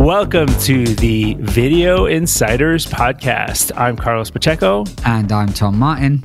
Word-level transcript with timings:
Welcome 0.00 0.48
to 0.60 0.84
the 0.84 1.34
Video 1.40 2.04
Insiders 2.04 2.86
Podcast. 2.86 3.72
I'm 3.76 3.96
Carlos 3.96 4.30
Pacheco. 4.30 4.84
And 5.06 5.32
I'm 5.32 5.48
Tom 5.48 5.78
Martin. 5.78 6.22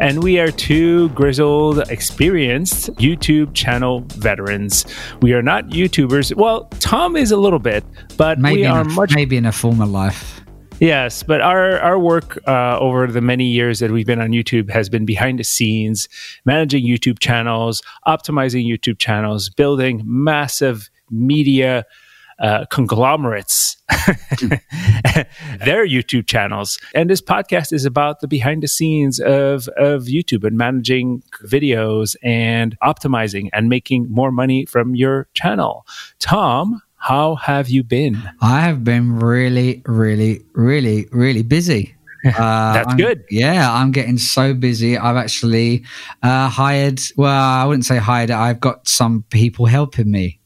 And 0.00 0.22
we 0.22 0.40
are 0.40 0.50
two 0.50 1.10
grizzled, 1.10 1.80
experienced 1.90 2.88
YouTube 2.94 3.52
channel 3.54 4.00
veterans. 4.14 4.86
We 5.20 5.34
are 5.34 5.42
not 5.42 5.66
YouTubers. 5.66 6.34
Well, 6.34 6.64
Tom 6.80 7.14
is 7.14 7.30
a 7.30 7.36
little 7.36 7.58
bit, 7.58 7.84
but 8.16 8.38
maybe 8.38 8.62
we 8.62 8.66
are 8.66 8.80
a, 8.80 8.84
much. 8.84 9.14
Maybe 9.14 9.36
in 9.36 9.44
a 9.44 9.52
former 9.52 9.86
life. 9.86 10.40
Yes, 10.80 11.22
but 11.22 11.42
our 11.42 11.78
our 11.80 11.98
work 11.98 12.38
uh, 12.48 12.78
over 12.78 13.06
the 13.06 13.20
many 13.20 13.44
years 13.44 13.80
that 13.80 13.90
we've 13.90 14.06
been 14.06 14.20
on 14.20 14.30
YouTube 14.30 14.70
has 14.70 14.88
been 14.88 15.04
behind 15.04 15.38
the 15.38 15.44
scenes, 15.44 16.08
managing 16.46 16.84
YouTube 16.84 17.18
channels, 17.18 17.82
optimizing 18.08 18.66
YouTube 18.66 18.98
channels, 18.98 19.50
building 19.50 20.02
massive 20.06 20.88
media 21.10 21.84
uh, 22.40 22.64
conglomerates 22.66 23.76
their 25.60 25.86
YouTube 25.86 26.26
channels. 26.26 26.78
And 26.94 27.10
this 27.10 27.20
podcast 27.20 27.72
is 27.72 27.84
about 27.84 28.20
the 28.20 28.28
behind 28.28 28.62
the 28.62 28.68
scenes 28.68 29.20
of, 29.20 29.68
of 29.76 30.04
YouTube 30.04 30.44
and 30.44 30.56
managing 30.56 31.22
videos 31.44 32.16
and 32.22 32.78
optimizing 32.80 33.48
and 33.52 33.68
making 33.68 34.10
more 34.10 34.32
money 34.32 34.64
from 34.66 34.94
your 34.94 35.28
channel. 35.34 35.86
Tom, 36.18 36.82
how 36.96 37.36
have 37.36 37.68
you 37.68 37.82
been? 37.82 38.22
I 38.40 38.60
have 38.60 38.84
been 38.84 39.18
really, 39.18 39.82
really, 39.86 40.40
really, 40.54 41.06
really 41.12 41.42
busy. 41.42 41.94
Uh, 42.22 42.74
That's 42.74 42.88
I'm, 42.90 42.96
good. 42.98 43.24
Yeah, 43.30 43.72
I'm 43.72 43.92
getting 43.92 44.18
so 44.18 44.52
busy. 44.52 44.98
I've 44.98 45.16
actually 45.16 45.86
uh, 46.22 46.50
hired, 46.50 47.00
well, 47.16 47.32
I 47.32 47.64
wouldn't 47.64 47.86
say 47.86 47.96
hired, 47.96 48.30
I've 48.30 48.60
got 48.60 48.86
some 48.86 49.24
people 49.30 49.64
helping 49.64 50.10
me 50.10 50.39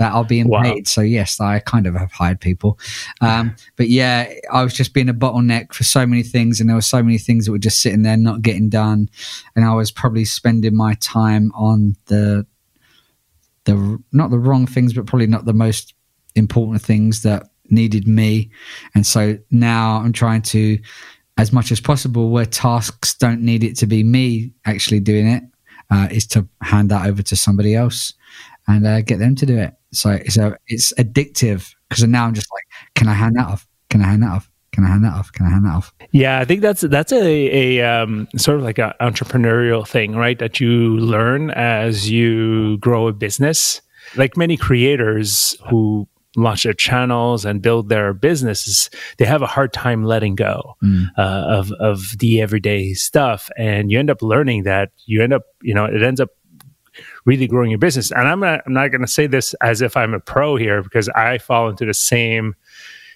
that 0.00 0.14
are 0.14 0.24
being 0.24 0.48
wow. 0.48 0.62
paid. 0.62 0.88
So 0.88 1.02
yes, 1.02 1.40
I 1.40 1.58
kind 1.58 1.86
of 1.86 1.94
have 1.94 2.10
hired 2.10 2.40
people. 2.40 2.78
Um, 3.20 3.54
but 3.76 3.90
yeah, 3.90 4.32
I 4.50 4.64
was 4.64 4.72
just 4.72 4.94
being 4.94 5.10
a 5.10 5.14
bottleneck 5.14 5.74
for 5.74 5.84
so 5.84 6.06
many 6.06 6.22
things, 6.22 6.58
and 6.58 6.70
there 6.70 6.74
were 6.74 6.80
so 6.80 7.02
many 7.02 7.18
things 7.18 7.44
that 7.44 7.52
were 7.52 7.58
just 7.58 7.82
sitting 7.82 8.00
there 8.00 8.16
not 8.16 8.40
getting 8.40 8.70
done, 8.70 9.10
and 9.54 9.64
I 9.66 9.74
was 9.74 9.92
probably 9.92 10.24
spending 10.24 10.74
my 10.74 10.94
time 10.94 11.52
on 11.54 11.96
the 12.06 12.46
the 13.64 14.02
not 14.10 14.30
the 14.30 14.38
wrong 14.38 14.66
things, 14.66 14.94
but 14.94 15.04
probably 15.04 15.26
not 15.26 15.44
the 15.44 15.52
most 15.52 15.92
important 16.34 16.80
things 16.80 17.22
that 17.22 17.50
needed 17.68 18.08
me. 18.08 18.50
And 18.94 19.06
so 19.06 19.36
now 19.50 19.96
I'm 19.96 20.14
trying 20.14 20.40
to, 20.42 20.78
as 21.36 21.52
much 21.52 21.70
as 21.70 21.78
possible, 21.78 22.30
where 22.30 22.46
tasks 22.46 23.12
don't 23.12 23.42
need 23.42 23.62
it 23.62 23.76
to 23.76 23.86
be 23.86 24.02
me 24.02 24.54
actually 24.64 25.00
doing 25.00 25.26
it, 25.26 25.42
uh, 25.90 26.08
is 26.10 26.26
to 26.28 26.48
hand 26.62 26.90
that 26.90 27.06
over 27.06 27.22
to 27.22 27.36
somebody 27.36 27.74
else 27.74 28.14
and 28.66 28.86
uh, 28.86 29.02
get 29.02 29.18
them 29.18 29.34
to 29.36 29.44
do 29.44 29.58
it. 29.58 29.74
So 29.92 30.10
it's 30.10 30.36
a, 30.36 30.56
it's 30.66 30.92
addictive 30.94 31.74
because 31.88 32.04
now 32.04 32.26
I'm 32.26 32.34
just 32.34 32.48
like, 32.52 32.64
can 32.94 33.08
I 33.08 33.14
hand 33.14 33.36
that 33.36 33.46
off? 33.46 33.66
Can 33.88 34.02
I 34.02 34.06
hand 34.06 34.22
that 34.22 34.30
off? 34.30 34.50
Can 34.72 34.84
I 34.84 34.88
hand 34.88 35.04
that 35.04 35.12
off? 35.12 35.32
Can 35.32 35.46
I 35.46 35.50
hand 35.50 35.64
that 35.66 35.74
off? 35.74 35.92
Yeah, 36.12 36.38
I 36.38 36.44
think 36.44 36.60
that's 36.60 36.82
that's 36.82 37.12
a, 37.12 37.78
a 37.78 37.82
um, 37.82 38.28
sort 38.36 38.58
of 38.58 38.64
like 38.64 38.78
an 38.78 38.92
entrepreneurial 39.00 39.86
thing, 39.86 40.14
right? 40.14 40.38
That 40.38 40.60
you 40.60 40.96
learn 40.96 41.50
as 41.50 42.08
you 42.08 42.78
grow 42.78 43.08
a 43.08 43.12
business. 43.12 43.80
Like 44.16 44.36
many 44.36 44.56
creators 44.56 45.56
who 45.68 46.08
launch 46.36 46.62
their 46.62 46.72
channels 46.72 47.44
and 47.44 47.60
build 47.60 47.88
their 47.88 48.14
businesses, 48.14 48.88
they 49.18 49.24
have 49.24 49.42
a 49.42 49.46
hard 49.46 49.72
time 49.72 50.04
letting 50.04 50.36
go 50.36 50.76
mm. 50.82 51.06
uh, 51.18 51.44
of 51.48 51.72
of 51.72 52.18
the 52.18 52.40
everyday 52.40 52.94
stuff, 52.94 53.50
and 53.56 53.90
you 53.90 53.98
end 53.98 54.10
up 54.10 54.22
learning 54.22 54.62
that 54.64 54.90
you 55.06 55.22
end 55.22 55.32
up, 55.32 55.42
you 55.62 55.74
know, 55.74 55.84
it 55.84 56.02
ends 56.02 56.20
up 56.20 56.30
really 57.24 57.46
growing 57.46 57.70
your 57.70 57.78
business. 57.78 58.10
And 58.10 58.26
I'm 58.28 58.40
not, 58.40 58.62
I'm 58.66 58.72
not 58.72 58.88
going 58.88 59.02
to 59.02 59.08
say 59.08 59.26
this 59.26 59.54
as 59.62 59.82
if 59.82 59.96
I'm 59.96 60.14
a 60.14 60.20
pro 60.20 60.56
here 60.56 60.82
because 60.82 61.08
I 61.10 61.38
fall 61.38 61.68
into 61.68 61.84
the 61.84 61.94
same, 61.94 62.54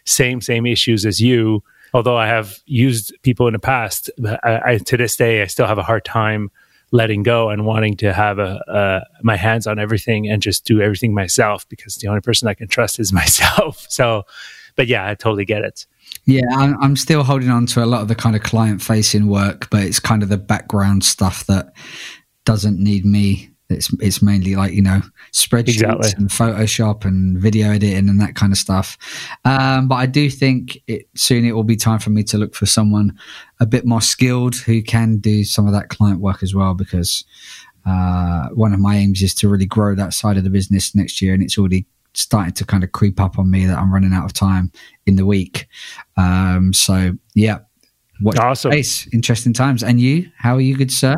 same, 0.05 0.41
same 0.41 0.67
issues 0.67 1.07
as 1.07 1.21
you. 1.21 1.63
Although 1.93 2.17
I 2.17 2.27
have 2.27 2.59
used 2.67 3.15
people 3.23 3.47
in 3.47 3.53
the 3.53 3.59
past, 3.59 4.11
I, 4.43 4.61
I, 4.65 4.79
to 4.79 4.97
this 4.97 5.17
day 5.17 5.43
I 5.43 5.47
still 5.47 5.67
have 5.67 5.79
a 5.79 5.83
hard 5.83 6.05
time 6.05 6.51
letting 6.91 7.23
go 7.23 7.51
and 7.51 7.67
wanting 7.67 7.97
to 7.97 8.13
have 8.13 8.39
a, 8.39 9.05
my 9.23 9.37
hands 9.37 9.67
on 9.67 9.79
everything 9.79 10.29
and 10.29 10.43
just 10.43 10.65
do 10.65 10.81
everything 10.81 11.15
myself 11.15 11.69
because 11.69 11.97
the 11.97 12.09
only 12.09 12.21
person 12.21 12.47
I 12.49 12.55
can 12.55 12.69
trust 12.69 13.01
is 13.01 13.13
myself. 13.13 13.87
So, 13.89 14.25
but 14.77 14.87
yeah, 14.87 15.09
I 15.09 15.15
totally 15.15 15.45
get 15.45 15.63
it. 15.63 15.87
Yeah, 16.27 16.43
I'm, 16.53 16.81
I'm 16.83 16.97
still 16.97 17.23
holding 17.23 17.51
on 17.51 17.67
to 17.67 17.85
a 17.85 17.87
lot 17.87 18.03
of 18.03 18.09
the 18.09 18.15
kind 18.15 18.37
of 18.37 18.43
client 18.43 18.81
facing 18.81 19.27
work, 19.27 19.69
but 19.71 19.83
it's 19.83 20.01
kind 20.01 20.23
of 20.23 20.29
the 20.29 20.39
background 20.39 21.05
stuff 21.05 21.47
that 21.47 21.75
doesn't 22.45 22.79
need 22.79 23.05
me 23.05 23.54
it's 23.71 23.93
it's 24.01 24.21
mainly 24.21 24.57
like 24.57 24.73
you 24.73 24.83
know 24.83 25.01
spreadsheets 25.33 25.75
exactly. 25.75 26.13
and 26.17 26.29
Photoshop 26.29 27.05
and 27.05 27.39
video 27.39 27.71
editing 27.71 28.09
and 28.09 28.21
that 28.21 28.35
kind 28.35 28.53
of 28.53 28.59
stuff. 28.59 28.99
Um, 29.45 29.89
but 29.89 29.97
I 29.97 30.07
do 30.07 30.29
think 30.29 30.79
it, 30.87 31.09
soon 31.15 31.45
it 31.45 31.53
will 31.53 31.65
be 31.65 31.77
time 31.77 31.99
for 31.99 32.11
me 32.11 32.23
to 32.25 32.39
look 32.39 32.55
for 32.55 32.67
someone 32.67 33.19
a 33.61 33.67
bit 33.67 33.87
more 33.87 34.01
skilled 34.01 34.57
who 34.57 34.83
can 34.83 35.17
do 35.19 35.45
some 35.45 35.67
of 35.67 35.73
that 35.73 35.89
client 35.89 36.21
work 36.21 36.43
as 36.43 36.55
well. 36.55 36.75
Because 36.75 37.25
uh, 37.87 38.49
one 38.51 38.73
of 38.73 38.81
my 38.81 38.97
aims 38.97 39.23
is 39.23 39.35
to 39.37 39.49
really 39.49 39.67
grow 39.67 39.95
that 39.95 40.13
side 40.13 40.37
of 40.37 40.45
the 40.45 40.51
business 40.51 40.95
next 40.95 41.23
year, 41.23 41.33
and 41.33 41.43
it's 41.43 41.59
already 41.59 41.87
starting 42.13 42.55
to 42.55 42.65
kind 42.65 42.85
of 42.85 42.93
creep 42.93 43.21
up 43.21 43.39
on 43.39 43.51
me 43.51 43.67
that 43.67 43.79
I'm 43.79 43.93
running 43.93 44.13
out 44.13 44.25
of 44.25 44.33
time 44.33 44.71
in 45.07 45.17
the 45.17 45.27
week. 45.27 45.67
Um, 46.17 46.73
so 46.73 47.13
yeah, 47.35 47.59
what 48.21 48.39
awesome, 48.39 48.73
interesting 49.13 49.53
times. 49.53 49.83
And 49.83 50.01
you, 50.01 50.31
how 50.37 50.55
are 50.55 50.61
you, 50.61 50.77
good 50.77 50.93
sir? 50.93 51.17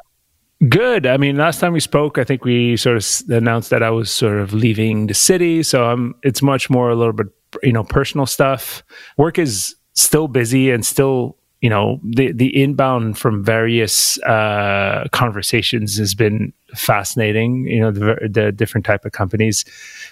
Good. 0.69 1.07
I 1.07 1.19
mean, 1.19 1.37
last 1.37 1.61
time 1.61 1.75
we 1.75 1.81
spoke, 1.81 2.17
I 2.17 2.25
think 2.25 2.45
we 2.45 2.79
sort 2.79 2.97
of 2.97 3.31
announced 3.31 3.69
that 3.71 3.83
I 3.83 3.91
was 3.91 4.11
sort 4.11 4.39
of 4.39 4.55
leaving 4.55 5.07
the 5.07 5.15
city. 5.15 5.63
So 5.63 5.85
I'm, 5.85 6.15
it's 6.23 6.41
much 6.41 6.71
more 6.71 6.89
a 6.89 6.95
little 6.95 7.13
bit, 7.13 7.27
you 7.63 7.73
know, 7.73 7.85
personal 7.85 8.25
stuff. 8.25 8.83
Work 9.19 9.39
is 9.39 9.77
still 9.93 10.29
busy 10.29 10.71
and 10.71 10.85
still, 10.85 11.37
you 11.61 11.69
know, 11.69 12.01
the, 12.03 12.33
the 12.33 12.63
inbound 12.63 13.19
from 13.19 13.45
various 13.45 14.19
uh, 14.23 15.05
conversations 15.13 15.99
has 15.99 16.15
been 16.15 16.55
fascinating. 16.75 17.67
You 17.67 17.81
know, 17.83 17.91
the, 17.91 18.29
the 18.31 18.51
different 18.51 18.87
type 18.87 19.05
of 19.05 19.13
companies 19.13 19.63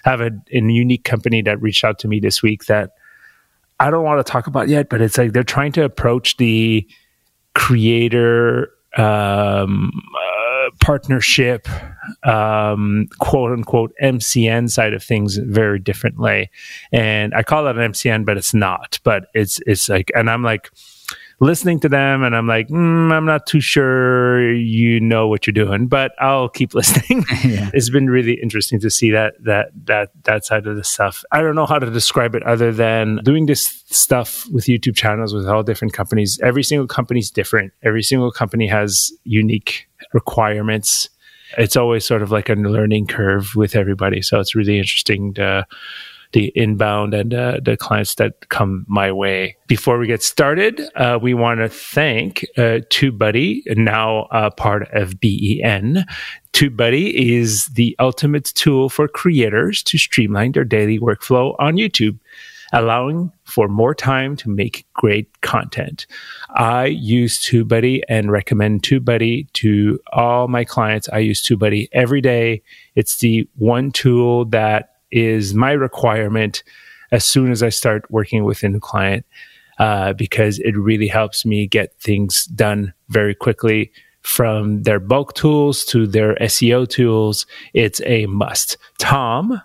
I 0.05 0.11
have 0.11 0.21
a, 0.21 0.31
a 0.53 0.61
unique 0.61 1.05
company 1.05 1.41
that 1.41 1.61
reached 1.63 1.85
out 1.85 1.99
to 2.01 2.09
me 2.09 2.21
this 2.21 2.43
week 2.43 2.67
that 2.67 2.91
I 3.81 3.91
don't 3.91 4.05
want 4.05 4.25
to 4.25 4.31
talk 4.31 4.47
about 4.47 4.69
yet, 4.69 4.91
but 4.91 5.01
it's 5.01 5.17
like 5.17 5.33
they're 5.33 5.43
trying 5.43 5.73
to 5.73 5.85
approach 5.85 6.37
the 6.37 6.87
creator 7.55 8.71
um, 8.97 9.91
partnership, 10.81 11.69
um, 12.25 13.09
quote 13.19 13.53
unquote 13.53 13.93
MCN 14.03 14.71
side 14.71 14.93
of 14.95 15.03
things 15.03 15.37
very 15.37 15.79
differently. 15.79 16.51
And 16.93 17.35
I 17.35 17.43
call 17.43 17.67
it 17.67 17.77
an 17.77 17.93
MCN, 17.93 18.25
but 18.25 18.37
it's 18.37 18.55
not. 18.55 18.99
But 19.05 19.27
it's 19.35 19.61
it's 19.67 19.89
like, 19.89 20.11
and 20.15 20.31
I'm 20.31 20.43
like, 20.43 20.71
listening 21.41 21.81
to 21.81 21.89
them 21.89 22.23
and 22.23 22.35
I'm 22.35 22.47
like, 22.47 22.69
mm, 22.69 23.13
I'm 23.13 23.27
not 23.27 23.47
too 23.47 23.61
sure 23.61 24.53
you 24.53 25.01
know 25.01 25.29
what 25.29 25.47
you're 25.47 25.53
doing, 25.53 25.87
but 25.87 26.13
I'll 26.19 26.49
keep 26.49 26.75
listening. 26.75 27.25
yeah. 27.45 27.71
It's 27.75 27.91
been 27.91 28.09
really 28.09 28.35
interesting 28.35 28.81
to 28.81 28.91
see 28.91 29.11
that 29.11 29.35
that 29.45 29.71
that 29.87 30.11
that 30.25 30.45
side 30.45 30.67
of 30.67 30.77
the 30.77 30.85
stuff. 30.85 31.25
I 31.33 31.41
don't 31.41 31.55
know 31.55 31.67
how 31.67 31.79
to 31.79 31.91
describe 31.91 32.35
it 32.35 32.43
other 32.45 32.73
than 32.73 33.21
doing 33.25 33.47
this 33.47 33.83
stuff 33.87 34.47
with 34.53 34.65
YouTube 34.65 34.97
channels 34.97 35.35
with 35.35 35.49
all 35.49 35.63
different 35.63 35.93
companies. 35.93 36.39
Every 36.43 36.63
single 36.63 36.87
company 36.87 37.21
is 37.21 37.31
different. 37.31 37.73
Every 37.83 38.03
single 38.03 38.31
company 38.31 38.67
has 38.69 39.13
unique 39.25 39.89
requirements. 40.13 41.09
It's 41.57 41.77
always 41.77 42.05
sort 42.05 42.23
of 42.23 42.31
like 42.31 42.49
a 42.49 42.55
learning 42.55 43.07
curve 43.07 43.55
with 43.55 43.77
everybody. 43.77 44.23
So 44.23 44.41
it's 44.41 44.55
really 44.55 44.79
interesting 44.79 45.35
to 45.35 45.67
the 46.35 46.53
inbound 46.55 47.15
and 47.15 47.33
uh, 47.33 47.61
the 47.63 47.77
clients 47.77 48.17
that 48.17 48.49
come 48.51 48.85
my 48.89 49.11
way. 49.11 49.57
Before 49.67 49.99
we 49.99 50.07
get 50.07 50.23
started, 50.23 50.83
uh, 50.97 51.19
we 51.21 51.33
want 51.33 51.61
to 51.61 51.69
thank 51.69 52.45
uh, 52.59 52.83
TubeBuddy, 52.91 53.77
now 53.77 54.27
part 54.57 54.89
of 54.93 55.21
BEN. 55.21 56.05
TubeBuddy 56.53 57.13
is 57.15 57.67
the 57.67 57.97
ultimate 57.99 58.47
tool 58.47 58.89
for 58.89 59.09
creators 59.09 59.83
to 59.85 59.97
streamline 59.97 60.53
their 60.53 60.65
daily 60.65 60.99
workflow 60.99 61.55
on 61.59 61.77
YouTube 61.77 62.19
allowing 62.73 63.31
for 63.45 63.69
more 63.69 63.95
time 63.95 64.35
to 64.35 64.51
make 64.51 64.85
great 64.95 65.41
content. 65.43 66.07
I 66.57 66.87
use 66.87 67.41
TubeBuddy 67.41 68.03
and 68.09 68.33
recommend 68.33 68.83
TubeBuddy 68.83 69.53
to 69.53 70.01
all 70.13 70.49
my 70.49 70.65
clients. 70.65 71.09
I 71.13 71.19
use 71.19 71.43
TubeBuddy 71.43 71.89
every 71.93 72.21
day. 72.21 72.63
It's 72.97 73.19
the 73.19 73.49
one 73.55 73.93
tool 73.93 74.47
that 74.47 74.94
is 75.15 75.55
my 75.55 75.73
requirement 75.73 76.63
as 77.13 77.25
soon 77.25 77.53
as 77.53 77.63
I 77.63 77.69
start 77.69 78.11
working 78.11 78.45
with 78.45 78.63
a 78.63 78.69
new 78.69 78.81
client 78.81 79.25
uh, 79.79 80.13
because 80.13 80.59
it 80.59 80.77
really 80.77 81.07
helps 81.07 81.47
me 81.47 81.67
get 81.67 81.95
things 82.01 82.47
done 82.47 82.93
very 83.09 83.35
quickly 83.35 83.93
from 84.23 84.83
their 84.83 84.99
bulk 84.99 85.35
tools 85.35 85.85
to 85.87 86.07
their 86.07 86.35
SEO 86.37 86.89
tools. 86.89 87.47
It's 87.75 88.01
a 88.05 88.27
must. 88.27 88.77
Tom, 88.99 89.61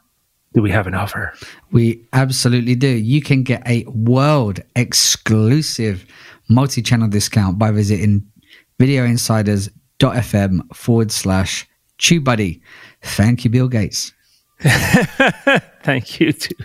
do 0.54 0.62
we 0.62 0.70
have 0.72 0.86
an 0.88 0.94
offer? 0.94 1.34
We 1.72 2.06
absolutely 2.14 2.76
do. 2.76 2.90
You 2.90 3.22
can 3.22 3.44
get 3.44 3.68
a 3.68 3.86
world 3.86 4.62
exclusive 4.76 6.06
multi 6.50 6.82
channel 6.82 7.08
discount 7.08 7.58
by 7.58 7.72
visiting 7.72 8.26
videoinsiders.fm 8.80 10.76
forward 10.76 11.12
slash 11.12 11.68
TubeBuddy. 12.00 12.62
Thank 13.02 13.44
you, 13.44 13.50
Bill 13.50 13.68
Gates. 13.68 14.14
Thank 15.84 16.20
you 16.20 16.34
too. 16.34 16.56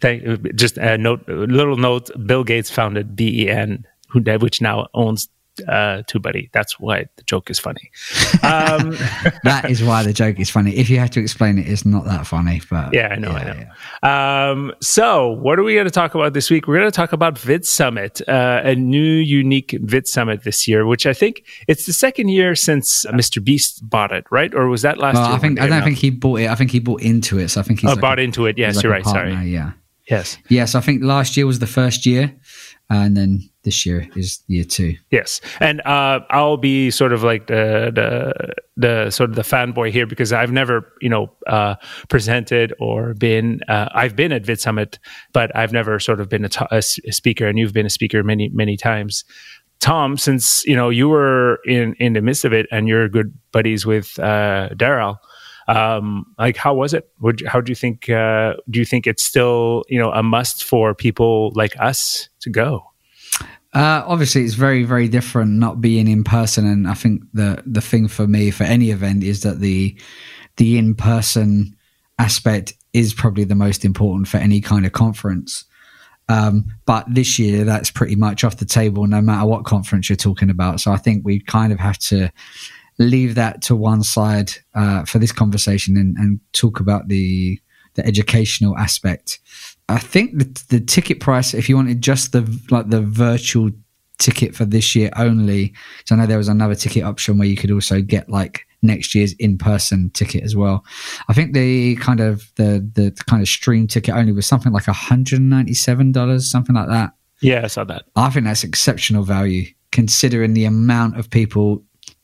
Thank, 0.00 0.54
just 0.54 0.78
a 0.78 0.96
note, 0.96 1.28
a 1.28 1.32
little 1.32 1.76
note. 1.76 2.10
Bill 2.26 2.44
Gates 2.44 2.70
founded 2.70 3.14
BEN, 3.16 3.84
which 4.14 4.60
now 4.60 4.88
owns 4.94 5.28
uh, 5.62 6.02
TubeBuddy. 6.08 6.50
That's 6.52 6.78
why 6.78 7.06
the 7.16 7.22
joke 7.24 7.50
is 7.50 7.58
funny. 7.58 7.90
Um, 8.44 8.90
that 9.44 9.70
is 9.70 9.82
why 9.82 10.02
the 10.02 10.12
joke 10.12 10.38
is 10.38 10.50
funny. 10.50 10.76
If 10.76 10.90
you 10.90 10.98
have 10.98 11.10
to 11.10 11.20
explain 11.20 11.58
it, 11.58 11.66
it's 11.66 11.86
not 11.86 12.04
that 12.04 12.26
funny. 12.26 12.60
But 12.68 12.92
yeah, 12.92 13.08
I 13.08 13.16
know, 13.16 13.30
yeah, 13.30 13.36
I 13.36 13.44
know. 13.44 13.64
Yeah. 14.02 14.50
Um, 14.50 14.72
so, 14.82 15.30
what 15.30 15.58
are 15.58 15.62
we 15.62 15.72
going 15.74 15.86
to 15.86 15.90
talk 15.90 16.14
about 16.14 16.34
this 16.34 16.50
week? 16.50 16.66
We're 16.68 16.78
going 16.78 16.90
to 16.90 16.94
talk 16.94 17.12
about 17.14 17.38
Vid 17.38 17.64
Summit, 17.64 18.20
uh, 18.28 18.60
a 18.62 18.74
new, 18.74 19.00
unique 19.00 19.78
Vid 19.80 20.06
Summit 20.06 20.42
this 20.42 20.68
year, 20.68 20.84
which 20.84 21.06
I 21.06 21.14
think 21.14 21.44
it's 21.68 21.86
the 21.86 21.94
second 21.94 22.28
year 22.28 22.54
since 22.54 23.06
Mr. 23.06 23.42
Beast 23.42 23.88
bought 23.88 24.12
it, 24.12 24.24
right? 24.30 24.54
Or 24.54 24.68
was 24.68 24.82
that 24.82 24.98
last 24.98 25.14
well, 25.14 25.28
year? 25.28 25.36
I 25.36 25.38
think 25.38 25.60
I 25.60 25.66
don't 25.66 25.82
think 25.82 25.98
he 25.98 26.10
bought 26.10 26.40
it. 26.40 26.48
I 26.48 26.54
think 26.54 26.70
he 26.70 26.80
bought 26.80 27.00
into 27.00 27.38
it. 27.38 27.48
So 27.48 27.60
I 27.60 27.64
think 27.64 27.80
he's 27.80 27.90
oh, 27.90 27.94
like 27.94 28.02
bought 28.02 28.18
a, 28.18 28.22
into 28.22 28.44
it. 28.44 28.58
Yes, 28.58 28.76
like 28.76 28.82
you're 28.82 28.92
right. 28.92 29.04
Partner, 29.04 29.32
Sorry. 29.32 29.48
Yeah. 29.48 29.72
Yes. 30.08 30.36
Yes, 30.48 30.74
I 30.74 30.80
think 30.80 31.02
last 31.02 31.36
year 31.36 31.46
was 31.46 31.60
the 31.60 31.66
first 31.66 32.04
year, 32.04 32.34
and 32.90 33.16
then 33.16 33.48
this 33.64 33.84
year 33.84 34.08
is 34.14 34.42
year 34.46 34.64
two. 34.64 34.96
Yes, 35.10 35.40
and 35.60 35.80
uh, 35.82 36.20
I'll 36.30 36.56
be 36.56 36.90
sort 36.90 37.12
of 37.12 37.22
like 37.22 37.46
the, 37.48 37.90
the 37.94 38.54
the 38.76 39.10
sort 39.10 39.30
of 39.30 39.36
the 39.36 39.42
fanboy 39.42 39.90
here 39.90 40.06
because 40.06 40.32
I've 40.32 40.52
never 40.52 40.92
you 41.00 41.08
know 41.08 41.32
uh, 41.46 41.74
presented 42.08 42.72
or 42.78 43.14
been. 43.14 43.60
Uh, 43.68 43.88
I've 43.92 44.14
been 44.14 44.32
at 44.32 44.44
Vid 44.46 44.60
Summit, 44.60 44.98
but 45.32 45.54
I've 45.56 45.72
never 45.72 45.98
sort 45.98 46.20
of 46.20 46.28
been 46.28 46.48
a, 46.70 46.82
speaker, 46.82 47.46
and 47.46 47.58
you've 47.58 47.72
been 47.72 47.86
a 47.86 47.90
speaker 47.90 48.22
many 48.22 48.48
many 48.50 48.76
times. 48.76 49.24
Tom, 49.80 50.16
since 50.16 50.64
you 50.64 50.76
know 50.76 50.90
you 50.90 51.08
were 51.08 51.58
in 51.66 51.94
in 51.94 52.12
the 52.12 52.22
midst 52.22 52.44
of 52.44 52.52
it, 52.52 52.66
and 52.70 52.88
you're 52.88 53.08
good 53.08 53.36
buddies 53.52 53.84
with 53.84 54.18
uh, 54.18 54.68
Derral 54.74 55.16
um, 55.68 56.26
like 56.38 56.56
how 56.56 56.74
was 56.74 56.94
it 56.94 57.08
Would, 57.20 57.42
how 57.46 57.60
do 57.60 57.70
you 57.70 57.76
think 57.76 58.08
uh, 58.10 58.54
do 58.70 58.78
you 58.78 58.84
think 58.84 59.06
it's 59.06 59.22
still 59.22 59.84
you 59.88 59.98
know 59.98 60.10
a 60.12 60.22
must 60.22 60.64
for 60.64 60.94
people 60.94 61.52
like 61.54 61.74
us 61.80 62.28
to 62.40 62.50
go 62.50 62.84
uh, 63.74 64.04
obviously, 64.06 64.44
it's 64.44 64.54
very, 64.54 64.84
very 64.84 65.08
different 65.08 65.52
not 65.52 65.80
being 65.80 66.06
in 66.06 66.22
person, 66.22 66.66
and 66.66 66.86
I 66.88 66.94
think 66.94 67.22
the 67.32 67.62
the 67.66 67.80
thing 67.80 68.06
for 68.06 68.26
me 68.26 68.50
for 68.52 68.64
any 68.64 68.90
event 68.90 69.24
is 69.24 69.42
that 69.42 69.60
the 69.60 69.98
the 70.56 70.78
in 70.78 70.94
person 70.94 71.76
aspect 72.18 72.74
is 72.92 73.12
probably 73.12 73.42
the 73.42 73.56
most 73.56 73.84
important 73.84 74.28
for 74.28 74.36
any 74.36 74.60
kind 74.60 74.86
of 74.86 74.92
conference. 74.92 75.64
Um, 76.28 76.66
but 76.86 77.04
this 77.12 77.38
year, 77.38 77.64
that's 77.64 77.90
pretty 77.90 78.14
much 78.14 78.44
off 78.44 78.58
the 78.58 78.64
table, 78.64 79.06
no 79.06 79.20
matter 79.20 79.46
what 79.46 79.64
conference 79.64 80.08
you're 80.08 80.16
talking 80.16 80.50
about. 80.50 80.80
So 80.80 80.92
I 80.92 80.96
think 80.96 81.24
we 81.24 81.40
kind 81.40 81.72
of 81.72 81.80
have 81.80 81.98
to 81.98 82.30
leave 82.98 83.34
that 83.34 83.60
to 83.62 83.74
one 83.74 84.04
side 84.04 84.52
uh, 84.74 85.04
for 85.04 85.18
this 85.18 85.32
conversation 85.32 85.96
and, 85.96 86.16
and 86.16 86.40
talk 86.52 86.78
about 86.80 87.08
the 87.08 87.60
the 87.94 88.06
educational 88.06 88.76
aspect 88.76 89.40
I 89.88 89.98
think 89.98 90.38
the, 90.38 90.64
the 90.70 90.80
ticket 90.80 91.20
price, 91.20 91.54
if 91.54 91.68
you 91.68 91.76
wanted 91.76 92.00
just 92.00 92.32
the 92.32 92.60
like 92.70 92.88
the 92.88 93.02
virtual 93.02 93.70
ticket 94.18 94.54
for 94.54 94.64
this 94.64 94.94
year 94.94 95.10
only, 95.16 95.74
so 96.06 96.14
I 96.14 96.18
know 96.18 96.26
there 96.26 96.38
was 96.38 96.48
another 96.48 96.74
ticket 96.74 97.04
option 97.04 97.38
where 97.38 97.48
you 97.48 97.56
could 97.56 97.70
also 97.70 98.00
get 98.00 98.28
like 98.28 98.66
next 98.82 99.14
year's 99.14 99.32
in-person 99.34 100.10
ticket 100.10 100.42
as 100.42 100.54
well. 100.54 100.84
I 101.28 101.32
think 101.32 101.54
the 101.54 101.96
kind 101.96 102.20
of 102.20 102.50
the 102.56 102.88
the 102.94 103.10
kind 103.28 103.42
of 103.42 103.48
stream 103.48 103.86
ticket 103.86 104.14
only 104.14 104.32
was 104.32 104.46
something 104.46 104.72
like 104.72 104.84
$197, 104.84 106.42
something 106.42 106.74
like 106.74 106.88
that. 106.88 107.12
Yeah, 107.40 107.62
I 107.64 107.66
saw 107.66 107.84
that. 107.84 108.04
I 108.16 108.30
think 108.30 108.46
that's 108.46 108.64
exceptional 108.64 109.24
value 109.24 109.66
considering 109.92 110.54
the 110.54 110.64
amount 110.64 111.18
of 111.18 111.30
people 111.30 111.82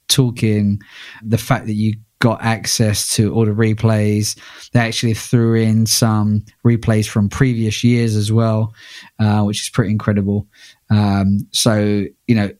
talking, 0.08 0.80
the 1.22 1.38
fact 1.38 1.66
that 1.66 1.74
you 1.74 1.94
got 2.20 2.42
access 2.42 3.14
to 3.14 3.34
all 3.34 3.44
the 3.44 3.50
replays. 3.50 4.38
They 4.72 4.80
actually 4.80 5.14
threw 5.14 5.54
in 5.54 5.86
some 5.86 6.44
replays 6.64 7.08
from 7.08 7.28
previous 7.28 7.82
years 7.82 8.14
as 8.14 8.30
well, 8.30 8.74
uh, 9.18 9.42
which 9.42 9.62
is 9.62 9.70
pretty 9.70 9.90
incredible. 9.90 10.46
Um, 10.90 11.48
so, 11.50 12.04
you 12.26 12.34
know, 12.34 12.50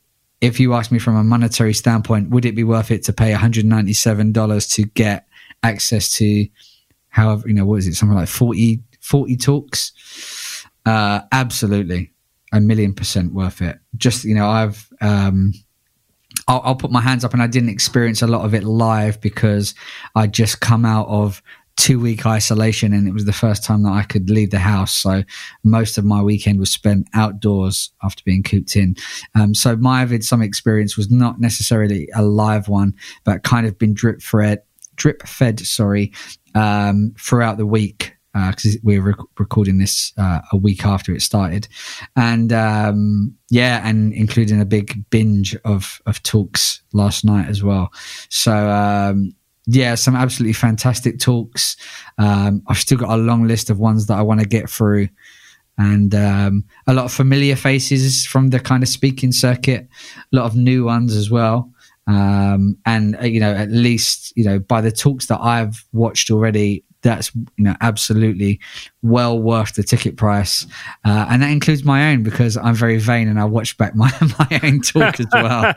if 0.41 0.59
you 0.59 0.73
ask 0.73 0.91
me 0.91 0.99
from 0.99 1.15
a 1.15 1.23
monetary 1.23 1.73
standpoint, 1.73 2.31
would 2.31 2.45
it 2.45 2.55
be 2.55 2.63
worth 2.63 2.89
it 2.89 3.03
to 3.03 3.13
pay 3.13 3.31
$197 3.31 4.75
to 4.75 4.83
get 4.83 5.27
access 5.63 6.09
to 6.17 6.47
however, 7.09 7.47
you 7.47 7.53
know, 7.53 7.65
what 7.65 7.75
is 7.75 7.87
it, 7.87 7.93
something 7.93 8.17
like 8.17 8.27
40, 8.27 8.81
40 8.99 9.37
talks? 9.37 10.65
Uh, 10.85 11.21
absolutely. 11.31 12.11
A 12.51 12.59
million 12.59 12.93
percent 12.93 13.33
worth 13.33 13.61
it. 13.61 13.77
Just, 13.95 14.23
you 14.23 14.33
know, 14.33 14.49
I've, 14.49 14.91
um, 15.01 15.53
I'll, 16.47 16.61
I'll, 16.63 16.75
put 16.75 16.91
my 16.91 17.01
hands 17.01 17.23
up 17.23 17.33
and 17.33 17.41
I 17.41 17.47
didn't 17.47 17.69
experience 17.69 18.21
a 18.21 18.27
lot 18.27 18.45
of 18.45 18.53
it 18.53 18.63
live 18.63 19.21
because 19.21 19.73
I 20.15 20.27
just 20.27 20.59
come 20.59 20.85
out 20.85 21.07
of 21.07 21.41
two 21.77 21.99
week 21.99 22.25
isolation 22.25 22.93
and 22.93 23.07
it 23.07 23.13
was 23.13 23.25
the 23.25 23.33
first 23.33 23.63
time 23.63 23.83
that 23.83 23.91
I 23.91 24.03
could 24.03 24.29
leave 24.29 24.51
the 24.51 24.59
house. 24.59 24.93
So 24.93 25.23
most 25.63 25.97
of 25.97 26.05
my 26.05 26.21
weekend 26.21 26.59
was 26.59 26.69
spent 26.69 27.07
outdoors 27.13 27.91
after 28.03 28.21
being 28.25 28.43
cooped 28.43 28.75
in. 28.75 28.95
Um, 29.35 29.55
so 29.55 29.75
my 29.75 30.05
Vid 30.05 30.23
Summit 30.23 30.45
experience 30.45 30.97
was 30.97 31.09
not 31.09 31.39
necessarily 31.39 32.07
a 32.13 32.21
live 32.21 32.67
one, 32.67 32.93
but 33.23 33.43
kind 33.43 33.65
of 33.65 33.77
been 33.77 33.93
drip 33.93 34.21
fed, 34.21 34.61
drip 34.95 35.23
fed, 35.27 35.59
sorry, 35.61 36.11
um, 36.53 37.15
throughout 37.17 37.57
the 37.57 37.65
week 37.65 38.15
because 38.33 38.75
uh, 38.75 38.79
we're 38.83 39.01
rec- 39.01 39.39
recording 39.39 39.77
this 39.77 40.13
uh, 40.17 40.39
a 40.51 40.57
week 40.57 40.85
after 40.85 41.13
it 41.13 41.21
started, 41.21 41.67
and 42.15 42.53
um, 42.53 43.35
yeah, 43.49 43.87
and 43.87 44.13
including 44.13 44.61
a 44.61 44.65
big 44.65 45.03
binge 45.09 45.55
of 45.65 46.01
of 46.05 46.21
talks 46.23 46.81
last 46.93 47.25
night 47.25 47.47
as 47.47 47.63
well. 47.63 47.91
So 48.29 48.53
um, 48.69 49.33
yeah, 49.67 49.95
some 49.95 50.15
absolutely 50.15 50.53
fantastic 50.53 51.19
talks. 51.19 51.75
Um, 52.17 52.63
I've 52.67 52.77
still 52.77 52.97
got 52.97 53.09
a 53.09 53.21
long 53.21 53.47
list 53.47 53.69
of 53.69 53.79
ones 53.79 54.07
that 54.07 54.17
I 54.17 54.21
want 54.21 54.39
to 54.39 54.47
get 54.47 54.69
through, 54.69 55.09
and 55.77 56.13
um, 56.15 56.63
a 56.87 56.93
lot 56.93 57.05
of 57.05 57.13
familiar 57.13 57.55
faces 57.55 58.25
from 58.25 58.49
the 58.49 58.59
kind 58.59 58.83
of 58.83 58.89
speaking 58.89 59.31
circuit, 59.31 59.87
a 60.31 60.35
lot 60.35 60.45
of 60.45 60.55
new 60.55 60.85
ones 60.85 61.15
as 61.15 61.29
well. 61.29 61.71
Um, 62.07 62.77
and 62.85 63.15
uh, 63.17 63.25
you 63.25 63.39
know, 63.39 63.53
at 63.53 63.71
least 63.71 64.33
you 64.35 64.43
know 64.43 64.59
by 64.59 64.81
the 64.81 64.91
talks 64.91 65.27
that 65.27 65.39
I've 65.41 65.85
watched 65.91 66.31
already, 66.31 66.83
that's 67.01 67.33
you 67.35 67.63
know 67.63 67.75
absolutely 67.81 68.59
well 69.01 69.39
worth 69.39 69.75
the 69.75 69.83
ticket 69.83 70.17
price, 70.17 70.65
uh, 71.05 71.27
and 71.29 71.41
that 71.41 71.51
includes 71.51 71.83
my 71.83 72.11
own 72.11 72.23
because 72.23 72.57
I'm 72.57 72.75
very 72.75 72.97
vain 72.97 73.27
and 73.27 73.39
I 73.39 73.45
watch 73.45 73.77
back 73.77 73.95
my 73.95 74.11
my 74.39 74.59
own 74.63 74.81
talk 74.81 75.19
as 75.19 75.27
well. 75.33 75.73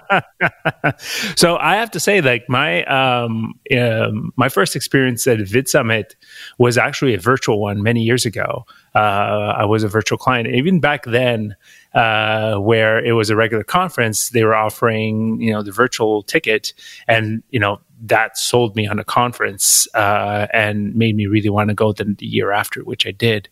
so 1.37 1.57
I 1.57 1.77
have 1.77 1.91
to 1.93 2.01
say, 2.01 2.21
like 2.21 2.45
my 2.49 2.85
um, 2.85 3.59
um, 3.77 4.33
my 4.37 4.49
first 4.49 4.77
experience 4.77 5.27
at 5.27 5.41
Vid 5.41 5.69
Summit 5.69 6.17
was 6.59 6.79
actually 6.79 7.15
a 7.15 7.19
virtual 7.19 7.61
one 7.61 7.83
many 7.83 8.03
years 8.03 8.25
ago. 8.27 8.67
Uh, 8.95 9.55
I 9.59 9.65
was 9.65 9.83
a 9.83 9.89
virtual 9.89 10.19
client. 10.19 10.49
Even 10.49 10.81
back 10.81 11.05
then, 11.05 11.57
uh, 11.95 12.57
where 12.57 13.05
it 13.05 13.13
was 13.13 13.31
a 13.31 13.37
regular 13.37 13.65
conference, 13.65 14.31
they 14.31 14.45
were 14.45 14.55
offering 14.55 15.41
you 15.41 15.53
know 15.53 15.63
the 15.63 15.73
virtual 15.73 16.23
ticket, 16.23 16.73
and 17.07 17.43
you 17.51 17.61
know 17.61 17.81
that 18.03 18.37
sold 18.37 18.77
me 18.77 18.87
on 18.87 18.99
a 18.99 19.05
conference 19.05 19.87
uh, 19.95 20.47
and 20.53 20.95
made 20.95 21.17
me 21.17 21.27
really 21.27 21.49
want 21.49 21.69
to 21.69 21.75
go 21.75 21.93
the, 21.93 22.05
the, 22.19 22.27
year 22.27 22.51
after, 22.51 22.83
which 22.83 23.07
I 23.07 23.13
did. 23.13 23.49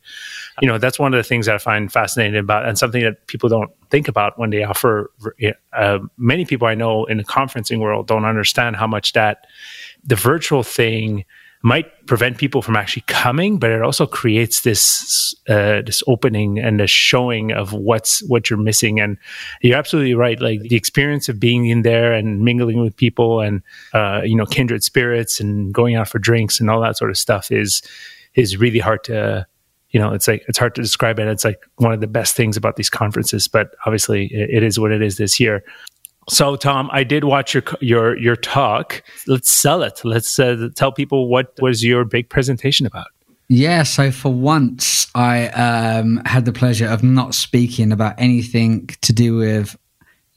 You 0.61 0.69
know, 0.69 0.77
that's 0.77 0.99
one 0.99 1.15
of 1.15 1.19
the 1.19 1.25
things 1.27 1.47
that 1.47 1.55
I 1.55 1.59
find 1.59 1.91
fascinating 1.91 2.39
about, 2.39 2.67
and 2.67 2.77
something 2.77 3.03
that 3.03 3.27
people 3.29 3.49
don't 3.49 3.71
think 3.91 4.09
about 4.09 4.39
when 4.39 4.51
they 4.51 4.65
offer. 4.65 5.11
Uh, 5.73 6.01
many 6.19 6.45
people 6.45 6.67
I 6.67 6.75
know 6.75 7.05
in 7.07 7.19
the 7.19 7.25
conferencing 7.25 7.79
world 7.79 8.09
don't 8.09 8.25
understand 8.25 8.77
how 8.77 8.87
much 8.87 9.13
that 9.13 9.47
the 10.05 10.17
virtual 10.17 10.63
thing 10.63 11.25
might 11.63 12.07
prevent 12.07 12.39
people 12.39 12.61
from 12.61 12.77
actually 12.77 13.05
coming, 13.07 13.59
but 13.59 13.71
it 13.71 13.83
also 13.83 14.07
creates 14.07 14.63
this 14.63 15.35
uh, 15.49 15.83
this 15.83 16.03
opening 16.07 16.59
and 16.59 16.81
a 16.81 16.87
showing 16.87 17.53
of 17.53 17.73
what's 17.73 18.23
what 18.29 18.51
you're 18.51 18.59
missing. 18.59 19.01
And 19.01 19.17
you're 19.61 19.79
absolutely 19.79 20.15
right. 20.15 20.41
Like 20.41 20.61
the 20.61 20.77
experience 20.77 21.29
of 21.29 21.39
being 21.39 21.67
in 21.67 21.83
there 21.83 22.13
and 22.13 22.41
mingling 22.41 22.81
with 22.81 22.97
people 22.97 23.41
and 23.41 23.63
uh, 23.95 24.23
you 24.25 24.37
know 24.37 24.47
kindred 24.47 24.83
spirits 24.83 25.41
and 25.41 25.73
going 25.73 25.95
out 25.95 26.09
for 26.09 26.19
drinks 26.19 26.61
and 26.61 26.69
all 26.69 26.81
that 26.81 26.97
sort 26.97 27.11
of 27.11 27.17
stuff 27.17 27.51
is 27.53 27.83
is 28.35 28.57
really 28.57 28.81
hard 28.81 29.05
to 29.05 29.47
you 29.91 30.01
know 30.01 30.13
it's 30.13 30.27
like 30.27 30.43
it's 30.49 30.59
hard 30.59 30.75
to 30.75 30.83
describe 30.83 31.19
it 31.19 31.29
it's 31.29 31.45
like 31.45 31.61
one 31.77 31.93
of 31.93 32.01
the 32.01 32.07
best 32.07 32.35
things 32.35 32.57
about 32.57 32.77
these 32.77 32.91
conferences 32.91 33.47
but 33.47 33.75
obviously 33.85 34.27
it 34.33 34.63
is 34.63 34.79
what 34.79 34.91
it 34.91 35.03
is 35.03 35.19
this 35.19 35.39
year 35.39 35.63
so, 36.29 36.57
Tom, 36.57 36.89
I 36.93 37.05
did 37.05 37.25
watch 37.25 37.55
your 37.55 37.65
your 37.81 38.17
your 38.17 38.37
talk. 38.37 39.03
Let's 39.27 39.51
sell 39.51 39.83
it. 39.83 40.01
Let's 40.05 40.39
uh, 40.39 40.69
tell 40.75 40.93
people 40.93 41.29
what 41.29 41.53
was 41.61 41.85
your 41.85 42.05
big 42.05 42.29
presentation 42.29 42.87
about. 42.87 43.09
Yeah, 43.49 43.83
so 43.83 44.11
for 44.11 44.33
once, 44.33 45.09
I 45.15 45.49
um, 45.49 46.23
had 46.25 46.45
the 46.45 46.53
pleasure 46.53 46.87
of 46.87 47.03
not 47.03 47.35
speaking 47.35 47.93
about 47.93 48.15
anything 48.19 48.87
to 49.03 49.13
do 49.13 49.37
with 49.37 49.77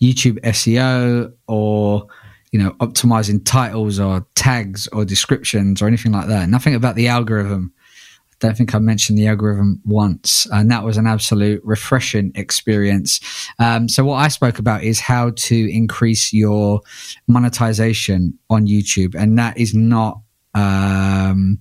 YouTube 0.02 0.40
SEO 0.42 1.32
or 1.48 2.08
you 2.52 2.60
know 2.60 2.72
optimizing 2.80 3.46
titles 3.46 4.00
or 4.00 4.26
tags 4.36 4.88
or 4.88 5.06
descriptions 5.06 5.82
or 5.82 5.88
anything 5.88 6.12
like 6.12 6.28
that. 6.28 6.50
Nothing 6.50 6.74
about 6.74 6.96
the 6.96 7.08
algorithm 7.08 7.72
don't 8.46 8.58
think 8.58 8.76
I 8.76 8.80
mentioned 8.80 9.18
the 9.18 9.28
algorithm 9.28 9.82
once, 9.86 10.48
and 10.52 10.70
that 10.72 10.84
was 10.84 10.98
an 10.98 11.08
absolute 11.08 11.62
refreshing 11.64 12.32
experience. 12.36 13.20
Um, 13.60 13.90
so, 13.90 14.06
what 14.06 14.18
I 14.18 14.28
spoke 14.28 14.60
about 14.60 14.84
is 14.84 15.00
how 15.00 15.32
to 15.32 15.74
increase 15.74 16.32
your 16.32 16.82
monetization 17.28 18.38
on 18.50 18.68
YouTube, 18.68 19.16
and 19.16 19.38
that 19.40 19.58
is 19.58 19.74
not 19.74 20.22
um, 20.54 21.60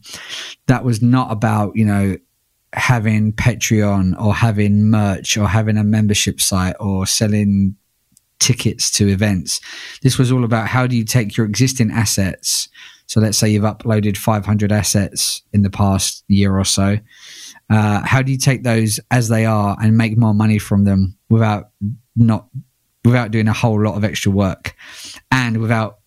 that 0.66 0.84
was 0.84 1.02
not 1.02 1.32
about 1.32 1.74
you 1.74 1.84
know 1.84 2.16
having 2.74 3.32
Patreon 3.32 4.20
or 4.20 4.34
having 4.34 4.90
merch 4.90 5.36
or 5.36 5.48
having 5.48 5.76
a 5.76 5.84
membership 5.84 6.40
site 6.40 6.76
or 6.80 7.06
selling 7.06 7.76
tickets 8.40 8.90
to 8.90 9.08
events. 9.08 9.60
This 10.02 10.18
was 10.18 10.30
all 10.30 10.44
about 10.44 10.68
how 10.68 10.86
do 10.86 10.96
you 10.96 11.04
take 11.04 11.36
your 11.36 11.46
existing 11.46 11.90
assets. 11.90 12.68
So 13.14 13.20
let's 13.20 13.38
say 13.38 13.48
you've 13.48 13.62
uploaded 13.62 14.16
500 14.16 14.72
assets 14.72 15.42
in 15.52 15.62
the 15.62 15.70
past 15.70 16.24
year 16.26 16.58
or 16.58 16.64
so. 16.64 16.98
Uh, 17.70 18.04
how 18.04 18.22
do 18.22 18.32
you 18.32 18.38
take 18.38 18.64
those 18.64 18.98
as 19.12 19.28
they 19.28 19.46
are 19.46 19.76
and 19.80 19.96
make 19.96 20.18
more 20.18 20.34
money 20.34 20.58
from 20.58 20.82
them 20.82 21.16
without 21.30 21.70
not 22.16 22.48
without 23.04 23.30
doing 23.30 23.46
a 23.46 23.52
whole 23.52 23.80
lot 23.80 23.94
of 23.94 24.02
extra 24.02 24.32
work 24.32 24.74
and 25.30 25.58
without 25.58 25.98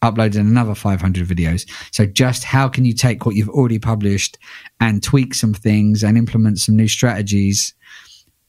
uploading 0.00 0.40
another 0.40 0.74
500 0.74 1.28
videos. 1.28 1.70
So 1.92 2.06
just 2.06 2.44
how 2.44 2.68
can 2.68 2.86
you 2.86 2.94
take 2.94 3.26
what 3.26 3.34
you've 3.34 3.50
already 3.50 3.78
published 3.78 4.38
and 4.80 5.02
tweak 5.02 5.34
some 5.34 5.52
things 5.52 6.02
and 6.02 6.16
implement 6.16 6.60
some 6.60 6.76
new 6.76 6.88
strategies 6.88 7.74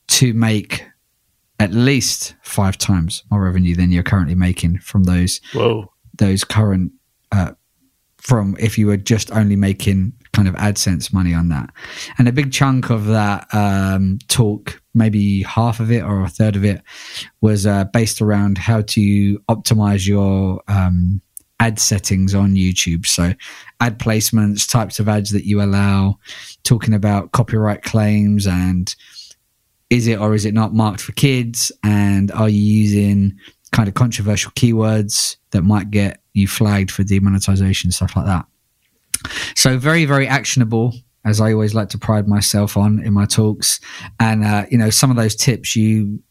to 0.07 0.33
make 0.33 0.85
at 1.59 1.73
least 1.73 2.33
five 2.43 2.77
times 2.77 3.25
more 3.29 3.43
revenue 3.43 3.75
than 3.75 3.91
you're 3.91 4.03
currently 4.03 4.35
making 4.35 4.77
from 4.77 5.03
those 5.03 5.41
Whoa. 5.53 5.91
those 6.17 6.45
current 6.45 6.93
uh, 7.33 7.51
from 8.25 8.55
if 8.59 8.75
you 8.75 8.87
were 8.87 8.97
just 8.97 9.31
only 9.31 9.55
making 9.55 10.11
kind 10.33 10.47
of 10.47 10.55
AdSense 10.55 11.13
money 11.13 11.31
on 11.31 11.49
that. 11.49 11.69
And 12.17 12.27
a 12.27 12.31
big 12.31 12.51
chunk 12.51 12.89
of 12.89 13.05
that 13.05 13.47
um, 13.53 14.17
talk, 14.27 14.81
maybe 14.95 15.43
half 15.43 15.79
of 15.79 15.91
it 15.91 16.03
or 16.03 16.23
a 16.23 16.27
third 16.27 16.55
of 16.55 16.65
it, 16.65 16.81
was 17.41 17.67
uh, 17.67 17.83
based 17.85 18.23
around 18.23 18.57
how 18.57 18.81
to 18.81 19.39
optimize 19.47 20.07
your 20.07 20.59
um, 20.67 21.21
ad 21.59 21.79
settings 21.79 22.33
on 22.33 22.55
YouTube. 22.55 23.05
So, 23.05 23.33
ad 23.79 23.99
placements, 23.99 24.67
types 24.67 24.99
of 24.99 25.07
ads 25.07 25.29
that 25.29 25.45
you 25.45 25.61
allow, 25.61 26.17
talking 26.63 26.95
about 26.95 27.31
copyright 27.31 27.83
claims 27.83 28.47
and 28.47 28.93
is 29.91 30.07
it 30.07 30.19
or 30.19 30.33
is 30.33 30.45
it 30.45 30.55
not 30.55 30.73
marked 30.73 30.99
for 30.99 31.11
kids? 31.11 31.71
And 31.83 32.31
are 32.31 32.49
you 32.49 32.59
using 32.59 33.37
kind 33.71 33.87
of 33.87 33.93
controversial 33.93 34.51
keywords 34.53 35.37
that 35.51 35.61
might 35.61 35.91
get 35.91 36.21
you 36.35 36.47
flagged 36.47 36.91
for 36.91 37.03
demonetization, 37.03 37.91
stuff 37.91 38.15
like 38.15 38.25
that? 38.25 38.45
So, 39.55 39.77
very, 39.77 40.05
very 40.05 40.27
actionable. 40.27 40.93
As 41.23 41.41
I 41.41 41.53
always 41.53 41.73
like 41.73 41.89
to 41.89 41.97
pride 41.97 42.27
myself 42.27 42.77
on 42.77 42.99
in 42.99 43.11
my 43.13 43.25
talks, 43.25 43.79
and 44.19 44.43
uh, 44.43 44.65
you 44.69 44.77
know, 44.77 44.91
some 44.91 45.09
of 45.09 45.17
those 45.17 45.35
tips 45.35 45.75
you 45.75 46.21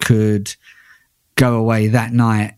could 0.00 0.54
go 1.36 1.54
away 1.54 1.86
that 1.88 2.12
night 2.12 2.54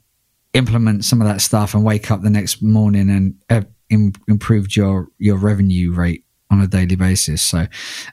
implement 0.55 1.05
some 1.05 1.21
of 1.21 1.29
that 1.29 1.41
stuff 1.41 1.75
and 1.75 1.85
wake 1.85 2.11
up 2.11 2.23
the 2.23 2.31
next 2.31 2.63
morning 2.63 3.09
and 3.11 3.35
uh, 3.51 3.63
Im- 3.91 4.13
improved 4.29 4.75
your 4.75 5.09
your 5.19 5.37
revenue 5.37 5.93
rate 5.93 6.25
on 6.51 6.61
a 6.61 6.67
daily 6.67 6.97
basis. 6.97 7.43
So, 7.43 7.67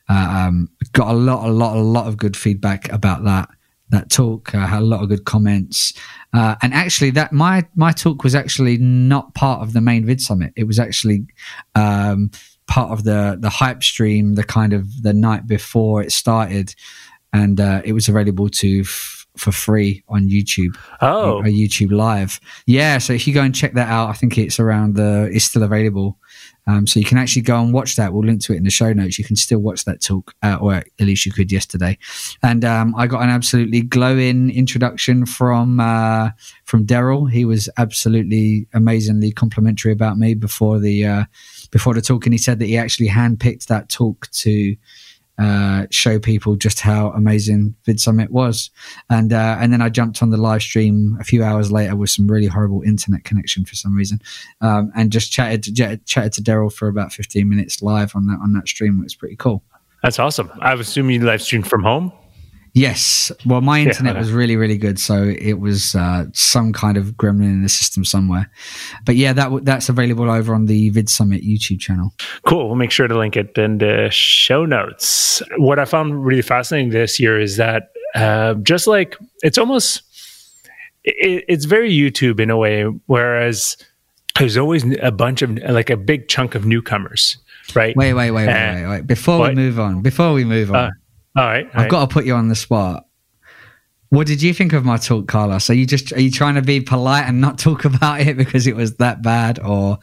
uh, 0.09 0.47
um, 0.47 0.69
got 0.93 1.11
a 1.11 1.17
lot, 1.17 1.47
a 1.47 1.51
lot, 1.51 1.77
a 1.77 1.81
lot 1.81 2.07
of 2.07 2.17
good 2.17 2.35
feedback 2.35 2.91
about 2.91 3.23
that 3.25 3.49
that 3.89 4.09
talk. 4.09 4.53
I 4.53 4.67
had 4.67 4.81
a 4.81 4.85
lot 4.85 5.01
of 5.01 5.09
good 5.09 5.25
comments, 5.25 5.93
uh, 6.33 6.55
and 6.61 6.73
actually, 6.73 7.11
that 7.11 7.31
my 7.33 7.65
my 7.75 7.91
talk 7.91 8.23
was 8.23 8.35
actually 8.35 8.77
not 8.77 9.33
part 9.35 9.61
of 9.61 9.73
the 9.73 9.81
main 9.81 10.05
vid 10.05 10.21
summit. 10.21 10.53
It 10.55 10.65
was 10.65 10.79
actually 10.79 11.25
um, 11.75 12.31
part 12.67 12.91
of 12.91 13.03
the 13.03 13.37
the 13.39 13.49
hype 13.49 13.83
stream, 13.83 14.35
the 14.35 14.43
kind 14.43 14.73
of 14.73 15.03
the 15.03 15.13
night 15.13 15.47
before 15.47 16.01
it 16.01 16.11
started, 16.11 16.75
and 17.33 17.59
uh, 17.59 17.81
it 17.83 17.93
was 17.93 18.07
available 18.07 18.49
to. 18.49 18.81
F- 18.81 19.15
for 19.37 19.53
free 19.53 20.03
on 20.09 20.27
YouTube. 20.27 20.77
Oh, 21.01 21.39
a 21.39 21.43
YouTube 21.43 21.91
Live. 21.91 22.41
Yeah, 22.65 22.97
so 22.97 23.13
if 23.13 23.25
you 23.25 23.33
go 23.33 23.41
and 23.41 23.55
check 23.55 23.73
that 23.73 23.87
out, 23.87 24.09
I 24.09 24.13
think 24.13 24.37
it's 24.37 24.59
around 24.59 24.95
the. 24.95 25.29
It's 25.31 25.45
still 25.45 25.63
available, 25.63 26.17
um, 26.69 26.85
so 26.85 26.99
you 26.99 27.05
can 27.05 27.17
actually 27.17 27.41
go 27.41 27.59
and 27.59 27.73
watch 27.73 27.95
that. 27.95 28.13
We'll 28.13 28.25
link 28.25 28.43
to 28.43 28.53
it 28.53 28.57
in 28.57 28.63
the 28.63 28.69
show 28.69 28.93
notes. 28.93 29.17
You 29.17 29.25
can 29.25 29.35
still 29.35 29.57
watch 29.57 29.85
that 29.85 30.01
talk, 30.01 30.35
uh, 30.43 30.57
or 30.61 30.75
at 30.75 30.85
least 30.99 31.25
you 31.25 31.31
could 31.31 31.51
yesterday. 31.51 31.97
And 32.43 32.63
um, 32.63 32.93
I 32.95 33.07
got 33.07 33.23
an 33.23 33.29
absolutely 33.29 33.81
glowing 33.81 34.51
introduction 34.51 35.25
from 35.25 35.79
uh, 35.79 36.29
from 36.65 36.85
Derral. 36.85 37.31
He 37.31 37.43
was 37.43 37.69
absolutely 37.77 38.67
amazingly 38.73 39.31
complimentary 39.31 39.91
about 39.91 40.17
me 40.19 40.35
before 40.35 40.77
the 40.79 41.05
uh, 41.05 41.23
before 41.71 41.95
the 41.95 42.01
talk, 42.01 42.27
and 42.27 42.33
he 42.33 42.37
said 42.37 42.59
that 42.59 42.67
he 42.67 42.77
actually 42.77 43.09
handpicked 43.09 43.65
that 43.65 43.89
talk 43.89 44.29
to 44.31 44.75
uh, 45.39 45.85
show 45.91 46.19
people 46.19 46.55
just 46.55 46.79
how 46.81 47.11
amazing 47.11 47.75
Vid 47.85 47.99
Summit 47.99 48.29
was. 48.31 48.69
And 49.09 49.31
uh, 49.31 49.57
and 49.59 49.71
then 49.71 49.81
I 49.81 49.89
jumped 49.89 50.21
on 50.21 50.29
the 50.29 50.37
live 50.37 50.61
stream 50.61 51.17
a 51.19 51.23
few 51.23 51.43
hours 51.43 51.71
later 51.71 51.95
with 51.95 52.09
some 52.09 52.27
really 52.27 52.47
horrible 52.47 52.81
internet 52.83 53.23
connection 53.23 53.65
for 53.65 53.75
some 53.75 53.95
reason, 53.95 54.19
um, 54.61 54.91
and 54.95 55.11
just 55.11 55.31
chatted 55.31 55.63
to, 55.63 55.97
chatted 56.05 56.33
to 56.33 56.41
Derral 56.41 56.71
for 56.71 56.87
about 56.87 57.13
fifteen 57.13 57.49
minutes 57.49 57.81
live 57.81 58.15
on 58.15 58.27
that 58.27 58.39
on 58.43 58.53
that 58.53 58.67
stream. 58.67 58.99
It 58.99 59.03
was 59.03 59.15
pretty 59.15 59.35
cool. 59.37 59.63
That's 60.03 60.19
awesome. 60.19 60.51
I 60.61 60.73
assume 60.73 61.09
you 61.09 61.19
live 61.21 61.41
streamed 61.41 61.67
from 61.67 61.83
home. 61.83 62.11
Yes. 62.73 63.31
Well, 63.45 63.61
my 63.61 63.81
internet 63.81 64.15
yeah, 64.15 64.19
was 64.19 64.31
really, 64.31 64.55
really 64.55 64.77
good, 64.77 64.99
so 64.99 65.23
it 65.23 65.59
was 65.59 65.95
uh, 65.95 66.25
some 66.33 66.73
kind 66.73 66.97
of 66.97 67.13
gremlin 67.13 67.45
in 67.45 67.63
the 67.63 67.69
system 67.69 68.05
somewhere. 68.05 68.49
But 69.05 69.15
yeah, 69.15 69.33
that 69.33 69.65
that's 69.65 69.89
available 69.89 70.29
over 70.29 70.53
on 70.53 70.65
the 70.65 70.89
Vid 70.89 71.09
Summit 71.09 71.43
YouTube 71.43 71.79
channel. 71.79 72.13
Cool. 72.45 72.67
We'll 72.67 72.75
make 72.75 72.91
sure 72.91 73.07
to 73.07 73.17
link 73.17 73.35
it 73.35 73.57
in 73.57 73.79
the 73.79 74.09
show 74.11 74.65
notes. 74.65 75.41
What 75.57 75.79
I 75.79 75.85
found 75.85 76.25
really 76.25 76.41
fascinating 76.41 76.91
this 76.91 77.19
year 77.19 77.39
is 77.39 77.57
that 77.57 77.91
uh, 78.15 78.55
just 78.55 78.87
like 78.87 79.17
it's 79.41 79.57
almost 79.57 80.03
it, 81.03 81.45
it's 81.47 81.65
very 81.65 81.91
YouTube 81.91 82.39
in 82.39 82.49
a 82.49 82.57
way, 82.57 82.83
whereas 83.07 83.77
there's 84.37 84.57
always 84.57 84.85
a 85.01 85.11
bunch 85.11 85.41
of 85.41 85.57
like 85.57 85.89
a 85.89 85.97
big 85.97 86.27
chunk 86.27 86.55
of 86.55 86.65
newcomers, 86.65 87.37
right? 87.73 87.95
Wait, 87.95 88.13
wait, 88.13 88.31
wait, 88.31 88.47
wait, 88.47 88.75
wait, 88.75 88.87
wait. 88.87 89.07
Before 89.07 89.39
what? 89.39 89.49
we 89.49 89.55
move 89.55 89.79
on, 89.79 90.01
before 90.01 90.33
we 90.33 90.45
move 90.45 90.73
on. 90.73 90.91
All 91.35 91.45
right. 91.45 91.65
All 91.65 91.71
I've 91.71 91.81
right. 91.83 91.91
got 91.91 92.09
to 92.09 92.13
put 92.13 92.25
you 92.25 92.35
on 92.35 92.47
the 92.47 92.55
spot. 92.55 93.05
What 94.09 94.25
did 94.25 94.41
you 94.41 94.55
think 94.55 94.73
of 94.73 94.83
my 94.83 94.97
talk, 94.97 95.27
Carlos? 95.27 95.69
Are 95.69 95.75
you 95.75 95.85
just 95.85 96.11
are 96.13 96.21
you 96.21 96.31
trying 96.31 96.55
to 96.55 96.63
be 96.63 96.81
polite 96.81 97.25
and 97.25 97.39
not 97.39 97.59
talk 97.59 97.85
about 97.93 98.21
it 98.21 98.37
because 98.37 98.65
it 98.65 98.75
was 98.75 98.95
that 98.95 99.21
bad, 99.21 99.59
or 99.59 99.99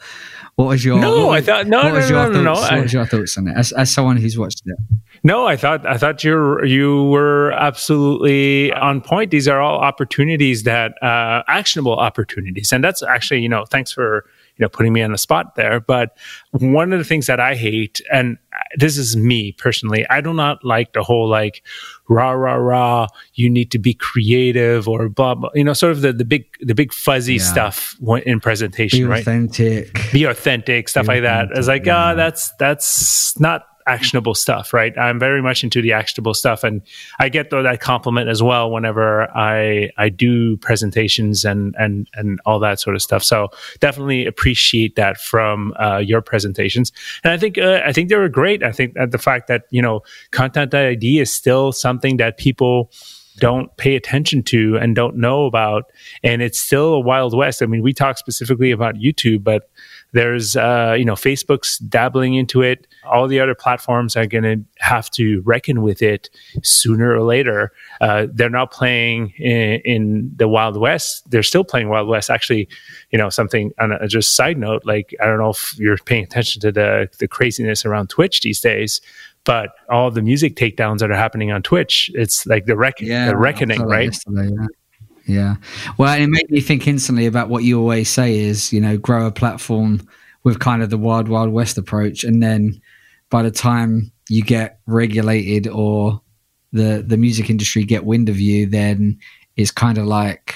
what 0.55 0.65
was 0.65 0.85
your? 0.85 0.99
No, 0.99 1.31
I 1.31 1.41
thought 1.41 1.67
no, 1.67 1.83
no, 1.83 1.99
no, 1.99 2.31
no, 2.31 2.41
no, 2.41 2.53
What 2.53 2.81
was 2.83 2.93
your 2.93 3.05
thoughts 3.05 3.37
on 3.37 3.49
it 3.49 3.57
as, 3.57 3.73
as 3.73 3.91
someone 3.91 4.15
who's 4.15 4.37
watched 4.37 4.61
it? 4.65 4.77
No, 5.23 5.45
I 5.45 5.57
thought 5.57 5.85
I 5.85 5.97
thought 5.97 6.23
you 6.23 6.63
you 6.63 7.03
were 7.05 7.51
absolutely 7.51 8.71
on 8.71 9.01
point. 9.01 9.31
These 9.31 9.49
are 9.49 9.59
all 9.59 9.79
opportunities 9.79 10.63
that 10.63 10.93
uh, 11.03 11.43
actionable 11.49 11.97
opportunities, 11.97 12.71
and 12.71 12.81
that's 12.81 13.03
actually 13.03 13.41
you 13.41 13.49
know 13.49 13.65
thanks 13.65 13.91
for 13.91 14.25
you 14.57 14.63
know 14.63 14.69
putting 14.69 14.93
me 14.93 15.01
on 15.01 15.11
the 15.11 15.17
spot 15.17 15.55
there. 15.55 15.79
But 15.79 16.17
one 16.51 16.93
of 16.93 16.99
the 16.99 17.05
things 17.05 17.27
that 17.27 17.39
I 17.39 17.55
hate, 17.55 18.01
and 18.11 18.37
this 18.75 18.97
is 18.97 19.15
me 19.15 19.51
personally, 19.53 20.05
I 20.09 20.21
do 20.21 20.33
not 20.33 20.63
like 20.63 20.93
the 20.93 21.03
whole 21.03 21.27
like 21.27 21.63
rah 22.09 22.31
rah 22.31 22.55
rah. 22.55 23.07
You 23.33 23.49
need 23.49 23.71
to 23.71 23.79
be 23.79 23.93
creative 23.93 24.87
or 24.87 25.09
blah 25.09 25.35
blah. 25.35 25.49
You 25.53 25.63
know, 25.63 25.73
sort 25.73 25.91
of 25.91 26.01
the 26.01 26.13
the 26.13 26.25
big 26.25 26.45
the 26.61 26.75
big 26.75 26.93
fuzzy 26.93 27.35
yeah. 27.35 27.43
stuff 27.43 27.95
in 28.25 28.39
presentation, 28.39 28.99
be 28.99 29.05
right? 29.05 29.21
Authentic, 29.21 29.99
be 30.11 30.25
authentic, 30.25 30.89
stuff 30.89 31.03
be 31.03 31.07
like 31.07 31.23
authentic, 31.23 31.49
that. 31.49 31.59
It's 31.59 31.67
like 31.67 31.83
ah, 31.83 31.85
yeah. 31.85 32.11
oh, 32.11 32.15
that's 32.15 32.51
that's 32.57 33.39
not 33.39 33.67
actionable 33.87 34.35
stuff, 34.35 34.73
right? 34.73 34.97
I'm 34.97 35.19
very 35.19 35.41
much 35.41 35.63
into 35.63 35.81
the 35.81 35.93
actionable 35.93 36.33
stuff, 36.33 36.63
and 36.63 36.81
I 37.19 37.29
get 37.29 37.49
though 37.49 37.63
that 37.63 37.79
compliment 37.79 38.29
as 38.29 38.43
well 38.43 38.69
whenever 38.69 39.29
I 39.35 39.89
I 39.97 40.09
do 40.09 40.57
presentations 40.57 41.45
and 41.45 41.75
and 41.79 42.07
and 42.13 42.39
all 42.45 42.59
that 42.59 42.79
sort 42.79 42.95
of 42.95 43.01
stuff. 43.01 43.23
So 43.23 43.49
definitely 43.79 44.25
appreciate 44.25 44.95
that 44.95 45.19
from 45.19 45.73
uh, 45.79 45.97
your 45.97 46.21
presentations, 46.21 46.91
and 47.23 47.33
I 47.33 47.37
think 47.37 47.57
uh, 47.57 47.81
I 47.85 47.93
think 47.93 48.09
they 48.09 48.15
were 48.15 48.29
great. 48.29 48.61
I 48.63 48.71
think 48.71 48.93
that 48.93 49.11
the 49.11 49.17
fact 49.17 49.47
that 49.47 49.63
you 49.71 49.81
know 49.81 50.01
content 50.31 50.73
ID 50.73 51.19
is 51.19 51.33
still 51.33 51.71
something 51.71 52.17
that 52.17 52.37
people 52.37 52.91
don't 53.39 53.75
pay 53.77 53.95
attention 53.95 54.41
to 54.41 54.77
and 54.81 54.95
don't 54.95 55.15
know 55.15 55.45
about 55.45 55.91
and 56.23 56.41
it's 56.41 56.57
still 56.57 56.95
a 56.95 56.99
wild 56.99 57.37
west 57.37 57.61
i 57.61 57.67
mean 57.67 57.83
we 57.83 57.93
talk 57.93 58.17
specifically 58.17 58.71
about 58.71 58.95
youtube 58.95 59.43
but 59.43 59.69
there's, 60.13 60.55
uh, 60.55 60.95
you 60.97 61.05
know, 61.05 61.13
Facebook's 61.13 61.77
dabbling 61.79 62.35
into 62.35 62.61
it. 62.61 62.87
All 63.11 63.27
the 63.27 63.39
other 63.39 63.55
platforms 63.55 64.15
are 64.15 64.25
going 64.25 64.43
to 64.43 64.63
have 64.79 65.09
to 65.11 65.41
reckon 65.41 65.81
with 65.81 66.01
it 66.01 66.29
sooner 66.63 67.13
or 67.13 67.23
later. 67.23 67.71
Uh, 68.01 68.27
they're 68.31 68.49
not 68.49 68.71
playing 68.71 69.33
in, 69.37 69.81
in, 69.85 70.31
the 70.35 70.47
Wild 70.47 70.77
West. 70.77 71.29
They're 71.29 71.43
still 71.43 71.63
playing 71.63 71.89
Wild 71.89 72.07
West. 72.07 72.29
Actually, 72.29 72.67
you 73.11 73.17
know, 73.17 73.29
something 73.29 73.71
on 73.79 73.91
a 73.91 74.07
just 74.07 74.35
side 74.35 74.57
note, 74.57 74.85
like 74.85 75.15
I 75.21 75.25
don't 75.25 75.39
know 75.39 75.49
if 75.49 75.77
you're 75.77 75.97
paying 75.97 76.23
attention 76.23 76.61
to 76.61 76.71
the 76.71 77.09
the 77.19 77.27
craziness 77.27 77.85
around 77.85 78.09
Twitch 78.09 78.41
these 78.41 78.59
days, 78.59 79.01
but 79.43 79.69
all 79.89 80.11
the 80.11 80.21
music 80.21 80.55
takedowns 80.55 80.99
that 80.99 81.09
are 81.09 81.15
happening 81.15 81.51
on 81.51 81.63
Twitch, 81.63 82.11
it's 82.13 82.45
like 82.45 82.65
the, 82.65 82.75
rec- 82.75 82.99
yeah, 82.99 83.27
the 83.27 83.37
reckoning, 83.37 83.81
right? 83.81 84.15
Yeah. 84.29 84.67
Yeah. 85.27 85.55
Well, 85.97 86.19
it 86.19 86.27
made 86.27 86.49
me 86.49 86.61
think 86.61 86.87
instantly 86.87 87.25
about 87.25 87.49
what 87.49 87.63
you 87.63 87.79
always 87.79 88.09
say 88.09 88.39
is, 88.39 88.71
you 88.71 88.79
know, 88.79 88.97
grow 88.97 89.27
a 89.27 89.31
platform 89.31 90.07
with 90.43 90.59
kind 90.59 90.81
of 90.81 90.89
the 90.89 90.97
wild, 90.97 91.27
wild 91.27 91.49
west 91.49 91.77
approach. 91.77 92.23
And 92.23 92.41
then 92.41 92.81
by 93.29 93.43
the 93.43 93.51
time 93.51 94.11
you 94.29 94.41
get 94.41 94.79
regulated 94.85 95.67
or 95.67 96.21
the, 96.71 97.03
the 97.05 97.17
music 97.17 97.49
industry 97.49 97.83
get 97.83 98.05
wind 98.05 98.29
of 98.29 98.39
you, 98.39 98.65
then 98.65 99.17
it's 99.55 99.71
kind 99.71 99.97
of 99.97 100.05
like, 100.05 100.55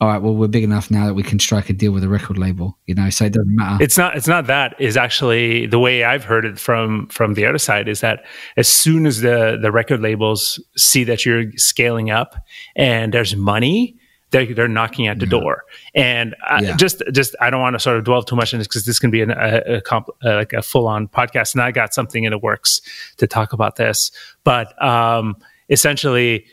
all 0.00 0.08
right, 0.08 0.20
well, 0.20 0.34
we're 0.34 0.48
big 0.48 0.64
enough 0.64 0.90
now 0.90 1.06
that 1.06 1.14
we 1.14 1.22
can 1.22 1.38
strike 1.38 1.70
a 1.70 1.72
deal 1.72 1.92
with 1.92 2.02
a 2.02 2.08
record 2.08 2.36
label, 2.36 2.76
you 2.86 2.94
know, 2.94 3.08
so 3.08 3.24
it 3.24 3.32
doesn't 3.32 3.54
matter. 3.54 3.82
It's 3.82 3.96
not, 3.96 4.16
it's 4.16 4.26
not 4.26 4.48
that 4.48 4.74
is 4.80 4.96
actually 4.96 5.66
the 5.66 5.78
way 5.78 6.02
I've 6.02 6.24
heard 6.24 6.44
it 6.44 6.58
from, 6.58 7.06
from 7.06 7.34
the 7.34 7.46
other 7.46 7.58
side 7.58 7.88
is 7.88 8.00
that 8.00 8.24
as 8.56 8.66
soon 8.66 9.06
as 9.06 9.20
the, 9.20 9.58
the 9.62 9.70
record 9.70 10.00
labels 10.00 10.60
see 10.76 11.04
that 11.04 11.24
you're 11.24 11.52
scaling 11.52 12.10
up 12.10 12.34
and 12.74 13.14
there's 13.14 13.36
money, 13.36 13.96
they're, 14.32 14.52
they're 14.52 14.66
knocking 14.66 15.06
at 15.06 15.20
the 15.20 15.26
yeah. 15.26 15.30
door. 15.30 15.64
And 15.94 16.34
I, 16.44 16.62
yeah. 16.62 16.76
just, 16.76 17.02
just, 17.12 17.36
I 17.40 17.50
don't 17.50 17.60
want 17.60 17.74
to 17.74 17.80
sort 17.80 17.96
of 17.96 18.04
dwell 18.04 18.22
too 18.24 18.34
much 18.34 18.52
on 18.52 18.58
this 18.58 18.66
because 18.66 18.84
this 18.84 18.98
can 18.98 19.12
be 19.12 19.22
an, 19.22 19.30
a, 19.30 19.76
a 19.76 19.80
comp, 19.80 20.08
uh, 20.24 20.34
like 20.34 20.52
a 20.52 20.62
full 20.62 20.88
on 20.88 21.06
podcast. 21.06 21.54
And 21.54 21.62
I 21.62 21.70
got 21.70 21.94
something 21.94 22.24
in 22.24 22.32
the 22.32 22.38
works 22.38 22.80
to 23.18 23.28
talk 23.28 23.52
about 23.52 23.76
this, 23.76 24.10
but, 24.42 24.82
um, 24.82 25.36
essentially 25.68 26.44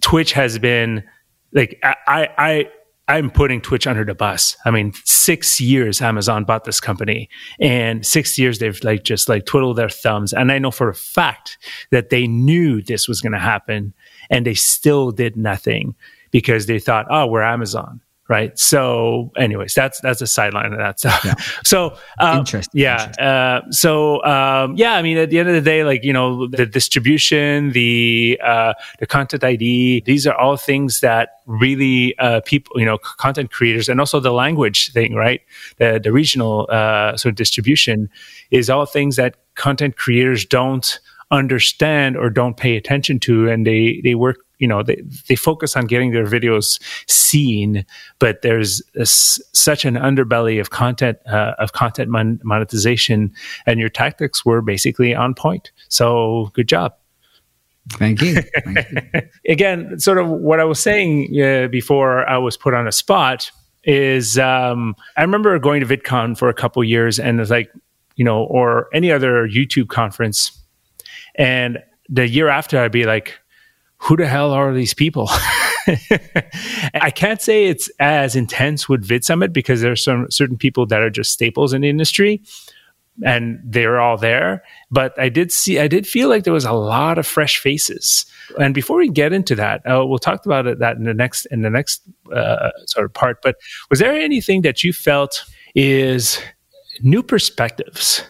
Twitch 0.00 0.32
has 0.32 0.58
been, 0.58 1.04
like 1.52 1.78
I, 1.82 2.28
I, 2.36 2.68
I'm 3.06 3.30
putting 3.30 3.60
Twitch 3.60 3.86
under 3.86 4.02
the 4.02 4.14
bus. 4.14 4.56
I 4.64 4.70
mean, 4.70 4.92
six 5.04 5.60
years 5.60 6.00
Amazon 6.00 6.44
bought 6.44 6.64
this 6.64 6.80
company, 6.80 7.28
and 7.60 8.04
six 8.04 8.38
years 8.38 8.60
they've 8.60 8.82
like 8.82 9.04
just 9.04 9.28
like 9.28 9.44
twiddled 9.44 9.76
their 9.76 9.90
thumbs. 9.90 10.32
And 10.32 10.50
I 10.50 10.58
know 10.58 10.70
for 10.70 10.88
a 10.88 10.94
fact 10.94 11.58
that 11.90 12.08
they 12.08 12.26
knew 12.26 12.80
this 12.80 13.06
was 13.06 13.20
going 13.20 13.34
to 13.34 13.38
happen, 13.38 13.92
and 14.30 14.46
they 14.46 14.54
still 14.54 15.10
did 15.10 15.36
nothing 15.36 15.94
because 16.34 16.66
they 16.66 16.80
thought, 16.80 17.06
"Oh, 17.08 17.26
we're 17.28 17.42
Amazon." 17.42 18.00
right? 18.28 18.58
So, 18.58 19.30
anyways, 19.36 19.74
that's 19.74 20.00
that's 20.00 20.20
a 20.20 20.26
sideline 20.26 20.72
of 20.72 20.78
that 20.78 20.98
stuff. 21.00 21.24
Yeah. 21.24 21.34
so, 21.64 21.96
um, 22.18 22.40
interesting. 22.40 22.80
Yeah. 22.80 22.94
Interesting. 22.94 23.24
Uh, 23.24 23.60
so, 23.70 24.24
um, 24.24 24.74
yeah. 24.76 24.94
I 24.94 25.02
mean, 25.02 25.16
at 25.18 25.30
the 25.30 25.38
end 25.38 25.48
of 25.48 25.54
the 25.54 25.60
day, 25.60 25.84
like 25.84 26.04
you 26.04 26.12
know, 26.12 26.46
the 26.48 26.66
distribution, 26.66 27.70
the 27.72 28.40
uh, 28.42 28.74
the 28.98 29.06
content 29.06 29.44
ID, 29.44 30.02
these 30.06 30.26
are 30.26 30.34
all 30.34 30.56
things 30.56 31.00
that 31.00 31.40
really 31.46 32.18
uh, 32.18 32.40
people, 32.44 32.78
you 32.80 32.86
know, 32.86 32.98
content 32.98 33.50
creators, 33.50 33.88
and 33.88 34.00
also 34.00 34.20
the 34.20 34.32
language 34.32 34.92
thing, 34.92 35.14
right? 35.14 35.40
The 35.78 36.00
the 36.02 36.12
regional 36.12 36.66
uh, 36.70 37.16
sort 37.16 37.32
of 37.32 37.36
distribution 37.36 38.08
is 38.50 38.70
all 38.70 38.86
things 38.86 39.16
that 39.16 39.36
content 39.54 39.96
creators 39.96 40.44
don't 40.44 40.98
understand 41.30 42.16
or 42.16 42.30
don't 42.30 42.56
pay 42.56 42.76
attention 42.76 43.18
to 43.18 43.48
and 43.48 43.66
they 43.66 44.00
they 44.04 44.14
work 44.14 44.43
you 44.64 44.68
know 44.68 44.82
they, 44.82 45.02
they 45.28 45.36
focus 45.36 45.76
on 45.76 45.84
getting 45.84 46.12
their 46.12 46.24
videos 46.24 46.80
seen 47.06 47.84
but 48.18 48.40
there's 48.40 48.80
a, 48.96 49.04
such 49.04 49.84
an 49.84 49.94
underbelly 49.96 50.58
of 50.58 50.70
content 50.70 51.18
uh, 51.26 51.52
of 51.58 51.72
content 51.72 52.08
mon- 52.08 52.40
monetization 52.42 53.30
and 53.66 53.78
your 53.78 53.90
tactics 53.90 54.42
were 54.42 54.62
basically 54.62 55.14
on 55.14 55.34
point 55.34 55.70
so 55.88 56.50
good 56.54 56.66
job 56.66 56.94
Thank 57.98 58.22
you. 58.22 58.40
Thank 58.64 58.86
you. 59.12 59.20
Again, 59.46 60.00
sort 60.00 60.16
of 60.16 60.26
what 60.26 60.58
I 60.58 60.64
was 60.64 60.80
saying 60.80 61.38
uh, 61.38 61.68
before 61.68 62.26
I 62.26 62.38
was 62.38 62.56
put 62.56 62.72
on 62.72 62.88
a 62.88 62.92
spot 62.92 63.50
is 63.84 64.38
um, 64.38 64.96
I 65.18 65.20
remember 65.20 65.58
going 65.58 65.86
to 65.86 65.86
VidCon 65.86 66.38
for 66.38 66.48
a 66.48 66.54
couple 66.54 66.82
years 66.82 67.18
and 67.18 67.38
it's 67.38 67.50
like, 67.50 67.70
you 68.16 68.24
know, 68.24 68.44
or 68.44 68.88
any 68.94 69.12
other 69.12 69.46
YouTube 69.46 69.88
conference. 69.88 70.58
And 71.34 71.78
the 72.08 72.26
year 72.26 72.48
after, 72.48 72.78
I'd 72.80 72.90
be 72.90 73.04
like, 73.04 73.38
who 74.04 74.16
the 74.16 74.26
hell 74.26 74.52
are 74.52 74.72
these 74.72 74.94
people? 74.94 75.28
I 76.94 77.10
can't 77.14 77.40
say 77.40 77.66
it's 77.66 77.90
as 78.00 78.36
intense 78.36 78.88
with 78.88 79.06
VidSummit 79.06 79.52
because 79.52 79.80
there's 79.80 80.04
some 80.04 80.30
certain 80.30 80.58
people 80.58 80.86
that 80.86 81.00
are 81.00 81.10
just 81.10 81.32
staples 81.32 81.72
in 81.72 81.82
the 81.82 81.88
industry 81.88 82.42
and 83.24 83.60
they're 83.64 84.00
all 84.00 84.16
there. 84.16 84.62
But 84.90 85.18
I 85.18 85.28
did 85.28 85.52
see, 85.52 85.78
I 85.78 85.88
did 85.88 86.06
feel 86.06 86.28
like 86.28 86.44
there 86.44 86.52
was 86.52 86.64
a 86.64 86.72
lot 86.72 87.16
of 87.16 87.26
fresh 87.26 87.58
faces. 87.58 88.26
And 88.58 88.74
before 88.74 88.98
we 88.98 89.08
get 89.08 89.32
into 89.32 89.54
that, 89.54 89.80
uh, 89.86 90.04
we'll 90.04 90.18
talk 90.18 90.44
about 90.44 90.66
it, 90.66 90.80
that 90.80 90.96
in 90.96 91.04
the 91.04 91.14
next 91.14 91.46
in 91.46 91.62
the 91.62 91.70
next 91.70 92.02
uh, 92.34 92.70
sort 92.86 93.06
of 93.06 93.14
part. 93.14 93.40
But 93.42 93.56
was 93.88 94.00
there 94.00 94.12
anything 94.12 94.62
that 94.62 94.84
you 94.84 94.92
felt 94.92 95.44
is 95.74 96.38
new 97.02 97.22
perspectives 97.22 98.22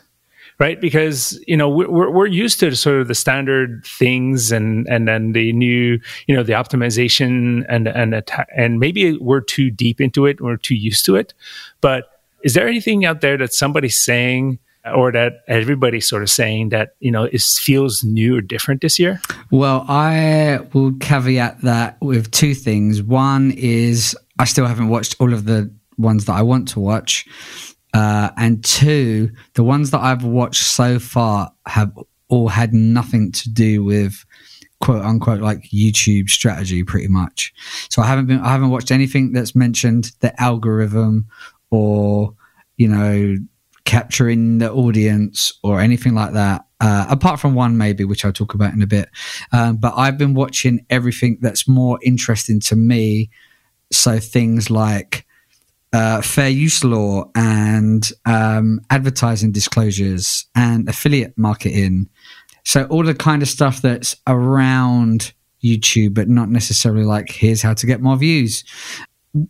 right? 0.59 0.81
Because 0.81 1.43
you 1.47 1.57
know 1.57 1.69
we're 1.69 2.11
we're 2.11 2.27
used 2.27 2.61
to 2.61 2.75
sort 2.77 3.01
of 3.01 3.09
the 3.09 3.15
standard 3.15 3.85
things 3.85 4.53
and 4.53 4.87
and 4.89 5.09
then 5.09 5.33
the 5.33 5.53
new 5.53 5.99
you 6.27 6.35
know 6.35 6.43
the 6.43 6.53
optimization 6.53 7.65
and 7.69 7.89
and 7.89 8.15
attack, 8.15 8.49
and 8.57 8.81
maybe 8.81 9.17
we're 9.19 9.41
too 9.41 9.71
deep 9.71 10.01
into 10.01 10.27
it, 10.27 10.41
we're 10.41 10.57
too 10.57 10.75
used 10.75 11.05
to 11.07 11.17
it. 11.17 11.35
But 11.81 12.05
is 12.43 12.55
there 12.55 12.69
anything 12.69 13.05
out 13.05 13.21
there 13.21 13.37
that 13.39 13.53
somebody's 13.53 14.01
saying? 14.01 14.59
or 14.95 15.11
that 15.13 15.45
everybody's 15.49 16.07
sort 16.07 16.23
of 16.23 16.29
saying 16.29 16.69
that 16.69 16.95
you 17.01 17.11
know 17.11 17.25
it 17.25 17.41
feels 17.41 18.05
new 18.05 18.37
or 18.37 18.43
different 18.43 18.83
this 18.83 18.99
year? 18.99 19.21
Well, 19.51 19.85
I 19.89 20.61
will 20.75 20.93
caveat 21.01 21.63
that 21.63 21.97
with 22.03 22.31
two 22.33 22.55
things. 22.55 23.03
One 23.03 23.53
is 23.53 24.15
I 24.39 24.45
still 24.45 24.67
haven't 24.67 24.89
watched 24.89 25.17
all 25.21 25.33
of 25.33 25.47
the 25.47 25.73
ones 25.97 26.27
that 26.27 26.35
I 26.35 26.43
want 26.43 26.69
to 26.69 26.81
watch. 26.81 27.27
Uh, 27.95 28.31
and 28.37 28.63
two, 28.65 29.31
the 29.55 29.63
ones 29.63 29.93
that 29.93 30.01
I've 30.01 30.25
watched 30.25 30.65
so 30.65 30.99
far 30.99 31.53
have 31.67 31.97
all 32.29 32.49
had 32.49 32.75
nothing 32.75 33.31
to 33.33 33.49
do 33.49 33.85
with 33.85 34.25
quote 34.81 35.05
unquote 35.05 35.41
like 35.41 35.63
YouTube 35.71 36.29
strategy 36.29 36.83
pretty 36.83 37.09
much. 37.09 37.55
So 37.89 38.03
I 38.03 38.07
haven't 38.07 38.27
been 38.27 38.41
I 38.41 38.51
haven't 38.51 38.71
watched 38.71 38.91
anything 38.91 39.33
that's 39.33 39.55
mentioned 39.55 40.11
the 40.21 40.39
algorithm 40.43 41.27
or 41.71 42.35
you 42.77 42.89
know 42.89 43.37
capturing 43.85 44.59
the 44.59 44.73
audience 44.73 45.53
or 45.63 45.81
anything 45.81 46.15
like 46.15 46.33
that. 46.33 46.67
Uh, 46.81 47.07
apart 47.09 47.39
from 47.39 47.55
one 47.55 47.79
maybe 47.79 48.05
which 48.05 48.25
I'll 48.25 48.33
talk 48.33 48.55
about 48.55 48.75
in 48.75 48.83
a 48.83 48.87
bit. 48.87 49.09
Um, 49.53 49.77
but 49.77 49.95
I've 49.97 50.19
been 50.19 50.35
watching 50.35 50.85
everything 50.91 51.39
that's 51.41 51.69
more 51.69 51.99
interesting 52.03 52.61
to 52.61 52.77
me. 52.77 53.31
So 53.93 54.19
things 54.19 54.69
like 54.69 55.25
uh, 55.95 56.21
fair 56.21 56.49
use 56.49 56.83
law 56.83 57.31
and 57.37 58.11
um, 58.27 58.81
advertising 58.91 59.53
disclosures 59.53 60.45
and 60.57 60.89
affiliate 60.89 61.39
marketing. 61.39 62.09
So 62.65 62.85
all 62.87 63.05
the 63.05 63.15
kind 63.15 63.43
of 63.43 63.49
stuff 63.49 63.81
that's 63.81 64.17
around 64.27 65.33
YouTube, 65.63 66.15
but 66.15 66.29
not 66.29 66.51
necessarily 66.51 67.05
like 67.05 67.31
here's 67.31 67.63
how 67.63 67.75
to 67.75 67.87
get 67.87 68.01
more 68.01 68.17
views. 68.17 68.65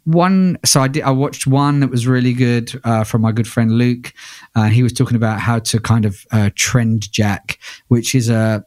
One, 0.05 0.59
so 0.67 0.83
I 0.83 0.89
did. 0.89 1.03
I 1.03 1.11
watched 1.11 1.47
one 1.47 1.81
that 1.81 1.91
was 1.91 2.07
really 2.07 2.35
good 2.35 2.79
uh, 2.85 3.05
from 3.05 3.23
my 3.23 3.33
good 3.33 3.49
friend 3.49 3.73
Luke. 3.73 4.13
Uh, 4.55 4.69
he 4.69 4.83
was 4.83 4.93
talking 4.93 5.17
about 5.17 5.41
how 5.41 5.61
to 5.61 5.81
kind 5.81 6.05
of 6.05 6.27
uh, 6.31 6.51
trend 6.55 7.11
jack, 7.11 7.59
which 7.89 8.15
is 8.15 8.29
a 8.29 8.65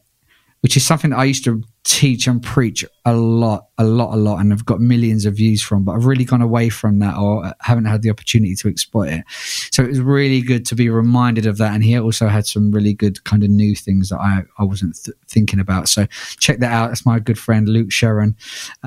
which 0.62 0.76
is 0.78 0.86
something 0.86 1.12
that 1.12 1.18
I 1.18 1.26
used 1.26 1.44
to 1.44 1.64
teach 1.88 2.28
and 2.28 2.44
preach 2.44 2.84
a 3.06 3.14
lot, 3.14 3.70
a 3.78 3.86
lot, 3.86 4.14
a 4.14 4.18
lot, 4.18 4.40
and 4.40 4.52
I've 4.52 4.66
got 4.66 4.82
millions 4.82 5.26
of 5.26 5.36
views 5.36 5.62
from, 5.62 5.86
but 5.86 5.94
I've 5.94 6.06
really 6.06 6.26
gone 6.26 6.42
away 6.42 6.68
from 6.68 7.00
that 7.00 7.18
or 7.18 7.54
haven't 7.62 7.86
had 7.86 8.02
the 8.02 8.10
opportunity 8.10 8.56
to 8.56 8.68
exploit 8.68 9.08
it. 9.08 9.24
So 9.72 9.84
it 9.84 9.88
was 9.88 10.02
really 10.02 10.42
good 10.42 10.66
to 10.66 10.76
be 10.76 10.90
reminded 10.90 11.46
of 11.46 11.58
that. 11.60 11.74
And 11.74 11.84
he 11.84 11.98
also 11.98 12.28
had 12.28 12.46
some 12.46 12.72
really 12.72 12.94
good 12.94 13.24
kind 13.24 13.42
of 13.42 13.50
new 13.50 13.74
things 13.74 14.10
that 14.10 14.20
I, 14.20 14.44
I 14.60 14.66
wasn't 14.66 15.02
th- 15.02 15.16
thinking 15.30 15.62
about. 15.62 15.88
So 15.88 16.08
check 16.40 16.60
that 16.60 16.74
out. 16.74 16.90
That's 16.90 17.06
my 17.06 17.20
good 17.20 17.40
friend 17.40 17.70
Luke 17.70 17.92
Sharon. 17.92 18.36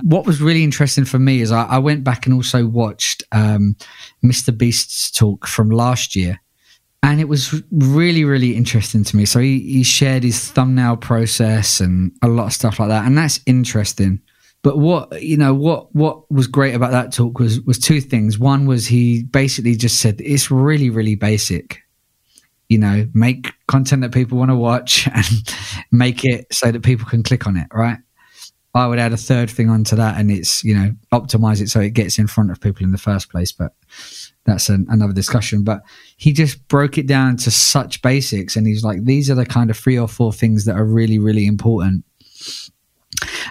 What 0.03 0.27
was 0.27 0.43
really 0.43 0.63
interesting 0.63 1.07
for 1.07 1.19
me 1.19 1.41
is 1.41 1.51
I, 1.51 1.65
I 1.65 1.79
went 1.79 2.05
back 2.05 2.27
and 2.27 2.35
also 2.35 2.67
watched 2.67 3.23
um, 3.33 3.77
Mr. 4.23 4.57
Beast's 4.57 5.11
talk 5.11 5.47
from 5.47 5.71
last 5.71 6.15
year 6.15 6.39
and 7.03 7.21
it 7.21 7.29
was 7.29 7.63
really 7.71 8.25
really 8.25 8.57
interesting 8.57 9.05
to 9.05 9.17
me. 9.17 9.25
So 9.25 9.41
he, 9.41 9.61
he 9.61 9.83
shared 9.83 10.23
his 10.23 10.51
thumbnail 10.51 10.97
process 10.97 11.81
and 11.81 12.13
a 12.23 12.29
lot 12.29 12.47
of 12.47 12.53
stuff 12.53 12.79
like 12.79 12.89
that. 12.89 13.07
And 13.07 13.17
that's 13.17 13.41
interesting. 13.47 14.21
But 14.63 14.79
what 14.79 15.23
you 15.23 15.37
know 15.37 15.55
what 15.55 15.95
what 15.95 16.31
was 16.31 16.47
great 16.47 16.75
about 16.75 16.91
that 16.91 17.13
talk 17.13 17.39
was 17.39 17.61
was 17.63 17.79
two 17.79 18.01
things. 18.01 18.39
One 18.39 18.67
was 18.67 18.87
he 18.87 19.23
basically 19.23 19.75
just 19.75 20.01
said 20.01 20.21
it's 20.21 20.51
really 20.51 20.91
really 20.91 21.15
basic. 21.15 21.81
You 22.69 22.79
know 22.79 23.09
make 23.15 23.53
content 23.67 24.03
that 24.03 24.13
people 24.13 24.39
want 24.39 24.51
to 24.51 24.57
watch 24.57 25.09
and 25.15 25.55
make 25.91 26.25
it 26.25 26.53
so 26.53 26.71
that 26.71 26.83
people 26.83 27.07
can 27.07 27.23
click 27.23 27.47
on 27.47 27.57
it 27.57 27.67
right? 27.73 27.99
I 28.73 28.87
would 28.87 29.01
add 29.01 29.13
a 29.13 29.17
third 29.17 29.51
thing 29.51 29.69
onto 29.69 29.97
that 29.97 30.21
and 30.21 30.31
it's 30.31 30.63
you 30.63 30.75
know 30.75 30.95
optimize 31.13 31.63
it 31.63 31.71
so 31.71 31.81
it 31.81 31.95
gets 31.95 32.19
in 32.19 32.27
front 32.27 32.51
of 32.51 32.61
people 32.61 32.85
in 32.85 32.93
the 32.93 32.99
first 32.99 33.31
place. 33.31 33.53
But 33.53 33.73
that's 34.47 34.69
an, 34.69 34.87
another 34.89 35.13
discussion. 35.13 35.65
But 35.65 35.83
he 36.17 36.33
just 36.33 36.67
broke 36.69 36.99
it 36.99 37.07
down 37.07 37.37
to 37.39 37.51
such 37.51 38.03
basics, 38.03 38.57
and 38.57 38.67
he's 38.67 38.85
like, 38.85 39.05
these 39.05 39.31
are 39.31 39.35
the 39.35 39.47
kind 39.47 39.71
of 39.71 39.77
three 39.77 39.99
or 39.99 40.09
four 40.09 40.33
things 40.33 40.65
that 40.65 40.77
are 40.77 40.85
really, 40.85 41.19
really 41.19 41.47
important. 41.47 42.05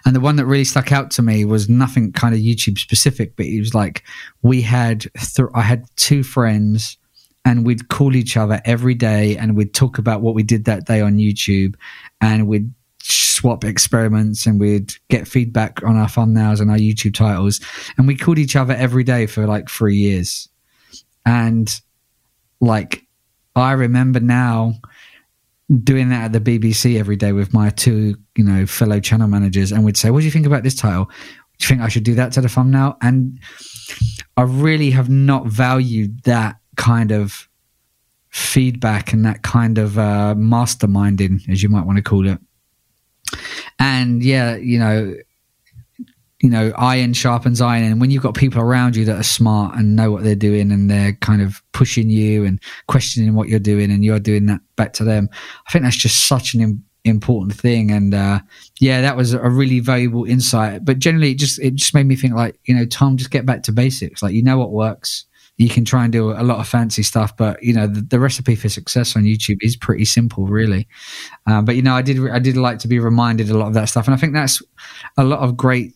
And 0.06 0.16
the 0.16 0.20
one 0.20 0.38
that 0.38 0.46
really 0.46 0.64
stuck 0.64 0.92
out 0.92 1.12
to 1.12 1.22
me 1.22 1.46
was 1.46 1.70
nothing 1.70 2.12
kind 2.12 2.34
of 2.34 2.42
YouTube 2.42 2.80
specific, 2.80 3.36
but 3.36 3.46
he 3.46 3.60
was 3.60 3.74
like, 3.74 4.04
we 4.42 4.62
had, 4.62 5.02
th- 5.18 5.50
I 5.54 5.62
had 5.62 5.86
two 5.96 6.24
friends 6.24 6.98
and 7.46 7.66
we'd 7.66 7.90
call 7.90 8.16
each 8.16 8.38
other 8.38 8.62
every 8.66 8.96
day 8.96 9.38
and 9.38 9.56
we'd 9.56 9.74
talk 9.74 9.98
about 9.98 10.22
what 10.22 10.36
we 10.36 10.44
did 10.44 10.66
that 10.66 10.86
day 10.86 11.02
on 11.02 11.18
YouTube 11.18 11.76
and 12.22 12.48
we'd 12.48 12.72
swap 13.02 13.64
experiments 13.64 14.46
and 14.46 14.60
we'd 14.60 14.94
get 15.10 15.28
feedback 15.28 15.84
on 15.84 15.96
our 15.96 16.08
thumbnails 16.08 16.60
and 16.62 16.72
our 16.72 16.78
YouTube 16.78 17.14
titles. 17.14 17.60
And 17.98 18.08
we 18.08 18.16
called 18.16 18.40
each 18.40 18.56
other 18.56 18.74
every 18.74 19.04
day 19.04 19.26
for 19.26 19.46
like 19.48 19.70
three 19.70 19.96
years. 19.96 20.50
And 21.26 21.74
like, 22.60 23.06
I 23.56 23.74
remember 23.74 24.20
now 24.20 24.76
doing 25.84 26.10
that 26.10 26.26
at 26.26 26.34
the 26.34 26.40
BBC 26.60 27.00
every 27.00 27.16
day 27.16 27.32
with 27.32 27.54
my 27.54 27.70
two, 27.70 28.16
you 28.36 28.44
know, 28.44 28.66
fellow 28.66 29.00
channel 29.00 29.28
managers, 29.28 29.72
and 29.72 29.84
we'd 29.84 29.98
say, 29.98 30.10
"What 30.10 30.20
do 30.20 30.26
you 30.26 30.32
think 30.32 30.46
about 30.46 30.64
this 30.64 30.76
title? 30.76 31.06
Do 31.06 31.12
you 31.62 31.68
think 31.68 31.82
I 31.82 31.90
should 31.90 32.04
do 32.04 32.16
that 32.16 32.32
to 32.34 32.42
the 32.42 32.50
thumbnail?" 32.50 32.98
And 33.02 33.40
I 34.38 34.44
really 34.44 34.92
have 34.92 35.10
not 35.10 35.48
valued 35.48 36.24
that 36.24 36.58
kind 36.76 37.12
of 37.12 37.48
feedback 38.30 39.14
and 39.14 39.26
that 39.26 39.44
kind 39.44 39.78
of 39.78 39.98
uh, 39.98 40.36
masterminding, 40.38 41.48
as 41.50 41.62
you 41.62 41.70
might 41.70 41.86
want 41.86 41.98
to 41.98 42.04
call 42.04 42.28
it. 42.28 42.40
And 43.78 44.24
yeah, 44.24 44.56
you 44.56 44.80
know, 44.80 45.16
you 46.42 46.50
know, 46.50 46.72
iron 46.78 47.14
sharpens 47.14 47.60
iron. 47.60 47.84
And 47.84 48.00
when 48.00 48.12
you've 48.12 48.24
got 48.24 48.34
people 48.34 48.62
around 48.62 48.96
you 48.96 49.04
that 49.06 49.18
are 49.18 49.24
smart 49.24 49.76
and 49.76 49.96
know 49.96 50.12
what 50.12 50.24
they're 50.24 50.36
doing 50.36 50.72
and 50.72 50.90
they're 50.90 51.14
kind 51.14 51.42
of 51.42 51.62
pushing 51.74 52.10
you 52.10 52.46
and 52.46 52.62
questioning 52.88 53.34
what 53.34 53.50
you're 53.50 53.60
doing 53.60 53.92
and 53.92 54.06
you're 54.06 54.20
doing 54.20 54.46
that 54.46 54.62
back 54.78 54.94
to 54.94 55.04
them, 55.04 55.30
I 55.68 55.72
think 55.72 55.84
that's 55.84 55.98
just 55.98 56.28
such 56.28 56.54
an 56.54 56.62
Im- 56.62 56.84
important 57.04 57.54
thing. 57.54 57.92
And 57.92 58.14
uh, 58.14 58.40
yeah, 58.80 59.02
that 59.02 59.18
was 59.18 59.34
a 59.34 59.50
really 59.50 59.82
valuable 59.82 60.24
insight. 60.24 60.86
But 60.86 61.00
generally, 61.00 61.32
it 61.32 61.40
just 61.40 61.60
it 61.60 61.76
just 61.76 61.94
made 61.94 62.06
me 62.06 62.16
think 62.16 62.34
like, 62.36 62.58
you 62.64 62.74
know, 62.74 62.86
Tom, 62.86 63.18
just 63.18 63.32
get 63.32 63.46
back 63.46 63.64
to 63.64 63.74
basics. 63.74 64.24
Like, 64.24 64.34
you 64.34 64.44
know 64.44 64.58
what 64.58 64.72
works. 64.72 65.26
You 65.58 65.68
can 65.68 65.84
try 65.84 66.06
and 66.06 66.14
do 66.14 66.32
a 66.32 66.40
lot 66.42 66.60
of 66.60 66.70
fancy 66.70 67.04
stuff, 67.04 67.36
but 67.36 67.62
you 67.62 67.74
know 67.74 67.86
the, 67.86 68.00
the 68.00 68.18
recipe 68.18 68.56
for 68.56 68.70
success 68.70 69.18
on 69.18 69.24
YouTube 69.24 69.58
is 69.60 69.76
pretty 69.76 70.06
simple, 70.06 70.48
really. 70.48 70.88
Uh, 71.46 71.62
but 71.62 71.76
you 71.76 71.82
know, 71.82 71.96
I 71.96 72.02
did 72.02 72.30
I 72.30 72.40
did 72.40 72.56
like 72.56 72.80
to 72.80 72.88
be 72.88 72.98
reminded 72.98 73.50
a 73.50 73.58
lot 73.58 73.68
of 73.68 73.74
that 73.74 73.90
stuff, 73.90 74.08
and 74.08 74.16
I 74.16 74.18
think 74.18 74.32
that's 74.32 74.62
a 75.18 75.26
lot 75.26 75.40
of 75.40 75.58
great 75.58 75.96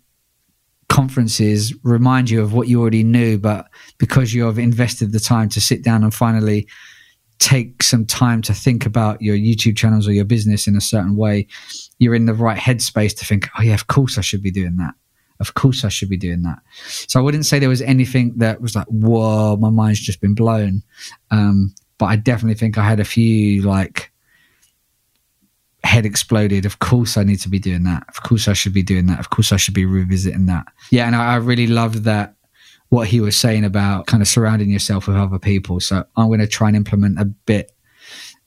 conferences 0.94 1.74
remind 1.82 2.30
you 2.30 2.40
of 2.40 2.54
what 2.54 2.68
you 2.68 2.80
already 2.80 3.04
knew, 3.04 3.40
but 3.40 3.68
because 3.98 4.32
you 4.32 4.44
have 4.46 4.60
invested 4.60 5.12
the 5.12 5.20
time 5.20 5.50
to 5.50 5.60
sit 5.60 5.84
down 5.84 6.04
and 6.04 6.14
finally 6.14 6.68
take 7.40 7.82
some 7.82 8.06
time 8.06 8.44
to 8.44 8.54
think 8.54 8.86
about 8.86 9.20
your 9.20 9.36
YouTube 9.36 9.76
channels 9.76 10.08
or 10.08 10.14
your 10.14 10.24
business 10.24 10.68
in 10.68 10.76
a 10.76 10.82
certain 10.82 11.16
way, 11.16 11.48
you're 11.98 12.14
in 12.14 12.28
the 12.28 12.34
right 12.36 12.60
headspace 12.60 13.18
to 13.18 13.26
think, 13.26 13.50
oh, 13.58 13.64
yeah, 13.64 13.74
of 13.74 13.88
course 13.88 14.20
I 14.20 14.22
should 14.22 14.44
be 14.44 14.52
doing 14.52 14.78
that. 14.78 14.94
Of 15.40 15.56
course 15.56 15.84
I 15.84 15.90
should 15.90 16.10
be 16.10 16.18
doing 16.18 16.44
that. 16.44 16.60
So 16.86 17.20
I 17.20 17.24
wouldn't 17.24 17.48
say 17.48 17.58
there 17.58 17.70
was 17.70 17.82
anything 17.82 18.38
that 18.38 18.62
was 18.62 18.76
like, 18.76 18.86
whoa, 18.86 19.58
my 19.58 19.72
mind's 19.72 20.00
just 20.00 20.22
been 20.22 20.36
blown. 20.36 20.84
Um, 21.32 21.74
but 21.98 22.06
I 22.06 22.18
definitely 22.18 22.54
think 22.54 22.78
I 22.78 22.84
had 22.88 23.00
a 23.00 23.04
few 23.04 23.64
like, 23.64 24.12
head 25.84 26.06
exploded. 26.06 26.65
Of 26.65 26.80
course, 26.80 27.17
I 27.17 27.24
need 27.24 27.39
to 27.41 27.50
be 27.50 27.60
doing 27.60 27.84
that. 27.84 28.06
Of 28.10 28.24
course, 28.24 28.48
I 28.48 28.54
should 28.54 28.74
be 28.74 28.84
doing 28.84 29.08
that. 29.08 29.19
Of 29.19 29.30
course, 29.30 29.52
I 29.52 29.58
should 29.58 29.74
be 29.74 29.86
revisiting 29.86 30.46
that. 30.48 30.65
Yeah, 30.91 31.06
and 31.06 31.15
I, 31.15 31.34
I 31.34 31.36
really 31.36 31.67
loved 31.67 32.04
that 32.04 32.36
what 32.89 33.08
he 33.08 33.19
was 33.19 33.36
saying 33.36 33.65
about 33.65 34.06
kind 34.06 34.22
of 34.22 34.28
surrounding 34.28 34.69
yourself 34.69 35.08
with 35.08 35.17
other 35.17 35.39
people. 35.39 35.80
So 35.80 36.06
I'm 36.15 36.28
going 36.28 36.39
to 36.39 36.48
try 36.48 36.67
and 36.67 36.78
implement 36.78 37.19
a 37.19 37.26
bit, 37.26 37.72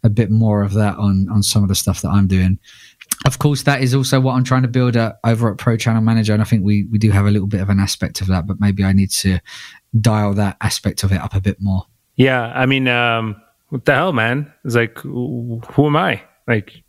a 0.05 0.09
bit 0.09 0.31
more 0.31 0.63
of 0.63 0.75
that 0.75 0.97
on 0.97 1.29
on 1.31 1.43
some 1.43 1.63
of 1.63 1.69
the 1.69 1.75
stuff 1.75 2.03
that 2.03 2.11
I'm 2.11 2.29
doing. 2.29 2.59
Of 3.25 3.39
course, 3.39 3.63
that 3.63 3.83
is 3.83 3.95
also 3.95 4.21
what 4.21 4.35
I'm 4.35 4.45
trying 4.45 4.63
to 4.63 4.69
build 4.69 4.97
at, 4.97 5.19
over 5.25 5.51
at 5.51 5.59
Pro 5.59 5.77
Channel 5.77 6.03
Manager, 6.03 6.33
and 6.33 6.43
I 6.43 6.45
think 6.45 6.65
we 6.65 6.85
we 6.91 6.99
do 6.99 7.11
have 7.11 7.27
a 7.27 7.31
little 7.31 7.49
bit 7.49 7.61
of 7.61 7.69
an 7.69 7.81
aspect 7.81 8.21
of 8.21 8.29
that, 8.29 8.47
but 8.47 8.61
maybe 8.61 8.85
I 8.85 8.93
need 8.93 9.11
to 9.11 9.41
dial 10.01 10.35
that 10.35 10.57
aspect 10.61 11.03
of 11.03 11.13
it 11.13 11.21
up 11.21 11.35
a 11.35 11.41
bit 11.41 11.57
more. 11.61 11.85
Yeah, 12.17 12.53
I 12.55 12.67
mean, 12.67 12.89
um, 12.89 13.41
what 13.69 13.85
the 13.85 13.95
hell, 13.95 14.13
man? 14.13 14.53
It's 14.65 14.75
like, 14.75 14.99
who 14.99 15.61
am 15.79 15.97
I? 15.97 16.23
Like, 16.47 16.85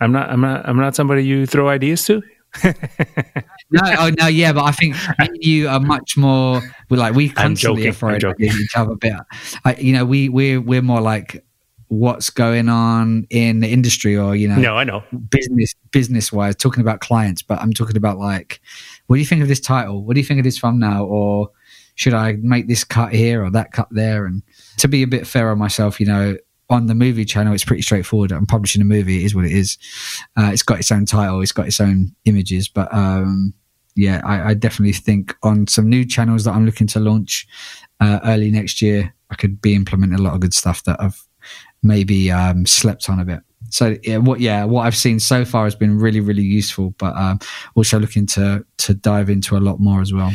I'm 0.00 0.12
not. 0.12 0.30
I'm 0.30 0.40
not. 0.40 0.68
I'm 0.68 0.76
not 0.76 0.94
somebody 0.94 1.24
you 1.24 1.46
throw 1.46 1.68
ideas 1.68 2.04
to. 2.06 2.22
no, 2.64 3.80
oh 3.98 4.10
no, 4.18 4.26
yeah, 4.26 4.52
but 4.52 4.64
I 4.64 4.72
think 4.72 4.96
you 5.34 5.68
are 5.68 5.80
much 5.80 6.16
more. 6.16 6.62
We're 6.88 6.96
like 6.96 7.14
we 7.14 7.28
constantly 7.28 7.90
throw 7.92 8.16
each 8.38 8.76
other, 8.76 8.94
but 8.94 9.26
I, 9.64 9.74
you 9.74 9.92
know, 9.92 10.04
we 10.04 10.28
we're 10.28 10.60
we're 10.60 10.82
more 10.82 11.00
like 11.00 11.44
what's 11.88 12.30
going 12.30 12.68
on 12.68 13.26
in 13.30 13.60
the 13.60 13.68
industry 13.68 14.16
or 14.16 14.34
you 14.34 14.48
know 14.48 14.56
no 14.56 14.76
i 14.76 14.82
know 14.82 15.04
business 15.30 15.72
business 15.92 16.32
wise 16.32 16.56
talking 16.56 16.80
about 16.80 16.98
clients 16.98 17.42
but 17.42 17.60
i'm 17.60 17.72
talking 17.72 17.96
about 17.96 18.18
like 18.18 18.60
what 19.06 19.14
do 19.14 19.20
you 19.20 19.26
think 19.26 19.40
of 19.40 19.46
this 19.46 19.60
title 19.60 20.04
what 20.04 20.14
do 20.14 20.20
you 20.20 20.26
think 20.26 20.38
of 20.38 20.44
this 20.44 20.58
thumbnail 20.58 21.04
or 21.04 21.48
should 21.94 22.12
i 22.12 22.32
make 22.40 22.66
this 22.66 22.82
cut 22.82 23.12
here 23.12 23.44
or 23.44 23.50
that 23.50 23.70
cut 23.70 23.86
there 23.92 24.26
and 24.26 24.42
to 24.76 24.88
be 24.88 25.04
a 25.04 25.06
bit 25.06 25.28
fair 25.28 25.48
on 25.50 25.58
myself 25.58 26.00
you 26.00 26.06
know 26.06 26.36
on 26.68 26.86
the 26.86 26.94
movie 26.94 27.24
channel, 27.24 27.54
it's 27.54 27.64
pretty 27.64 27.82
straightforward. 27.82 28.32
I'm 28.32 28.46
publishing 28.46 28.82
a 28.82 28.86
movie; 28.86 29.22
it 29.22 29.26
is 29.26 29.34
what 29.34 29.44
it 29.44 29.52
is. 29.52 29.78
Uh, 30.36 30.50
it's 30.52 30.62
got 30.62 30.78
its 30.78 30.92
own 30.92 31.06
title, 31.06 31.40
it's 31.40 31.52
got 31.52 31.66
its 31.66 31.80
own 31.80 32.14
images, 32.24 32.68
but 32.68 32.92
um, 32.92 33.54
yeah, 33.94 34.20
I, 34.24 34.50
I, 34.50 34.54
definitely 34.54 34.92
think 34.92 35.34
on 35.42 35.66
some 35.66 35.88
new 35.88 36.04
channels 36.04 36.44
that 36.44 36.52
I'm 36.52 36.66
looking 36.66 36.86
to 36.88 37.00
launch 37.00 37.46
uh, 38.00 38.20
early 38.24 38.50
next 38.50 38.82
year, 38.82 39.14
I 39.30 39.36
could 39.36 39.62
be 39.62 39.74
implementing 39.74 40.18
a 40.18 40.22
lot 40.22 40.34
of 40.34 40.40
good 40.40 40.52
stuff 40.54 40.84
that 40.84 41.00
I've 41.00 41.26
maybe 41.82 42.30
um, 42.30 42.66
slept 42.66 43.08
on 43.08 43.20
a 43.20 43.24
bit. 43.24 43.40
So 43.70 43.96
yeah, 44.02 44.18
what 44.18 44.40
yeah, 44.40 44.64
what 44.64 44.86
I've 44.86 44.96
seen 44.96 45.18
so 45.18 45.44
far 45.44 45.64
has 45.64 45.74
been 45.74 45.98
really 45.98 46.20
really 46.20 46.42
useful, 46.42 46.94
but 46.98 47.16
um, 47.16 47.38
also 47.74 47.98
looking 47.98 48.26
to 48.28 48.64
to 48.78 48.94
dive 48.94 49.30
into 49.30 49.56
a 49.56 49.58
lot 49.58 49.80
more 49.80 50.00
as 50.00 50.12
well 50.12 50.32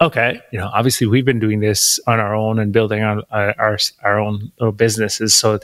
okay, 0.00 0.40
you 0.50 0.58
know, 0.58 0.70
obviously 0.74 1.06
we've 1.06 1.24
been 1.24 1.38
doing 1.38 1.60
this 1.60 2.00
on 2.06 2.18
our 2.18 2.34
own 2.34 2.58
and 2.58 2.72
building 2.72 3.02
on 3.02 3.22
our, 3.30 3.54
our, 3.58 3.78
our 4.02 4.18
own 4.18 4.50
little 4.58 4.72
businesses. 4.72 5.34
So 5.34 5.60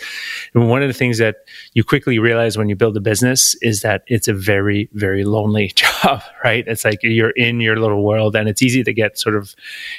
one 0.52 0.82
of 0.82 0.88
the 0.88 0.94
things 0.94 1.18
that 1.18 1.36
you 1.74 1.82
quickly 1.82 2.18
realize 2.20 2.56
when 2.56 2.68
you 2.68 2.76
build 2.76 2.96
a 2.96 3.00
business 3.00 3.56
is 3.60 3.82
that 3.82 4.02
it's 4.06 4.28
a 4.28 4.32
very, 4.32 4.88
very 4.92 5.24
lonely 5.24 5.68
job, 5.74 6.22
right? 6.44 6.64
It's 6.68 6.84
like 6.84 7.00
you're 7.02 7.30
in 7.30 7.60
your 7.60 7.76
little 7.78 8.04
world 8.04 8.36
and 8.36 8.48
it's 8.48 8.62
easy 8.62 8.84
to 8.84 8.92
get 8.92 9.18
sort 9.18 9.34
of, 9.34 9.54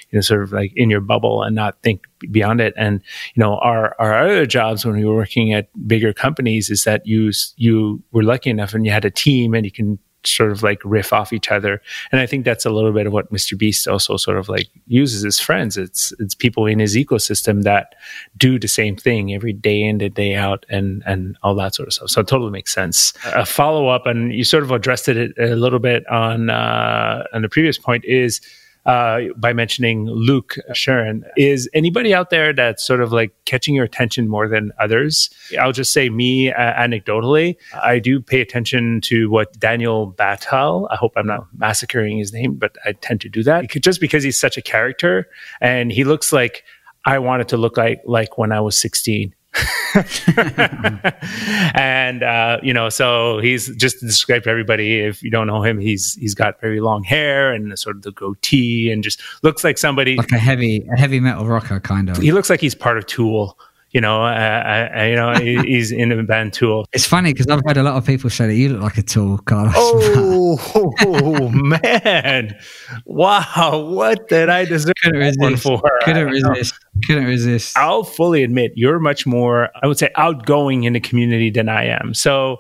you 0.10 0.18
know, 0.18 0.22
sort 0.22 0.44
of 0.44 0.54
like 0.54 0.72
in 0.76 0.90
your 0.90 1.02
bubble 1.02 1.44
and 1.44 1.54
not 1.54 1.82
think 1.82 2.08
beyond 2.32 2.62
it. 2.62 2.74
And, 2.78 3.02
you 3.36 3.42
know, 3.42 3.58
our, 3.58 3.96
our 4.00 4.24
other 4.24 4.46
jobs 4.46 4.86
when 4.86 4.96
we 4.96 5.04
were 5.04 5.16
working 5.16 5.52
at 5.52 5.68
bigger 5.88 6.14
companies 6.14 6.70
is 6.70 6.86
that 6.86 7.06
you, 7.06 7.32
you 7.58 8.02
were 8.14 8.24
lucky 8.24 8.50
enough 8.50 8.74
and 8.74 8.86
you 8.86 8.94
had 8.94 9.04
a 9.04 9.12
team 9.12 9.54
and 9.54 9.66
you 9.66 9.72
can 9.72 10.00
sort 10.24 10.52
of 10.52 10.64
like 10.64 10.82
riff 10.84 11.14
off 11.14 11.34
each 11.34 11.50
other. 11.52 11.82
And 12.12 12.22
I 12.22 12.26
think 12.26 12.46
that's 12.46 12.66
a 12.66 12.70
little 12.70 12.92
bit 12.92 13.08
of 13.08 13.14
what 13.14 13.32
Mr. 13.32 13.58
Beast 13.58 13.88
also 13.88 14.18
sort 14.18 14.38
of 14.38 14.50
like 14.50 14.70
uses 14.88 15.26
as 15.26 15.40
friends. 15.40 15.78
It's 15.78 16.14
it's 16.20 16.36
people 16.36 16.66
in 16.66 16.80
his 16.80 16.96
ecosystem 16.96 17.64
that 17.64 17.96
do 18.38 18.60
the 18.60 18.68
same 18.68 18.96
thing 18.96 19.34
every 19.34 19.54
day 19.54 19.82
in 19.82 20.02
and 20.02 20.14
day 20.14 20.36
out 20.36 20.66
and 20.70 21.04
and 21.06 21.38
all 21.44 21.56
that 21.56 21.76
sort 21.76 21.88
of 21.88 21.94
stuff. 21.94 22.10
So 22.10 22.22
it 22.22 22.28
totally 22.28 22.52
makes 22.52 22.74
sense. 22.74 23.14
A 23.26 23.46
follow 23.46 23.88
up, 23.88 24.06
and 24.06 24.34
you 24.34 24.44
sort 24.44 24.64
of 24.64 24.72
addressed 24.72 25.08
it 25.10 25.34
a 25.38 25.56
little 25.56 25.80
bit 25.80 26.08
on 26.08 26.50
uh, 26.50 27.24
on 27.34 27.42
the 27.42 27.50
previous 27.50 27.78
point 27.78 28.06
is 28.06 28.42
uh, 28.86 29.22
by 29.38 29.54
mentioning 29.54 30.08
Luke 30.08 30.56
Sharon. 30.74 31.24
Is 31.38 31.70
anybody 31.74 32.14
out 32.14 32.30
there 32.30 32.54
that's 32.54 32.84
sort 32.84 33.02
of 33.02 33.12
like 33.12 33.34
catching 33.46 33.76
your 33.76 33.86
attention 33.86 34.28
more 34.28 34.48
than 34.48 34.72
others? 34.80 35.30
I'll 35.60 35.72
just 35.72 35.94
say 35.94 36.10
me 36.10 36.52
uh, 36.52 36.74
anecdotally, 36.74 37.56
I 37.82 38.00
do 38.00 38.20
pay 38.20 38.42
attention 38.42 39.02
to 39.02 39.30
what 39.30 39.58
Daniel 39.60 40.14
Batal, 40.14 40.88
I 40.90 40.96
hope 40.96 41.14
I'm 41.16 41.28
not 41.28 41.46
massacring 41.56 42.18
his 42.18 42.34
name, 42.34 42.56
but 42.56 42.76
I 42.86 42.94
tend 42.94 43.22
to 43.22 43.30
do 43.30 43.44
that 43.44 43.70
just 43.70 44.02
because 44.02 44.24
he's 44.24 44.40
such 44.40 44.58
a 44.58 44.62
character 44.62 45.28
and 45.60 45.92
he 45.92 46.04
looks 46.04 46.34
like 46.34 46.64
I 47.06 47.20
wanted 47.20 47.48
to 47.50 47.58
look 47.58 47.78
like 47.78 48.02
like 48.06 48.38
when 48.38 48.52
I 48.52 48.62
was 48.62 48.80
16. 48.80 49.34
And 51.76 52.24
uh, 52.24 52.58
you 52.64 52.74
know, 52.74 52.90
so 52.90 53.40
he's 53.40 53.76
just 53.76 54.00
to 54.00 54.06
describe 54.06 54.44
to 54.44 54.50
everybody. 54.50 55.02
If 55.02 55.22
you 55.22 55.30
don't 55.30 55.48
know 55.48 55.62
him, 55.62 55.80
he's 55.80 56.14
he's 56.16 56.34
got 56.34 56.62
very 56.62 56.80
long 56.80 57.04
hair 57.04 57.52
and 57.52 57.78
sort 57.78 57.98
of 57.98 58.04
the 58.04 58.12
goatee, 58.12 58.92
and 58.92 59.04
just 59.04 59.22
looks 59.44 59.64
like 59.64 59.78
somebody 59.78 60.16
like 60.16 60.32
a 60.32 60.38
heavy 60.38 60.88
a 60.94 60.98
heavy 60.98 61.20
metal 61.20 61.46
rocker 61.46 61.80
kind 61.80 62.10
of. 62.10 62.18
He 62.18 62.32
looks 62.32 62.50
like 62.50 62.62
he's 62.62 62.76
part 62.76 62.98
of 62.98 63.06
Tool 63.08 63.58
you 63.92 64.00
know, 64.00 64.24
uh, 64.24 64.90
uh, 64.96 65.04
you 65.04 65.16
know, 65.16 65.34
he's 65.36 65.92
in 65.92 66.10
the 66.10 66.24
band 66.24 66.54
Tool. 66.54 66.86
It's 66.94 67.06
funny 67.06 67.34
because 67.34 67.48
I've 67.48 67.62
had 67.66 67.78
a 67.78 67.84
lot 67.84 67.96
of 67.96 68.06
people 68.06 68.30
say 68.30 68.48
that 68.48 68.56
you 68.56 68.70
look 68.70 68.82
like 68.82 68.98
a 68.98 69.02
Tool, 69.02 69.38
Carlos. 69.40 69.74
Oh, 69.78 70.58
oh 71.06 71.50
man! 71.50 72.58
Wow, 73.06 73.86
what 73.90 74.30
did 74.30 74.50
I 74.50 74.66
deserve 74.66 74.94
couldn't 75.04 75.20
resist. 75.20 75.64
for? 75.64 75.82
Couldn't 76.04 76.28
resist. 76.28 76.74
Couldn't 77.06 77.26
resist. 77.26 77.78
I'll 77.78 78.04
fully 78.04 78.44
admit 78.44 78.72
you're 78.76 79.00
much 79.00 79.26
more, 79.26 79.70
I 79.84 79.88
would 79.88 79.98
say, 79.98 80.10
outgoing 80.16 80.84
in 80.84 80.94
the 80.94 81.02
community 81.02 81.50
than 81.50 81.70
I 81.70 81.86
am. 81.86 82.14
So. 82.14 82.60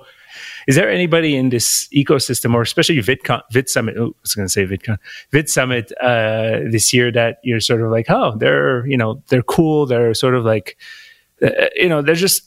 Is 0.68 0.76
there 0.76 0.90
anybody 0.90 1.36
in 1.36 1.50
this 1.50 1.90
ecosystem, 1.90 2.54
or 2.54 2.62
especially 2.62 2.98
VidCon, 2.98 3.42
Vid 3.52 3.68
Summit? 3.68 3.98
Oh, 3.98 4.10
I 4.10 4.14
was 4.22 4.36
going 4.36 4.48
to 4.48 4.50
say 4.50 4.66
VidCon, 4.66 4.98
Vid 5.32 5.50
Summit 5.50 5.92
uh, 6.00 6.60
this 6.70 6.94
year 6.94 7.12
that 7.12 7.40
you're 7.44 7.60
sort 7.60 7.82
of 7.82 7.90
like, 7.90 8.10
oh, 8.10 8.38
they're 8.38 8.86
you 8.86 8.96
know 8.96 9.22
they're 9.30 9.42
cool. 9.42 9.88
They're 9.88 10.14
sort 10.14 10.36
of 10.36 10.46
like 10.46 10.78
Uh, 11.44 11.68
you 11.76 11.90
know, 11.90 12.02
they're 12.02 12.16
just 12.16 12.44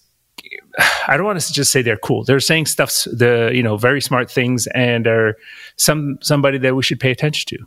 I 1.09 1.17
don't 1.17 1.27
want 1.27 1.41
to 1.41 1.53
just 1.53 1.71
say 1.71 1.83
they're 1.83 1.97
cool. 1.97 2.25
They're 2.25 2.41
saying 2.41 2.67
stuff, 2.67 3.05
the 3.05 3.51
you 3.55 3.63
know, 3.63 3.77
very 3.77 4.01
smart 4.01 4.31
things, 4.31 4.67
and 4.69 5.07
are 5.07 5.37
some 5.77 6.19
somebody 6.21 6.59
that 6.59 6.75
we 6.75 6.83
should 6.83 7.01
pay 7.01 7.11
attention 7.11 7.59
to. 7.59 7.67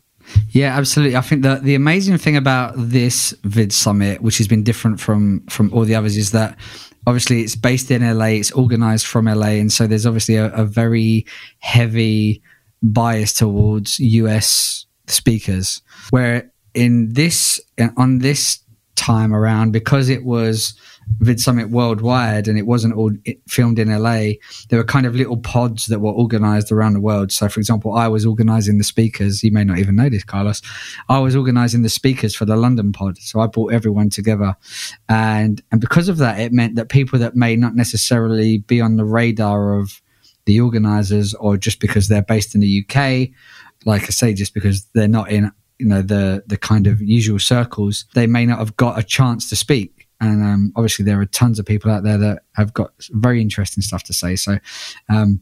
Yeah, 0.49 0.77
absolutely. 0.77 1.15
I 1.15 1.21
think 1.21 1.43
that 1.43 1.63
the 1.63 1.75
amazing 1.75 2.17
thing 2.17 2.35
about 2.35 2.73
this 2.75 3.33
Vid 3.43 3.71
Summit, 3.71 4.21
which 4.21 4.37
has 4.39 4.47
been 4.47 4.63
different 4.63 4.99
from 4.99 5.45
from 5.47 5.73
all 5.73 5.85
the 5.85 5.95
others, 5.95 6.17
is 6.17 6.31
that 6.31 6.57
obviously 7.05 7.41
it's 7.41 7.55
based 7.55 7.91
in 7.91 8.01
LA, 8.01 8.25
it's 8.25 8.51
organized 8.51 9.05
from 9.05 9.25
LA, 9.25 9.57
and 9.57 9.71
so 9.71 9.87
there's 9.87 10.05
obviously 10.05 10.35
a, 10.35 10.51
a 10.53 10.65
very 10.65 11.25
heavy 11.59 12.41
bias 12.83 13.33
towards 13.33 13.99
US 13.99 14.85
speakers. 15.07 15.81
Where 16.09 16.51
in 16.73 17.13
this 17.13 17.61
on 17.95 18.19
this 18.19 18.59
time 18.95 19.33
around 19.33 19.71
because 19.71 20.09
it 20.09 20.25
was 20.25 20.73
Vid 21.19 21.39
Summit 21.39 21.69
worldwide 21.69 22.47
and 22.47 22.57
it 22.57 22.67
wasn't 22.67 22.93
all 22.93 23.11
filmed 23.47 23.79
in 23.79 23.89
LA. 23.89 24.33
There 24.69 24.77
were 24.77 24.83
kind 24.83 25.05
of 25.05 25.15
little 25.15 25.37
pods 25.37 25.85
that 25.87 25.99
were 25.99 26.11
organized 26.11 26.71
around 26.71 26.93
the 26.93 27.01
world. 27.01 27.31
So, 27.31 27.49
for 27.49 27.59
example, 27.59 27.95
I 27.95 28.07
was 28.07 28.25
organizing 28.25 28.77
the 28.77 28.83
speakers. 28.83 29.43
You 29.43 29.51
may 29.51 29.63
not 29.63 29.79
even 29.79 29.95
know 29.95 30.09
this, 30.09 30.23
Carlos. 30.23 30.61
I 31.09 31.19
was 31.19 31.35
organizing 31.35 31.81
the 31.81 31.89
speakers 31.89 32.35
for 32.35 32.45
the 32.45 32.55
London 32.55 32.91
pod. 32.91 33.17
So 33.17 33.39
I 33.39 33.47
brought 33.47 33.73
everyone 33.73 34.09
together. 34.09 34.55
And, 35.09 35.61
and 35.71 35.81
because 35.81 36.09
of 36.09 36.17
that, 36.17 36.39
it 36.39 36.51
meant 36.51 36.75
that 36.75 36.89
people 36.89 37.17
that 37.19 37.35
may 37.35 37.55
not 37.55 37.75
necessarily 37.75 38.59
be 38.59 38.81
on 38.81 38.97
the 38.97 39.05
radar 39.05 39.79
of 39.79 40.01
the 40.45 40.61
organizers 40.61 41.33
or 41.35 41.57
just 41.57 41.79
because 41.79 42.07
they're 42.07 42.21
based 42.21 42.53
in 42.53 42.61
the 42.61 42.85
UK, 42.85 43.29
like 43.85 44.03
I 44.03 44.09
say, 44.09 44.33
just 44.33 44.53
because 44.53 44.85
they're 44.93 45.07
not 45.07 45.31
in 45.31 45.51
you 45.77 45.85
know 45.85 46.01
the 46.01 46.43
the 46.47 46.57
kind 46.57 46.87
of 46.87 47.01
usual 47.01 47.37
circles, 47.37 48.05
they 48.15 48.25
may 48.25 48.45
not 48.45 48.57
have 48.57 48.75
got 48.77 48.97
a 48.97 49.03
chance 49.03 49.47
to 49.49 49.55
speak 49.55 49.96
and 50.19 50.43
um, 50.43 50.73
obviously 50.75 51.05
there 51.05 51.19
are 51.19 51.25
tons 51.25 51.59
of 51.59 51.65
people 51.65 51.91
out 51.91 52.03
there 52.03 52.17
that 52.17 52.43
have 52.55 52.73
got 52.73 52.91
very 53.11 53.41
interesting 53.41 53.81
stuff 53.81 54.03
to 54.03 54.13
say. 54.13 54.35
So, 54.35 54.57
um, 55.09 55.41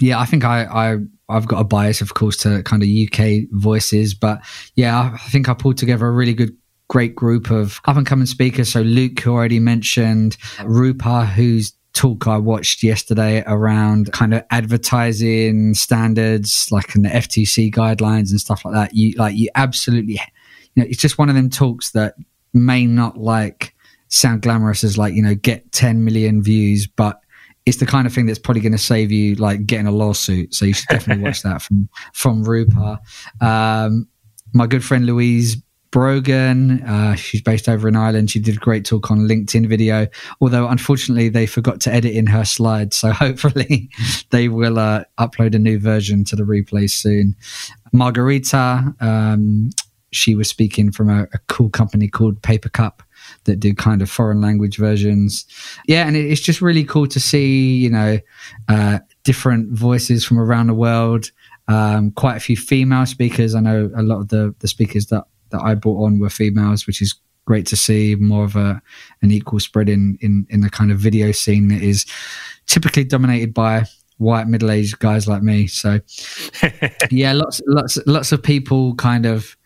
yeah, 0.00 0.18
I 0.18 0.24
think 0.24 0.44
I, 0.44 0.64
I 0.64 0.96
I've 1.28 1.46
got 1.46 1.60
a 1.60 1.64
bias, 1.64 2.00
of 2.00 2.14
course, 2.14 2.36
to 2.38 2.62
kind 2.62 2.82
of 2.82 2.88
UK 2.88 3.48
voices, 3.52 4.14
but 4.14 4.40
yeah, 4.74 5.12
I 5.14 5.16
think 5.28 5.48
I 5.48 5.54
pulled 5.54 5.78
together 5.78 6.06
a 6.06 6.12
really 6.12 6.34
good 6.34 6.56
great 6.88 7.14
group 7.14 7.50
of 7.50 7.80
up 7.86 7.96
and 7.96 8.06
coming 8.06 8.26
speakers. 8.26 8.70
So 8.70 8.82
Luke, 8.82 9.20
who 9.20 9.32
already 9.32 9.58
mentioned, 9.58 10.36
Rupa, 10.62 11.24
whose 11.24 11.72
talk 11.94 12.26
I 12.26 12.38
watched 12.38 12.82
yesterday 12.82 13.42
around 13.46 14.12
kind 14.12 14.34
of 14.34 14.44
advertising 14.50 15.74
standards, 15.74 16.68
like 16.70 16.94
in 16.94 17.02
the 17.02 17.08
FTC 17.08 17.72
guidelines 17.72 18.30
and 18.30 18.40
stuff 18.40 18.64
like 18.64 18.74
that. 18.74 18.94
You 18.94 19.12
like 19.16 19.36
you 19.36 19.48
absolutely, 19.54 20.20
you 20.74 20.82
know, 20.82 20.84
it's 20.88 21.00
just 21.00 21.18
one 21.18 21.28
of 21.28 21.34
them 21.34 21.50
talks 21.50 21.92
that 21.92 22.14
may 22.52 22.86
not 22.86 23.18
like 23.18 23.74
sound 24.12 24.42
glamorous 24.42 24.84
as 24.84 24.98
like 24.98 25.14
you 25.14 25.22
know 25.22 25.34
get 25.34 25.72
10 25.72 26.04
million 26.04 26.42
views 26.42 26.86
but 26.86 27.22
it's 27.64 27.78
the 27.78 27.86
kind 27.86 28.06
of 28.06 28.12
thing 28.12 28.26
that's 28.26 28.38
probably 28.38 28.60
going 28.60 28.72
to 28.72 28.78
save 28.78 29.12
you 29.12 29.34
like 29.36 29.66
getting 29.66 29.86
a 29.86 29.92
lawsuit. 29.92 30.52
So 30.54 30.64
you 30.64 30.72
should 30.72 30.88
definitely 30.88 31.24
watch 31.24 31.42
that 31.44 31.62
from 31.62 31.88
from 32.12 32.42
rupa. 32.42 33.00
Um, 33.40 34.08
my 34.52 34.66
good 34.66 34.84
friend 34.84 35.06
louise 35.06 35.56
brogan 35.90 36.82
uh, 36.84 37.14
she's 37.14 37.42
based 37.42 37.68
over 37.68 37.86
in 37.86 37.96
ireland. 37.96 38.30
She 38.30 38.40
did 38.40 38.56
a 38.56 38.60
great 38.60 38.84
talk 38.84 39.10
on 39.10 39.28
linkedin 39.28 39.68
video 39.68 40.08
although 40.40 40.66
unfortunately 40.68 41.28
they 41.28 41.46
forgot 41.46 41.80
to 41.82 41.92
edit 41.92 42.14
in 42.14 42.26
her 42.26 42.44
slides. 42.44 42.96
So 42.96 43.12
hopefully 43.12 43.90
they 44.30 44.48
will 44.48 44.78
uh, 44.78 45.04
upload 45.18 45.54
a 45.54 45.58
new 45.58 45.78
version 45.78 46.24
to 46.24 46.36
the 46.36 46.44
replay 46.44 46.90
soon. 46.90 47.36
Margarita 47.92 48.94
um, 49.00 49.70
she 50.10 50.34
was 50.34 50.48
speaking 50.48 50.90
from 50.92 51.08
a, 51.08 51.22
a 51.32 51.38
cool 51.48 51.70
company 51.70 52.08
called 52.08 52.42
Papercup 52.42 53.00
that 53.44 53.60
do 53.60 53.74
kind 53.74 54.02
of 54.02 54.10
foreign 54.10 54.40
language 54.40 54.76
versions. 54.76 55.46
Yeah, 55.86 56.06
and 56.06 56.16
it's 56.16 56.40
just 56.40 56.60
really 56.60 56.84
cool 56.84 57.06
to 57.08 57.20
see, 57.20 57.76
you 57.76 57.90
know, 57.90 58.18
uh, 58.68 58.98
different 59.24 59.70
voices 59.72 60.24
from 60.24 60.38
around 60.38 60.68
the 60.68 60.74
world. 60.74 61.30
Um, 61.68 62.10
quite 62.12 62.36
a 62.36 62.40
few 62.40 62.56
female 62.56 63.06
speakers. 63.06 63.54
I 63.54 63.60
know 63.60 63.90
a 63.96 64.02
lot 64.02 64.18
of 64.18 64.28
the 64.28 64.54
the 64.58 64.68
speakers 64.68 65.06
that 65.06 65.24
that 65.50 65.60
I 65.62 65.74
brought 65.74 66.04
on 66.04 66.18
were 66.18 66.30
females, 66.30 66.86
which 66.86 67.00
is 67.00 67.14
great 67.44 67.66
to 67.66 67.76
see. 67.76 68.14
More 68.16 68.44
of 68.44 68.56
a 68.56 68.82
an 69.22 69.30
equal 69.30 69.60
spread 69.60 69.88
in 69.88 70.18
in 70.20 70.46
in 70.50 70.60
the 70.60 70.70
kind 70.70 70.90
of 70.90 70.98
video 70.98 71.32
scene 71.32 71.68
that 71.68 71.82
is 71.82 72.04
typically 72.66 73.04
dominated 73.04 73.54
by 73.54 73.84
white 74.18 74.46
middle 74.46 74.70
aged 74.70 74.98
guys 74.98 75.28
like 75.28 75.42
me. 75.42 75.66
So 75.66 76.00
yeah, 77.10 77.32
lots 77.32 77.60
lots 77.66 77.98
lots 78.06 78.32
of 78.32 78.42
people 78.42 78.94
kind 78.96 79.26
of 79.26 79.56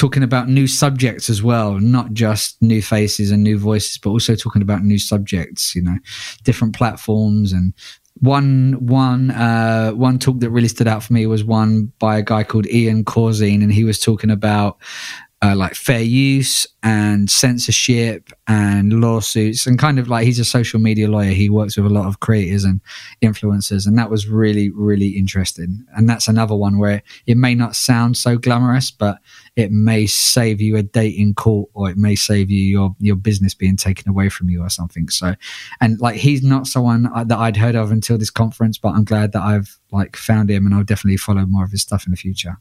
talking 0.00 0.22
about 0.22 0.48
new 0.48 0.66
subjects 0.66 1.28
as 1.28 1.42
well, 1.42 1.78
not 1.78 2.14
just 2.14 2.60
new 2.62 2.80
faces 2.80 3.30
and 3.30 3.42
new 3.42 3.58
voices, 3.58 3.98
but 3.98 4.08
also 4.08 4.34
talking 4.34 4.62
about 4.62 4.82
new 4.82 4.98
subjects, 4.98 5.74
you 5.74 5.82
know, 5.82 5.98
different 6.42 6.74
platforms. 6.74 7.52
And 7.52 7.74
one 8.20 8.78
one 8.80 9.30
uh, 9.30 9.90
one 9.90 10.18
talk 10.18 10.40
that 10.40 10.48
really 10.48 10.68
stood 10.68 10.88
out 10.88 11.02
for 11.02 11.12
me 11.12 11.26
was 11.26 11.44
one 11.44 11.92
by 11.98 12.16
a 12.16 12.22
guy 12.22 12.44
called 12.44 12.66
Ian 12.68 13.04
Corzine, 13.04 13.62
and 13.62 13.70
he 13.70 13.84
was 13.84 14.00
talking 14.00 14.30
about 14.30 14.78
uh, 15.42 15.56
like 15.56 15.74
fair 15.74 16.02
use 16.02 16.66
and 16.82 17.30
censorship 17.30 18.30
and 18.46 19.00
lawsuits 19.00 19.66
and 19.66 19.78
kind 19.78 19.98
of 19.98 20.06
like 20.06 20.26
he's 20.26 20.38
a 20.38 20.44
social 20.44 20.78
media 20.78 21.08
lawyer. 21.08 21.30
He 21.30 21.48
works 21.48 21.76
with 21.76 21.86
a 21.86 21.94
lot 21.94 22.06
of 22.06 22.20
creators 22.20 22.64
and 22.64 22.80
influencers 23.22 23.86
and 23.86 23.98
that 23.98 24.10
was 24.10 24.28
really 24.28 24.70
really 24.70 25.08
interesting. 25.08 25.84
And 25.96 26.08
that's 26.08 26.28
another 26.28 26.54
one 26.54 26.78
where 26.78 27.02
it 27.26 27.38
may 27.38 27.54
not 27.54 27.74
sound 27.74 28.18
so 28.18 28.36
glamorous 28.36 28.90
but 28.90 29.18
it 29.56 29.72
may 29.72 30.06
save 30.06 30.60
you 30.60 30.76
a 30.76 30.82
date 30.82 31.16
in 31.16 31.34
court 31.34 31.70
or 31.72 31.88
it 31.88 31.96
may 31.96 32.16
save 32.16 32.50
you 32.50 32.62
your 32.62 32.94
your 32.98 33.16
business 33.16 33.54
being 33.54 33.76
taken 33.76 34.10
away 34.10 34.28
from 34.28 34.50
you 34.50 34.62
or 34.62 34.68
something. 34.68 35.08
So 35.08 35.34
and 35.80 35.98
like 36.00 36.16
he's 36.16 36.42
not 36.42 36.66
someone 36.66 37.04
that 37.14 37.38
I'd 37.38 37.56
heard 37.56 37.76
of 37.76 37.90
until 37.90 38.18
this 38.18 38.30
conference 38.30 38.76
but 38.76 38.90
I'm 38.90 39.04
glad 39.04 39.32
that 39.32 39.42
I've 39.42 39.78
like 39.90 40.16
found 40.16 40.50
him 40.50 40.66
and 40.66 40.74
I'll 40.74 40.84
definitely 40.84 41.16
follow 41.16 41.46
more 41.46 41.64
of 41.64 41.70
his 41.70 41.80
stuff 41.80 42.06
in 42.06 42.10
the 42.10 42.18
future 42.18 42.58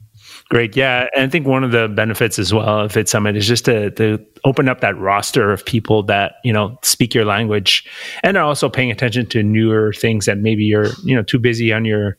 Great. 0.49 0.75
Yeah. 0.75 1.07
And 1.15 1.25
I 1.25 1.27
think 1.27 1.45
one 1.45 1.63
of 1.63 1.71
the 1.71 1.87
benefits 1.87 2.39
as 2.39 2.53
well 2.53 2.81
of 2.81 2.91
Vid 2.93 3.07
Summit 3.07 3.35
is 3.35 3.47
just 3.47 3.65
to, 3.65 3.91
to 3.91 4.23
open 4.45 4.67
up 4.67 4.81
that 4.81 4.97
roster 4.97 5.51
of 5.51 5.63
people 5.63 6.01
that, 6.03 6.35
you 6.43 6.51
know, 6.51 6.77
speak 6.81 7.13
your 7.13 7.25
language 7.25 7.85
and 8.23 8.35
are 8.35 8.43
also 8.43 8.67
paying 8.67 8.89
attention 8.89 9.27
to 9.27 9.43
newer 9.43 9.93
things 9.93 10.25
that 10.25 10.39
maybe 10.39 10.63
you're, 10.63 10.87
you 11.03 11.15
know, 11.15 11.21
too 11.21 11.39
busy 11.39 11.71
on 11.71 11.85
your 11.85 12.17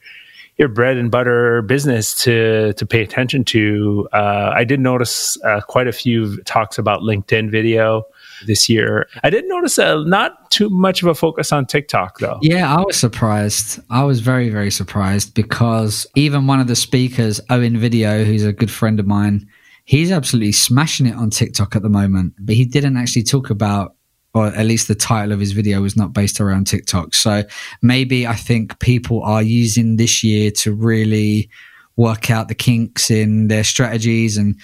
your 0.59 0.69
bread 0.69 0.99
and 0.99 1.11
butter 1.11 1.63
business 1.63 2.15
to 2.23 2.75
to 2.75 2.87
pay 2.87 3.03
attention 3.03 3.45
to. 3.45 4.07
Uh, 4.13 4.53
I 4.55 4.65
did 4.65 4.79
notice 4.79 5.43
uh, 5.43 5.63
quite 5.63 5.89
a 5.89 5.93
few 5.93 6.37
talks 6.43 6.79
about 6.79 7.01
LinkedIn 7.01 7.51
video 7.51 8.05
this 8.47 8.69
year. 8.69 9.09
I 9.23 9.31
did 9.31 9.47
notice 9.49 9.79
a, 9.79 10.05
not 10.05 10.51
too 10.51 10.71
much 10.71 11.03
of 11.03 11.09
a 11.09 11.15
focus 11.15 11.53
on 11.53 11.67
TikTok 11.67 12.19
though. 12.19 12.39
Yeah, 12.43 12.75
I 12.75 12.81
was 12.83 12.97
surprised. 12.97 13.81
I 13.91 14.05
was 14.05 14.21
very, 14.21 14.49
very 14.49 14.71
surprised 14.71 15.35
because 15.35 16.07
even 16.15 16.47
one 16.47 16.61
of 16.61 16.67
the 16.67 16.77
speakers, 16.77 17.41
Owen 17.51 17.79
Video, 17.79 18.25
who's 18.25 18.45
a 18.45 18.53
good 18.53 18.71
friend 18.71 19.01
of 19.01 19.07
mine, 19.07 19.49
he's 19.85 20.13
absolutely 20.13 20.53
smashing 20.53 21.07
it 21.07 21.15
on 21.15 21.31
TikTok 21.31 21.77
at 21.77 21.83
the 21.83 21.89
moment. 21.89 22.35
But 22.39 22.55
he 22.55 22.65
didn't 22.65 22.97
actually 22.97 23.25
talk 23.25 23.51
about 23.51 23.97
or 24.35 24.47
at 24.47 24.67
least 24.67 24.89
the 24.89 24.95
title 24.95 25.33
of 25.33 25.41
his 25.41 25.53
video 25.53 25.83
was 25.83 25.97
not 25.97 26.13
based 26.13 26.41
around 26.41 26.67
TikTok. 26.67 27.15
So 27.15 27.43
maybe 27.83 28.27
I 28.27 28.35
think 28.35 28.79
people 28.79 29.23
are 29.23 29.43
using 29.43 29.97
this 29.97 30.23
year 30.23 30.51
to 30.53 30.73
really 30.73 31.51
work 31.97 32.31
out 32.31 32.49
the 32.49 32.55
kinks 32.55 33.11
in 33.11 33.49
their 33.49 33.65
strategies 33.65 34.37
and 34.37 34.59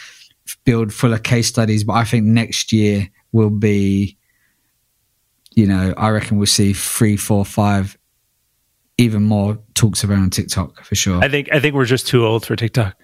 build 0.64 0.92
fuller 0.92 1.18
case 1.18 1.48
studies. 1.48 1.82
But 1.82 1.94
I 1.94 2.04
think 2.04 2.24
next 2.24 2.72
year 2.72 3.08
will 3.36 3.50
be, 3.50 4.16
you 5.54 5.66
know, 5.66 5.94
I 5.96 6.08
reckon 6.08 6.38
we'll 6.38 6.46
see 6.46 6.72
three, 6.72 7.16
four, 7.16 7.44
five, 7.44 7.96
even 8.98 9.22
more 9.22 9.58
talks 9.74 10.04
around 10.04 10.32
TikTok 10.32 10.82
for 10.82 10.94
sure. 10.94 11.22
I 11.22 11.28
think 11.28 11.52
I 11.52 11.60
think 11.60 11.74
we're 11.74 11.84
just 11.84 12.06
too 12.06 12.24
old 12.24 12.46
for 12.46 12.56
TikTok. 12.56 12.96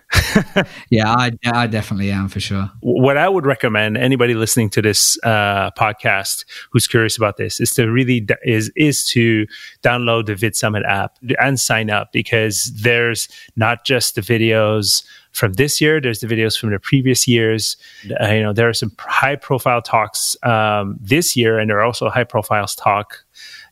yeah, 0.90 1.12
I, 1.12 1.32
I 1.44 1.66
definitely 1.66 2.10
am 2.10 2.28
for 2.28 2.40
sure. 2.40 2.70
What 2.80 3.18
I 3.18 3.28
would 3.28 3.44
recommend 3.44 3.98
anybody 3.98 4.34
listening 4.34 4.70
to 4.70 4.82
this 4.82 5.18
uh, 5.22 5.70
podcast 5.72 6.46
who's 6.70 6.86
curious 6.86 7.18
about 7.18 7.36
this 7.36 7.60
is 7.60 7.74
to 7.74 7.90
really 7.90 8.26
is 8.42 8.72
is 8.74 9.04
to 9.08 9.46
download 9.82 10.26
the 10.26 10.34
Vid 10.34 10.56
Summit 10.56 10.82
app 10.86 11.18
and 11.38 11.60
sign 11.60 11.90
up 11.90 12.10
because 12.10 12.72
there's 12.74 13.28
not 13.56 13.84
just 13.84 14.14
the 14.14 14.22
videos 14.22 15.04
from 15.32 15.54
this 15.54 15.78
year. 15.78 16.00
There's 16.00 16.20
the 16.20 16.26
videos 16.26 16.58
from 16.58 16.70
the 16.70 16.78
previous 16.78 17.28
years. 17.28 17.76
Uh, 18.18 18.32
you 18.32 18.42
know, 18.42 18.54
there 18.54 18.68
are 18.68 18.74
some 18.74 18.92
high 18.98 19.36
profile 19.36 19.82
talks 19.82 20.36
um, 20.42 20.98
this 21.00 21.36
year, 21.36 21.58
and 21.58 21.68
there 21.68 21.78
are 21.78 21.84
also 21.84 22.08
high 22.08 22.24
profiles 22.24 22.74
talk 22.74 23.24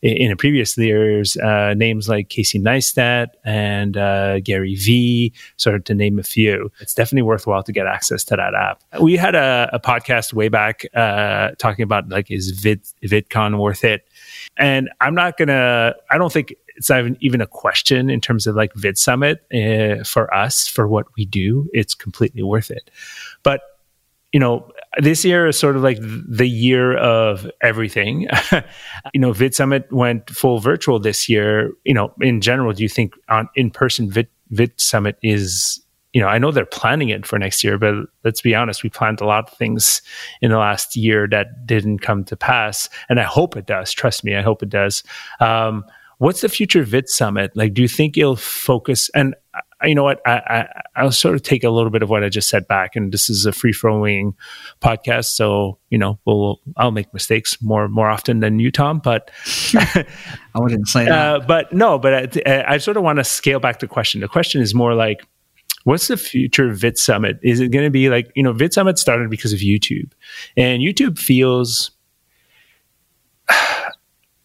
in, 0.02 0.30
in 0.30 0.36
previous 0.36 0.76
years. 0.76 1.36
Uh, 1.36 1.74
names 1.74 2.08
like 2.08 2.28
Casey 2.28 2.58
Neistat 2.58 3.28
and 3.44 3.96
uh, 3.96 4.40
Gary 4.40 4.74
Vee, 4.74 5.32
sort 5.56 5.76
of 5.76 5.84
to 5.84 5.94
name 5.94 6.18
a 6.18 6.22
few. 6.22 6.70
It's 6.80 6.94
definitely 6.94 7.22
worthwhile 7.22 7.62
to 7.62 7.72
get 7.72 7.86
access 7.86 8.24
to 8.24 8.36
that 8.36 8.54
app. 8.54 8.82
We 9.00 9.16
had 9.16 9.34
a, 9.34 9.70
a 9.72 9.80
podcast 9.80 10.32
way 10.32 10.48
back 10.48 10.84
uh, 10.94 11.50
talking 11.58 11.82
about 11.82 12.08
like 12.08 12.30
is 12.30 12.50
Vid 12.50 12.82
VidCon 13.02 13.58
worth 13.58 13.84
it? 13.84 14.06
And 14.56 14.90
I'm 15.00 15.14
not 15.14 15.36
gonna. 15.36 15.94
I 16.10 16.18
don't 16.18 16.32
think 16.32 16.54
it's 16.76 16.88
not 16.88 17.00
even, 17.00 17.16
even 17.20 17.40
a 17.40 17.46
question 17.46 18.08
in 18.08 18.20
terms 18.20 18.46
of 18.46 18.56
like 18.56 18.72
Vid 18.74 18.96
Summit 18.96 19.44
uh, 19.52 20.02
for 20.04 20.32
us 20.34 20.66
for 20.66 20.88
what 20.88 21.06
we 21.16 21.24
do. 21.24 21.68
It's 21.72 21.94
completely 21.94 22.42
worth 22.42 22.70
it. 22.70 22.90
But 23.42 23.60
you 24.32 24.40
know, 24.40 24.70
this 24.98 25.24
year 25.24 25.46
is 25.46 25.58
sort 25.58 25.76
of 25.76 25.82
like 25.82 25.98
the 26.00 26.48
year 26.48 26.96
of 26.96 27.48
everything. 27.62 28.26
you 29.14 29.20
know, 29.20 29.32
Vid 29.32 29.54
Summit 29.54 29.90
went 29.92 30.28
full 30.30 30.58
virtual 30.58 30.98
this 30.98 31.28
year. 31.28 31.72
You 31.84 31.94
know, 31.94 32.12
in 32.20 32.40
general, 32.40 32.72
do 32.72 32.82
you 32.82 32.88
think 32.88 33.14
on 33.28 33.48
in 33.54 33.70
person 33.70 34.10
Vid, 34.10 34.28
Vid 34.50 34.72
Summit 34.80 35.16
is 35.22 35.80
you 36.12 36.20
know, 36.20 36.26
I 36.26 36.38
know 36.38 36.50
they're 36.50 36.66
planning 36.66 37.10
it 37.10 37.24
for 37.24 37.38
next 37.38 37.62
year, 37.62 37.78
but 37.78 37.94
let's 38.24 38.40
be 38.40 38.54
honest, 38.54 38.82
we 38.82 38.90
planned 38.90 39.20
a 39.20 39.26
lot 39.26 39.48
of 39.48 39.56
things 39.56 40.02
in 40.40 40.50
the 40.50 40.58
last 40.58 40.96
year 40.96 41.28
that 41.28 41.66
didn't 41.66 42.00
come 42.00 42.24
to 42.24 42.36
pass. 42.36 42.88
And 43.08 43.20
I 43.20 43.22
hope 43.22 43.56
it 43.56 43.66
does. 43.66 43.92
Trust 43.92 44.24
me, 44.24 44.34
I 44.34 44.42
hope 44.42 44.60
it 44.62 44.68
does. 44.68 45.04
Um, 45.38 45.84
what's 46.18 46.40
the 46.40 46.48
future 46.48 46.82
Vid 46.82 47.08
Summit? 47.08 47.52
Like, 47.54 47.74
do 47.74 47.82
you 47.82 47.88
think 47.88 48.18
it'll 48.18 48.34
focus? 48.34 49.08
And 49.14 49.36
you 49.84 49.94
know 49.94 50.04
what? 50.04 50.20
I, 50.26 50.66
I 50.94 51.04
will 51.04 51.12
sort 51.12 51.34
of 51.34 51.42
take 51.42 51.64
a 51.64 51.70
little 51.70 51.90
bit 51.90 52.02
of 52.02 52.10
what 52.10 52.22
I 52.22 52.28
just 52.28 52.48
said 52.48 52.66
back, 52.68 52.96
and 52.96 53.12
this 53.12 53.30
is 53.30 53.46
a 53.46 53.52
free 53.52 53.72
flowing 53.72 54.34
podcast, 54.80 55.26
so 55.26 55.78
you 55.88 55.98
know, 55.98 56.18
we'll 56.24 56.60
I'll 56.76 56.90
make 56.90 57.12
mistakes 57.14 57.60
more 57.62 57.88
more 57.88 58.08
often 58.08 58.40
than 58.40 58.58
you, 58.58 58.70
Tom. 58.70 58.98
But 58.98 59.30
I 59.74 60.04
wouldn't 60.54 60.88
say 60.88 61.06
that. 61.06 61.12
Uh, 61.12 61.40
but 61.46 61.72
no, 61.72 61.98
but 61.98 62.46
I, 62.46 62.74
I 62.74 62.78
sort 62.78 62.96
of 62.96 63.02
want 63.02 63.18
to 63.18 63.24
scale 63.24 63.60
back 63.60 63.80
the 63.80 63.88
question. 63.88 64.20
The 64.20 64.28
question 64.28 64.60
is 64.60 64.74
more 64.74 64.94
like, 64.94 65.24
what's 65.84 66.08
the 66.08 66.16
future 66.16 66.68
of 66.68 66.76
Vid 66.76 66.98
Summit? 66.98 67.38
Is 67.42 67.60
it 67.60 67.70
going 67.70 67.84
to 67.84 67.90
be 67.90 68.08
like 68.10 68.30
you 68.34 68.42
know, 68.42 68.52
Vid 68.52 68.72
Summit 68.72 68.98
started 68.98 69.30
because 69.30 69.52
of 69.52 69.60
YouTube, 69.60 70.12
and 70.56 70.82
YouTube 70.82 71.18
feels 71.18 71.90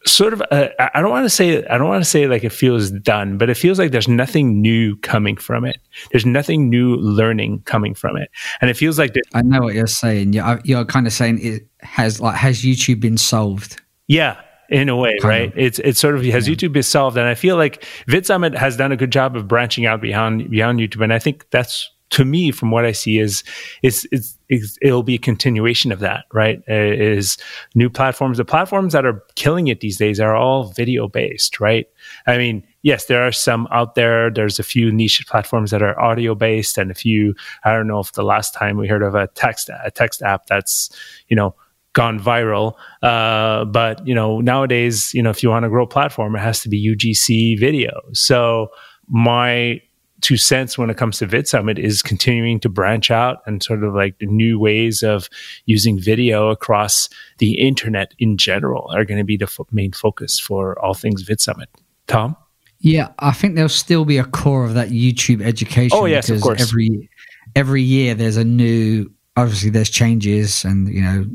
sort 0.06 0.34
of 0.34 0.44
uh, 0.52 0.70
I 0.94 1.02
don't 1.02 1.10
want 1.10 1.26
to 1.26 1.30
say 1.30 1.65
I 1.65 1.78
don't 1.78 1.88
want 1.88 2.04
to 2.04 2.10
say 2.10 2.28
like 2.28 2.44
it 2.44 2.52
feels 2.52 2.91
done, 2.91 3.38
but 3.38 3.50
it 3.50 3.56
feels 3.56 3.80
like 3.80 3.91
there's 3.91 4.08
nothing 4.08 4.62
new 4.62 4.96
coming 4.98 5.38
from 5.38 5.65
it. 5.65 5.78
There's 6.12 6.26
nothing 6.26 6.70
new 6.70 6.96
learning 6.96 7.63
coming 7.65 7.94
from 7.94 8.18
it, 8.18 8.30
and 8.62 8.70
it 8.70 8.76
feels 8.76 9.00
like 9.00 9.13
I 9.34 9.41
know 9.41 9.62
what 9.62 9.74
you're 9.74 9.88
saying. 9.88 10.34
You're, 10.34 10.62
you're 10.63 10.86
kind 10.86 11.08
of 11.08 11.13
saying 11.13 11.39
it 11.41 11.68
has 11.82 12.20
like 12.20 12.36
has 12.36 12.62
YouTube 12.62 13.00
been 13.00 13.18
solved? 13.18 13.82
Yeah, 14.08 14.39
in 14.70 14.89
a 14.89 14.96
way, 14.96 15.18
kind 15.20 15.30
right? 15.30 15.52
Of. 15.52 15.58
It's 15.58 15.80
it's 15.80 16.00
sort 16.00 16.15
of 16.15 16.24
has 16.26 16.48
yeah. 16.48 16.56
YouTube 16.56 16.74
been 16.74 16.84
solved, 16.84 17.18
and 17.18 17.28
I 17.28 17.36
feel 17.36 17.58
like 17.58 17.84
VidSummit 18.08 18.56
has 18.56 18.78
done 18.78 18.91
a 18.91 18.98
good 18.98 19.12
job 19.12 19.36
of 19.36 19.48
branching 19.48 19.86
out 19.86 20.02
beyond 20.02 20.50
beyond 20.50 20.80
YouTube, 20.80 21.04
and 21.04 21.13
I 21.13 21.20
think 21.20 21.50
that's 21.50 21.89
to 22.12 22.24
me, 22.24 22.52
from 22.52 22.72
what 22.72 22.86
I 22.86 22.91
see, 22.91 23.20
is 23.20 23.44
is, 23.82 24.08
is, 24.12 24.38
is 24.48 24.78
it'll 24.82 25.04
be 25.04 25.15
a 25.15 25.20
continuation 25.20 25.91
of 25.91 26.00
that, 26.00 26.26
right? 26.34 26.60
Uh, 26.70 26.74
is 26.74 27.38
new 27.74 27.89
platforms. 27.89 28.38
The 28.38 28.46
platforms 28.46 28.94
that 28.94 29.06
are 29.06 29.24
killing 29.36 29.68
it 29.68 29.80
these 29.80 29.98
days 29.98 30.20
are 30.20 30.36
all 30.36 30.72
video 30.72 31.08
based, 31.08 31.60
right? 31.60 31.88
I 32.28 32.38
mean, 32.38 32.65
yes, 32.84 33.06
there 33.06 33.26
are 33.26 33.32
some 33.32 33.68
out 33.72 33.96
there. 33.96 34.30
There's 34.30 34.60
a 34.60 34.63
few 34.63 34.91
niche 34.91 35.26
platforms 35.28 35.72
that 35.72 35.82
are 35.82 36.00
audio 36.00 36.36
based, 36.36 36.78
and 36.78 36.91
a 36.91 36.96
few. 36.96 37.34
I 37.63 37.74
don't 37.74 37.88
know 37.88 38.00
if 38.00 38.12
the 38.13 38.24
last 38.24 38.54
time 38.54 38.78
we 38.78 38.88
heard 38.88 39.04
of 39.04 39.15
a 39.15 39.28
text 39.28 39.70
a 39.70 39.91
text 39.91 40.22
app 40.22 40.46
that's 40.46 40.89
you 41.28 41.36
know 41.36 41.56
gone 41.94 42.20
viral. 42.20 42.74
Uh, 43.02 43.65
but 43.65 44.06
you 44.08 44.13
know 44.13 44.41
nowadays, 44.41 45.13
you 45.13 45.24
know 45.24 45.32
if 45.32 45.41
you 45.41 45.50
want 45.50 45.63
to 45.63 45.70
grow 45.70 45.86
a 45.86 45.88
platform, 45.88 46.36
it 46.36 46.39
has 46.39 46.62
to 46.62 46.70
be 46.70 46.96
UGC 46.96 47.60
video. 47.60 48.00
So 48.13 48.70
my 49.08 49.82
two 50.21 50.38
cents 50.38 50.78
when 50.78 50.89
it 50.89 50.97
comes 50.97 51.19
to 51.19 51.28
VidSummit 51.28 51.78
is 51.78 52.01
continuing 52.01 52.60
to 52.62 52.69
branch 52.69 53.12
out 53.12 53.41
and 53.45 53.62
sort 53.62 53.84
of 53.84 53.93
like 53.93 54.17
the 54.19 54.25
new 54.25 54.58
ways 54.60 55.04
of 55.04 55.30
using 55.65 55.99
video 55.99 56.49
across 56.49 57.10
the 57.39 57.60
internet 57.60 58.13
in 58.19 58.38
general 58.38 58.89
are 58.93 59.06
going 59.06 59.17
to 59.17 59.23
be 59.23 59.38
the 59.38 59.47
fo- 59.47 59.67
main 59.71 59.91
focus 59.91 60.39
for 60.39 60.80
all 60.80 60.93
things 60.93 61.23
VidSummit. 61.23 61.67
Tom? 62.08 62.36
Yeah, 62.80 63.10
I 63.19 63.32
think 63.32 63.56
there'll 63.56 63.69
still 63.69 64.06
be 64.06 64.17
a 64.17 64.23
core 64.23 64.63
of 64.63 64.73
that 64.75 64.89
YouTube 64.89 65.41
education. 65.41 65.97
Oh 65.97 66.06
yes, 66.06 66.30
of 66.30 66.41
course. 66.41 66.62
Every 66.62 67.10
every 67.56 67.82
year 67.82 68.13
there's 68.13 68.38
a 68.38 68.43
new. 68.43 69.12
Obviously, 69.38 69.69
there's 69.69 69.89
changes, 69.89 70.63
and 70.63 70.88
you 70.93 71.01
know 71.01 71.25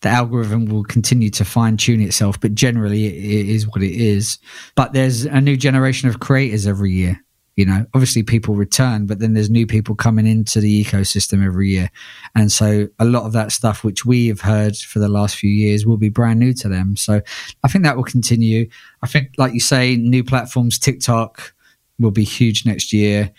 the 0.00 0.08
algorithm 0.08 0.66
will 0.66 0.84
continue 0.84 1.30
to 1.30 1.44
fine 1.44 1.76
tune 1.76 2.00
itself, 2.00 2.40
but 2.40 2.54
generally 2.54 3.06
it 3.06 3.48
is 3.48 3.68
what 3.68 3.82
it 3.82 3.92
is. 3.92 4.38
But 4.74 4.92
there's 4.92 5.26
a 5.26 5.40
new 5.40 5.56
generation 5.56 6.08
of 6.08 6.18
creators 6.20 6.66
every 6.66 6.90
year 6.90 7.22
you 7.60 7.66
know 7.66 7.84
obviously 7.92 8.22
people 8.22 8.54
return 8.54 9.04
but 9.04 9.18
then 9.18 9.34
there's 9.34 9.50
new 9.50 9.66
people 9.66 9.94
coming 9.94 10.26
into 10.26 10.60
the 10.60 10.82
ecosystem 10.82 11.44
every 11.44 11.68
year. 11.68 11.90
And 12.34 12.50
so 12.50 12.88
a 12.98 13.04
lot 13.04 13.24
of 13.24 13.34
that 13.34 13.52
stuff 13.52 13.84
which 13.84 14.06
we 14.06 14.28
have 14.28 14.40
heard 14.40 14.78
for 14.78 14.98
the 14.98 15.10
last 15.10 15.36
few 15.36 15.50
years 15.50 15.84
will 15.84 15.98
be 15.98 16.08
brand 16.08 16.40
new 16.40 16.54
to 16.54 16.68
them. 16.70 16.96
So 16.96 17.20
i 17.62 17.68
think 17.68 17.84
that 17.84 17.96
will 17.96 18.04
continue. 18.04 18.70
I 19.02 19.06
think 19.08 19.32
like 19.36 19.52
you 19.52 19.60
say 19.60 19.94
new 19.96 20.24
platforms 20.24 20.78
tiktok 20.78 21.52
will 21.98 22.10
be 22.10 22.24
huge 22.24 22.64
next 22.64 22.94
year. 22.94 23.30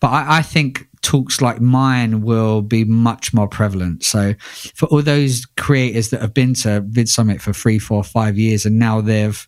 But 0.00 0.08
i, 0.08 0.38
I 0.38 0.42
think 0.42 0.88
talks 1.00 1.40
like 1.40 1.60
mine 1.60 2.22
will 2.22 2.62
be 2.62 2.82
much 2.84 3.32
more 3.32 3.46
prevalent. 3.46 4.02
So 4.02 4.34
for 4.74 4.86
all 4.86 5.00
those 5.00 5.46
creators 5.56 6.10
that 6.10 6.22
have 6.22 6.34
been 6.34 6.54
to 6.54 6.80
vid 6.88 7.08
summit 7.08 7.40
for 7.40 7.52
three 7.52 7.78
four 7.78 8.02
five 8.02 8.36
years 8.36 8.66
and 8.66 8.80
now 8.80 9.00
they've 9.00 9.46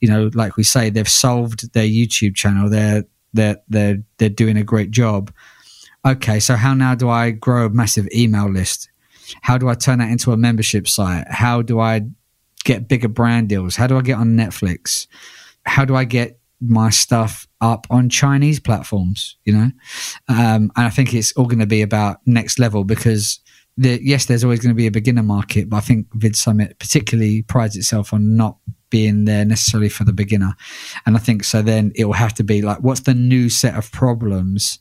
you 0.00 0.08
know, 0.08 0.30
like 0.34 0.56
we 0.56 0.62
say, 0.62 0.90
they've 0.90 1.08
solved 1.08 1.72
their 1.72 1.86
YouTube 1.86 2.36
channel. 2.36 2.70
They're 2.70 3.04
they're 3.32 3.58
they're 3.68 4.02
they're 4.18 4.28
doing 4.28 4.56
a 4.56 4.64
great 4.64 4.90
job. 4.90 5.32
Okay, 6.06 6.40
so 6.40 6.54
how 6.56 6.74
now 6.74 6.94
do 6.94 7.08
I 7.08 7.30
grow 7.30 7.66
a 7.66 7.70
massive 7.70 8.08
email 8.14 8.50
list? 8.50 8.88
How 9.42 9.58
do 9.58 9.68
I 9.68 9.74
turn 9.74 9.98
that 9.98 10.10
into 10.10 10.32
a 10.32 10.36
membership 10.36 10.88
site? 10.88 11.26
How 11.28 11.60
do 11.60 11.80
I 11.80 12.02
get 12.64 12.88
bigger 12.88 13.08
brand 13.08 13.48
deals? 13.48 13.76
How 13.76 13.86
do 13.86 13.98
I 13.98 14.02
get 14.02 14.18
on 14.18 14.36
Netflix? 14.36 15.06
How 15.64 15.84
do 15.84 15.94
I 15.96 16.04
get 16.04 16.38
my 16.60 16.90
stuff 16.90 17.46
up 17.60 17.86
on 17.90 18.08
Chinese 18.08 18.60
platforms? 18.60 19.36
You 19.44 19.52
know, 19.52 19.70
um, 20.28 20.72
and 20.76 20.86
I 20.86 20.90
think 20.90 21.12
it's 21.12 21.32
all 21.32 21.46
going 21.46 21.58
to 21.58 21.66
be 21.66 21.82
about 21.82 22.18
next 22.26 22.58
level 22.58 22.84
because 22.84 23.40
the, 23.76 24.00
yes, 24.02 24.26
there's 24.26 24.44
always 24.44 24.60
going 24.60 24.74
to 24.74 24.76
be 24.76 24.86
a 24.86 24.90
beginner 24.90 25.22
market, 25.22 25.70
but 25.70 25.76
I 25.76 25.80
think 25.80 26.06
Vid 26.14 26.34
Summit 26.36 26.78
particularly 26.78 27.42
prides 27.42 27.76
itself 27.76 28.12
on 28.12 28.36
not 28.36 28.56
being 28.90 29.24
there 29.24 29.44
necessarily 29.44 29.88
for 29.88 30.04
the 30.04 30.12
beginner. 30.12 30.54
And 31.06 31.16
I 31.16 31.20
think 31.20 31.44
so 31.44 31.62
then 31.62 31.92
it 31.94 32.04
will 32.04 32.14
have 32.14 32.34
to 32.34 32.44
be 32.44 32.62
like, 32.62 32.78
what's 32.78 33.00
the 33.00 33.14
new 33.14 33.48
set 33.48 33.74
of 33.74 33.90
problems 33.92 34.78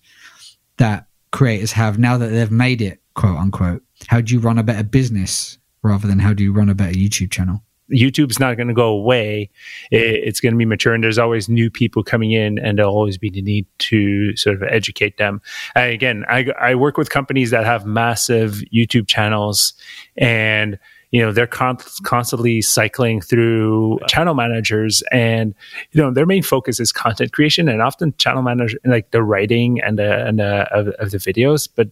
that 0.77 1.07
creators 1.31 1.73
have 1.73 1.99
now 1.99 2.17
that 2.17 2.27
they've 2.27 2.51
made 2.51 2.81
it, 2.81 2.99
quote 3.13 3.37
unquote? 3.37 3.83
How 4.07 4.21
do 4.21 4.33
you 4.33 4.39
run 4.39 4.57
a 4.57 4.63
better 4.63 4.83
business 4.83 5.57
rather 5.81 6.07
than 6.07 6.19
how 6.19 6.33
do 6.33 6.43
you 6.43 6.53
run 6.53 6.69
a 6.69 6.75
better 6.75 6.93
YouTube 6.93 7.31
channel? 7.31 7.63
YouTube's 7.91 8.39
not 8.39 8.57
going 8.57 8.67
to 8.67 8.73
go 8.73 8.87
away. 8.87 9.49
it's 9.91 10.39
going 10.39 10.53
to 10.53 10.57
be 10.57 10.65
mature, 10.65 10.93
and 10.93 11.03
there's 11.03 11.17
always 11.17 11.47
new 11.47 11.69
people 11.69 12.03
coming 12.03 12.31
in, 12.31 12.59
and 12.59 12.77
there'll 12.77 12.93
always 12.93 13.17
be 13.17 13.29
the 13.29 13.41
need 13.41 13.65
to 13.79 14.35
sort 14.35 14.55
of 14.55 14.63
educate 14.63 15.17
them. 15.17 15.41
And 15.75 15.93
again, 15.93 16.25
I, 16.27 16.47
I 16.59 16.75
work 16.75 16.97
with 16.97 17.09
companies 17.09 17.51
that 17.51 17.65
have 17.65 17.85
massive 17.85 18.61
YouTube 18.73 19.07
channels, 19.07 19.73
and 20.17 20.77
you 21.17 21.25
know 21.25 21.31
they're 21.31 21.47
con- 21.47 21.77
constantly 22.03 22.61
cycling 22.61 23.21
through 23.21 23.97
channel 24.07 24.35
managers 24.35 25.01
and 25.11 25.55
you 25.91 25.99
know 25.99 26.11
their 26.11 26.27
main 26.27 26.43
focus 26.43 26.79
is 26.79 26.91
content 26.91 27.31
creation 27.31 27.67
and 27.67 27.81
often 27.81 28.13
channel 28.17 28.43
manager 28.43 28.77
like 28.85 29.09
the 29.09 29.23
writing 29.23 29.81
and 29.81 29.97
the 29.97 30.27
and 30.27 30.37
the, 30.37 30.71
of, 30.71 30.89
of 30.99 31.09
the 31.09 31.17
videos 31.17 31.67
but 31.75 31.89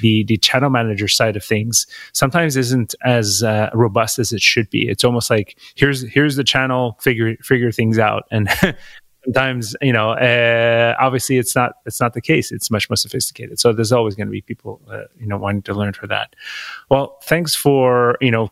the, 0.00 0.24
the, 0.24 0.36
channel 0.38 0.68
manager 0.68 1.06
side 1.06 1.36
of 1.36 1.44
things 1.44 1.86
sometimes 2.12 2.56
isn't 2.56 2.94
as 3.04 3.42
uh, 3.42 3.70
robust 3.72 4.18
as 4.18 4.32
it 4.32 4.42
should 4.42 4.68
be. 4.70 4.88
It's 4.88 5.04
almost 5.04 5.30
like 5.30 5.58
here's 5.74 6.02
here's 6.02 6.36
the 6.36 6.44
channel 6.44 6.98
figure 7.00 7.36
figure 7.42 7.72
things 7.72 7.98
out. 7.98 8.24
And 8.30 8.48
sometimes 9.26 9.76
you 9.82 9.92
know 9.92 10.10
uh, 10.12 10.94
obviously 10.98 11.36
it's 11.36 11.54
not 11.54 11.74
it's 11.84 12.00
not 12.00 12.14
the 12.14 12.20
case. 12.20 12.52
It's 12.52 12.70
much 12.70 12.88
more 12.88 12.96
sophisticated. 12.96 13.58
So 13.58 13.72
there's 13.72 13.92
always 13.92 14.14
going 14.14 14.28
to 14.28 14.32
be 14.32 14.40
people 14.40 14.80
uh, 14.90 15.04
you 15.18 15.26
know 15.26 15.36
wanting 15.36 15.62
to 15.62 15.74
learn 15.74 15.92
for 15.92 16.06
that. 16.06 16.34
Well 16.90 17.18
thanks 17.24 17.54
for 17.54 18.16
you 18.20 18.30
know 18.30 18.50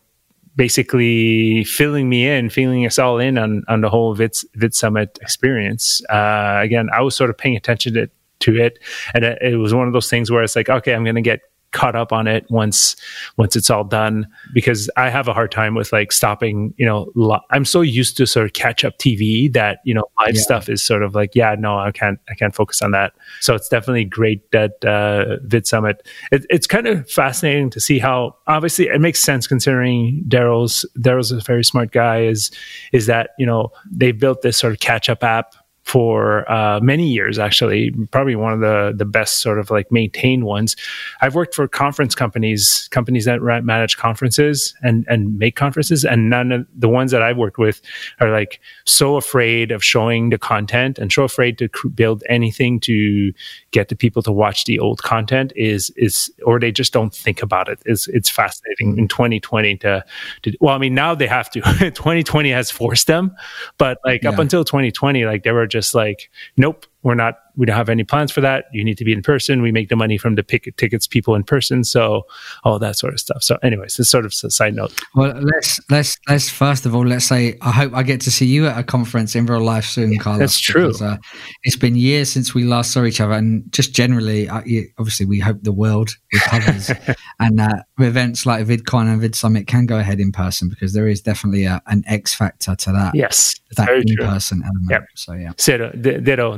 basically 0.55 1.63
filling 1.65 2.07
me 2.07 2.27
in 2.27 2.49
filling 2.49 2.85
us 2.85 2.97
all 2.99 3.19
in 3.19 3.37
on 3.37 3.63
on 3.67 3.81
the 3.81 3.89
whole 3.89 4.13
vid, 4.13 4.35
vid 4.55 4.73
summit 4.73 5.17
experience. 5.21 6.03
Uh, 6.09 6.59
again 6.61 6.89
i 6.93 7.01
was 7.01 7.15
sort 7.15 7.29
of 7.29 7.37
paying 7.37 7.55
attention 7.55 7.93
to, 7.93 8.09
to 8.39 8.55
it 8.55 8.79
and 9.13 9.23
it 9.23 9.57
was 9.57 9.73
one 9.73 9.87
of 9.87 9.93
those 9.93 10.09
things 10.09 10.29
where 10.31 10.43
it's 10.43 10.55
like 10.55 10.69
okay 10.69 10.93
i'm 10.93 11.03
going 11.03 11.15
to 11.15 11.21
get 11.21 11.41
caught 11.71 11.95
up 11.95 12.11
on 12.13 12.25
it 12.25 12.45
once 12.49 12.95
once 13.37 13.55
it's 13.55 13.69
all 13.69 13.83
done 13.83 14.27
because 14.53 14.89
I 14.95 15.09
have 15.09 15.27
a 15.27 15.33
hard 15.33 15.51
time 15.51 15.75
with 15.75 15.91
like 15.91 16.11
stopping. 16.11 16.73
You 16.77 16.85
know, 16.85 17.11
lo- 17.15 17.41
I'm 17.51 17.65
so 17.65 17.81
used 17.81 18.17
to 18.17 18.25
sort 18.25 18.45
of 18.45 18.53
catch 18.53 18.83
up 18.83 18.97
TV 18.97 19.51
that 19.53 19.79
you 19.83 19.93
know 19.93 20.05
live 20.19 20.35
yeah. 20.35 20.41
stuff 20.41 20.69
is 20.69 20.81
sort 20.83 21.03
of 21.03 21.15
like 21.15 21.35
yeah, 21.35 21.55
no, 21.57 21.77
I 21.77 21.91
can't 21.91 22.19
I 22.29 22.35
can't 22.35 22.55
focus 22.55 22.81
on 22.81 22.91
that. 22.91 23.13
So 23.41 23.55
it's 23.55 23.69
definitely 23.69 24.05
great 24.05 24.49
that 24.51 24.83
uh, 24.85 25.37
Vid 25.43 25.67
Summit. 25.67 26.07
It, 26.31 26.45
it's 26.49 26.67
kind 26.67 26.87
of 26.87 27.09
fascinating 27.09 27.69
to 27.71 27.79
see 27.79 27.99
how 27.99 28.35
obviously 28.47 28.87
it 28.87 29.01
makes 29.01 29.19
sense 29.19 29.47
considering 29.47 30.23
Derral's 30.27 30.85
Derral's 30.99 31.31
a 31.31 31.41
very 31.41 31.63
smart 31.63 31.91
guy. 31.91 32.23
Is 32.23 32.51
is 32.93 33.05
that 33.07 33.31
you 33.37 33.45
know 33.45 33.69
they 33.91 34.11
built 34.11 34.41
this 34.41 34.57
sort 34.57 34.73
of 34.73 34.79
catch 34.79 35.09
up 35.09 35.23
app 35.23 35.55
for 35.85 36.51
uh, 36.51 36.79
many 36.81 37.07
years, 37.07 37.37
actually, 37.37 37.91
probably 38.11 38.35
one 38.35 38.51
of 38.51 38.59
the 38.59 38.93
the 38.95 39.05
best 39.05 39.41
sort 39.41 39.59
of 39.59 39.69
like 39.69 39.91
maintained 39.91 40.43
ones. 40.43 40.75
I've 41.21 41.35
worked 41.35 41.53
for 41.53 41.67
conference 41.67 42.15
companies, 42.15 42.87
companies 42.91 43.25
that 43.25 43.41
manage 43.41 43.95
conferences 43.95 44.73
and 44.81 45.05
and 45.07 45.37
make 45.37 45.55
conferences, 45.55 46.03
and 46.03 46.27
none 46.27 46.51
of 46.51 46.67
the 46.75 46.89
ones 46.89 47.11
that 47.11 47.21
I've 47.21 47.37
worked 47.37 47.59
with 47.59 47.81
are 48.19 48.31
like 48.31 48.59
so 48.85 49.15
afraid 49.15 49.71
of 49.71 49.83
showing 49.83 50.31
the 50.31 50.39
content 50.39 50.97
and 50.97 51.13
so 51.13 51.23
afraid 51.23 51.59
to 51.59 51.69
build 51.93 52.23
anything 52.27 52.79
to 52.81 53.31
get 53.69 53.89
the 53.89 53.95
people 53.95 54.23
to 54.23 54.31
watch 54.31 54.65
the 54.65 54.79
old 54.79 55.03
content 55.03 55.53
is 55.55 55.91
is 55.97 56.31
or 56.43 56.59
they 56.59 56.71
just 56.71 56.93
don't 56.93 57.13
think 57.13 57.43
about 57.43 57.69
it. 57.69 57.79
It's 57.85 58.07
it's 58.07 58.29
fascinating 58.29 58.97
in 58.97 59.07
2020 59.07 59.77
to, 59.77 60.03
to 60.41 60.57
well, 60.59 60.73
I 60.73 60.79
mean 60.79 60.95
now 60.95 61.13
they 61.13 61.27
have 61.27 61.51
to. 61.51 61.61
2020 61.95 62.49
has 62.51 62.71
forced 62.71 63.05
them, 63.05 63.35
but 63.77 63.99
like 64.03 64.23
yeah. 64.23 64.29
up 64.29 64.39
until 64.39 64.63
2020, 64.63 65.25
like 65.25 65.43
they 65.43 65.51
were 65.51 65.67
just 65.75 65.93
like, 65.93 66.29
nope, 66.55 66.85
we're 67.05 67.13
not 67.13 67.35
we 67.57 67.65
don't 67.65 67.75
have 67.75 67.89
any 67.89 68.03
plans 68.03 68.31
for 68.31 68.41
that. 68.41 68.65
You 68.73 68.83
need 68.83 68.97
to 68.97 69.05
be 69.05 69.13
in 69.13 69.21
person. 69.21 69.61
We 69.61 69.71
make 69.71 69.89
the 69.89 69.95
money 69.95 70.17
from 70.17 70.35
the 70.35 70.43
tickets 70.43 71.07
people 71.07 71.35
in 71.35 71.43
person. 71.43 71.83
So 71.83 72.25
all 72.63 72.79
that 72.79 72.97
sort 72.97 73.13
of 73.13 73.19
stuff. 73.19 73.43
So 73.43 73.57
anyways, 73.63 73.95
this 73.95 74.09
sort 74.09 74.25
of 74.25 74.33
a 74.43 74.51
side 74.51 74.75
note. 74.75 74.93
Well, 75.15 75.33
let's 75.39 75.79
let's 75.89 76.17
let's 76.27 76.49
first 76.49 76.85
of 76.85 76.95
all 76.95 77.05
let's 77.05 77.25
say 77.25 77.57
I 77.61 77.71
hope 77.71 77.93
I 77.93 78.03
get 78.03 78.21
to 78.21 78.31
see 78.31 78.45
you 78.45 78.67
at 78.67 78.77
a 78.77 78.83
conference 78.83 79.35
in 79.35 79.45
real 79.45 79.61
life 79.61 79.85
soon, 79.85 80.17
Carlos. 80.17 80.39
That's 80.39 80.59
true. 80.59 80.87
Because, 80.87 81.01
uh, 81.01 81.17
it's 81.63 81.77
been 81.77 81.95
years 81.95 82.29
since 82.29 82.53
we 82.53 82.63
last 82.63 82.91
saw 82.91 83.03
each 83.03 83.21
other, 83.21 83.33
and 83.33 83.71
just 83.71 83.93
generally, 83.93 84.49
uh, 84.49 84.61
obviously, 84.97 85.25
we 85.25 85.39
hope 85.39 85.61
the 85.61 85.71
world 85.71 86.09
recovers, 86.33 86.91
and 87.39 87.61
uh, 87.61 87.83
events 87.99 88.45
like 88.45 88.65
VidCon 88.65 89.11
and 89.11 89.21
Vid 89.21 89.35
Summit 89.35 89.67
can 89.67 89.85
go 89.85 89.97
ahead 89.97 90.19
in 90.19 90.31
person 90.31 90.69
because 90.69 90.93
there 90.93 91.07
is 91.07 91.21
definitely 91.21 91.65
a, 91.65 91.81
an 91.87 92.03
X 92.07 92.33
factor 92.33 92.75
to 92.75 92.91
that. 92.91 93.15
Yes, 93.15 93.55
that 93.75 93.89
in 93.89 94.17
person 94.17 94.61
element. 94.63 94.87
Yep. 94.89 95.03
So 95.15 95.33
yeah, 95.33 95.51
ditto, 95.57 95.91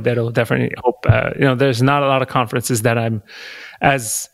ditto. 0.00 0.30
Definitely 0.38 0.72
hope. 0.84 1.04
Uh, 1.04 1.30
you 1.34 1.40
know, 1.40 1.56
there's 1.56 1.82
not 1.82 2.04
a 2.04 2.06
lot 2.06 2.22
of 2.22 2.28
conferences 2.28 2.82
that 2.82 2.96
I'm 2.96 3.24
as 3.80 4.28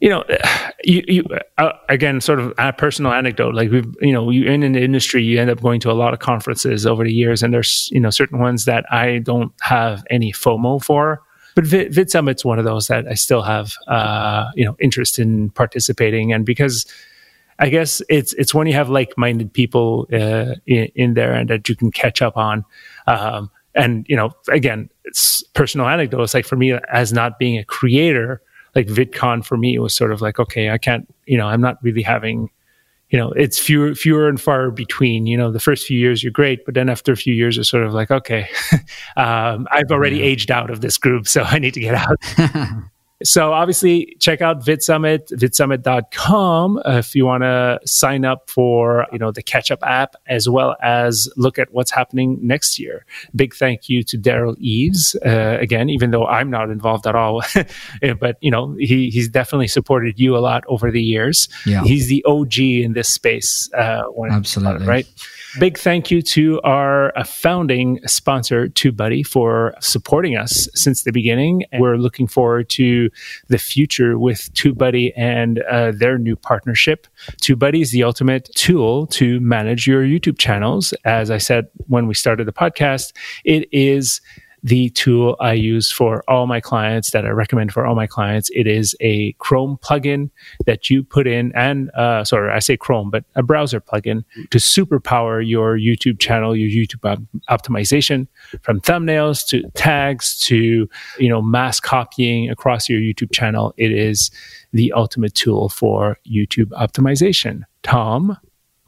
you 0.00 0.08
know, 0.08 0.24
you, 0.84 1.04
you 1.06 1.24
uh, 1.58 1.72
again, 1.90 2.22
sort 2.22 2.40
of 2.40 2.54
a 2.56 2.72
personal 2.72 3.12
anecdote. 3.12 3.54
Like 3.54 3.70
we've, 3.70 3.94
you 4.00 4.14
know, 4.14 4.30
you 4.30 4.46
in 4.46 4.62
an 4.62 4.74
industry, 4.74 5.22
you 5.22 5.38
end 5.38 5.50
up 5.50 5.60
going 5.60 5.80
to 5.80 5.90
a 5.90 5.92
lot 5.92 6.14
of 6.14 6.20
conferences 6.20 6.86
over 6.86 7.04
the 7.04 7.12
years, 7.12 7.42
and 7.42 7.52
there's, 7.52 7.90
you 7.92 8.00
know, 8.00 8.08
certain 8.08 8.38
ones 8.38 8.64
that 8.64 8.90
I 8.90 9.18
don't 9.18 9.52
have 9.60 10.02
any 10.08 10.32
FOMO 10.32 10.82
for. 10.82 11.20
But 11.54 11.66
Vid, 11.66 11.92
Vid 11.92 12.10
Summit's 12.10 12.42
one 12.42 12.58
of 12.58 12.64
those 12.64 12.86
that 12.86 13.06
I 13.06 13.12
still 13.12 13.42
have, 13.42 13.74
uh, 13.86 14.48
you 14.54 14.64
know, 14.64 14.76
interest 14.80 15.18
in 15.18 15.50
participating, 15.50 16.32
and 16.32 16.46
because 16.46 16.86
I 17.58 17.68
guess 17.68 18.00
it's 18.08 18.32
it's 18.34 18.54
when 18.54 18.66
you 18.66 18.72
have 18.72 18.88
like-minded 18.88 19.52
people 19.52 20.08
uh, 20.10 20.54
in, 20.66 20.88
in, 20.94 21.14
there 21.14 21.34
and 21.34 21.50
that 21.50 21.68
you 21.68 21.76
can 21.76 21.90
catch 21.90 22.22
up 22.22 22.38
on. 22.38 22.64
Um, 23.06 23.50
and 23.74 24.06
you 24.08 24.16
know, 24.16 24.30
again, 24.48 24.90
it's 25.04 25.42
personal 25.54 25.88
anecdotes. 25.88 26.34
Like 26.34 26.46
for 26.46 26.56
me, 26.56 26.72
as 26.92 27.12
not 27.12 27.38
being 27.38 27.58
a 27.58 27.64
creator, 27.64 28.42
like 28.74 28.86
VidCon 28.86 29.44
for 29.44 29.56
me 29.56 29.74
it 29.74 29.80
was 29.80 29.94
sort 29.94 30.12
of 30.12 30.20
like, 30.20 30.38
okay, 30.38 30.70
I 30.70 30.78
can't, 30.78 31.12
you 31.26 31.36
know, 31.36 31.46
I'm 31.46 31.60
not 31.60 31.78
really 31.82 32.02
having, 32.02 32.50
you 33.10 33.18
know, 33.18 33.30
it's 33.32 33.58
fewer, 33.58 33.94
fewer 33.94 34.28
and 34.28 34.40
far 34.40 34.70
between. 34.70 35.26
You 35.26 35.36
know, 35.36 35.50
the 35.50 35.60
first 35.60 35.86
few 35.86 35.98
years 35.98 36.22
you're 36.22 36.32
great, 36.32 36.64
but 36.64 36.74
then 36.74 36.88
after 36.88 37.12
a 37.12 37.16
few 37.16 37.34
years, 37.34 37.56
it's 37.58 37.68
sort 37.68 37.84
of 37.84 37.94
like, 37.94 38.10
okay, 38.10 38.48
um, 39.16 39.66
I've 39.70 39.90
already 39.90 40.22
aged 40.22 40.50
out 40.50 40.70
of 40.70 40.80
this 40.80 40.98
group, 40.98 41.26
so 41.26 41.42
I 41.46 41.58
need 41.58 41.74
to 41.74 41.80
get 41.80 41.94
out. 41.94 42.18
So 43.24 43.52
obviously, 43.52 44.16
check 44.20 44.40
out 44.40 44.64
VidSummit, 44.64 45.32
vidsummit.com 45.32 46.78
uh, 46.78 46.98
if 46.98 47.16
you 47.16 47.26
want 47.26 47.42
to 47.42 47.80
sign 47.84 48.24
up 48.24 48.48
for 48.48 49.06
you 49.10 49.18
know 49.18 49.32
the 49.32 49.42
catch 49.42 49.72
up 49.72 49.82
app 49.82 50.14
as 50.28 50.48
well 50.48 50.76
as 50.82 51.28
look 51.36 51.58
at 51.58 51.72
what's 51.72 51.90
happening 51.90 52.38
next 52.40 52.78
year. 52.78 53.04
Big 53.34 53.54
thank 53.56 53.88
you 53.88 54.04
to 54.04 54.16
Derral 54.16 54.56
Eves 54.58 55.16
uh, 55.26 55.58
again, 55.60 55.90
even 55.90 56.12
though 56.12 56.26
I'm 56.26 56.48
not 56.48 56.70
involved 56.70 57.08
at 57.08 57.16
all, 57.16 57.42
but 58.20 58.36
you 58.40 58.52
know 58.52 58.74
he 58.78 59.10
he's 59.10 59.28
definitely 59.28 59.68
supported 59.68 60.20
you 60.20 60.36
a 60.36 60.38
lot 60.38 60.62
over 60.68 60.92
the 60.92 61.02
years. 61.02 61.48
Yeah. 61.66 61.82
he's 61.82 62.06
the 62.06 62.24
OG 62.24 62.58
in 62.58 62.92
this 62.92 63.08
space. 63.08 63.68
Uh, 63.74 64.04
Absolutely, 64.30 64.86
right. 64.86 65.06
Big 65.58 65.78
thank 65.78 66.10
you 66.10 66.20
to 66.20 66.60
our 66.60 67.16
uh, 67.16 67.24
founding 67.24 68.00
sponsor, 68.06 68.68
TubeBuddy, 68.68 69.26
for 69.26 69.74
supporting 69.80 70.36
us 70.36 70.68
since 70.74 71.04
the 71.04 71.10
beginning. 71.10 71.64
And 71.72 71.80
we're 71.80 71.96
looking 71.96 72.26
forward 72.26 72.68
to 72.70 73.08
the 73.48 73.56
future 73.56 74.18
with 74.18 74.52
TubeBuddy 74.52 75.12
and 75.16 75.60
uh, 75.60 75.92
their 75.92 76.18
new 76.18 76.36
partnership. 76.36 77.06
TubeBuddy 77.40 77.80
is 77.80 77.92
the 77.92 78.04
ultimate 78.04 78.50
tool 78.54 79.06
to 79.08 79.40
manage 79.40 79.86
your 79.86 80.02
YouTube 80.02 80.38
channels. 80.38 80.92
As 81.04 81.30
I 81.30 81.38
said 81.38 81.68
when 81.86 82.06
we 82.06 82.14
started 82.14 82.46
the 82.46 82.52
podcast, 82.52 83.14
it 83.44 83.66
is 83.72 84.20
the 84.62 84.90
tool 84.90 85.36
I 85.40 85.52
use 85.52 85.90
for 85.90 86.24
all 86.28 86.46
my 86.46 86.60
clients 86.60 87.10
that 87.10 87.24
I 87.24 87.30
recommend 87.30 87.72
for 87.72 87.86
all 87.86 87.94
my 87.94 88.06
clients. 88.06 88.50
It 88.54 88.66
is 88.66 88.96
a 89.00 89.32
Chrome 89.34 89.78
plugin 89.82 90.30
that 90.66 90.90
you 90.90 91.02
put 91.04 91.26
in, 91.26 91.52
and 91.54 91.90
uh, 91.92 92.24
sorry, 92.24 92.52
I 92.52 92.58
say 92.58 92.76
Chrome, 92.76 93.10
but 93.10 93.24
a 93.34 93.42
browser 93.42 93.80
plugin 93.80 94.24
to 94.50 94.58
superpower 94.58 95.46
your 95.46 95.78
YouTube 95.78 96.18
channel, 96.18 96.56
your 96.56 96.68
YouTube 96.68 97.04
op- 97.04 97.60
optimization, 97.60 98.26
from 98.62 98.80
thumbnails 98.80 99.46
to 99.48 99.62
tags 99.74 100.38
to 100.40 100.88
you 101.18 101.28
know 101.28 101.40
mass 101.40 101.80
copying 101.80 102.50
across 102.50 102.88
your 102.88 103.00
YouTube 103.00 103.32
channel. 103.32 103.74
It 103.76 103.92
is 103.92 104.30
the 104.72 104.92
ultimate 104.92 105.34
tool 105.34 105.68
for 105.68 106.18
YouTube 106.26 106.70
optimization. 106.70 107.62
Tom, 107.82 108.36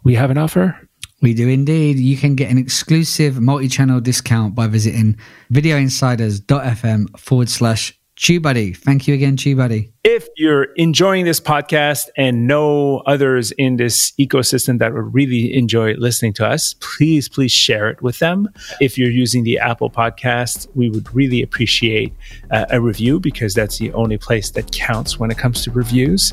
we 0.04 0.14
have 0.14 0.30
an 0.30 0.38
offer. 0.38 0.89
We 1.22 1.34
do 1.34 1.48
indeed. 1.48 1.98
You 1.98 2.16
can 2.16 2.34
get 2.34 2.50
an 2.50 2.58
exclusive 2.58 3.40
multi 3.40 3.68
channel 3.68 4.00
discount 4.00 4.54
by 4.54 4.66
visiting 4.66 5.18
videoinsiders.fm 5.52 7.18
forward 7.18 7.50
slash 7.50 7.99
TubeBuddy. 8.20 8.76
Thank 8.76 9.08
you 9.08 9.14
again, 9.14 9.36
TubeBuddy. 9.36 9.92
If 10.04 10.28
you're 10.36 10.64
enjoying 10.76 11.24
this 11.24 11.40
podcast 11.40 12.08
and 12.16 12.46
know 12.46 12.98
others 13.06 13.50
in 13.52 13.76
this 13.76 14.12
ecosystem 14.12 14.78
that 14.78 14.92
would 14.92 15.14
really 15.14 15.54
enjoy 15.54 15.94
listening 15.94 16.34
to 16.34 16.46
us, 16.46 16.74
please, 16.80 17.28
please 17.30 17.52
share 17.52 17.88
it 17.88 18.02
with 18.02 18.18
them. 18.18 18.48
If 18.80 18.98
you're 18.98 19.10
using 19.10 19.44
the 19.44 19.58
Apple 19.58 19.90
podcast, 19.90 20.68
we 20.74 20.90
would 20.90 21.14
really 21.14 21.42
appreciate 21.42 22.12
uh, 22.50 22.66
a 22.70 22.80
review 22.80 23.20
because 23.20 23.54
that's 23.54 23.78
the 23.78 23.92
only 23.94 24.18
place 24.18 24.50
that 24.50 24.70
counts 24.72 25.18
when 25.18 25.30
it 25.30 25.38
comes 25.38 25.64
to 25.64 25.70
reviews. 25.70 26.32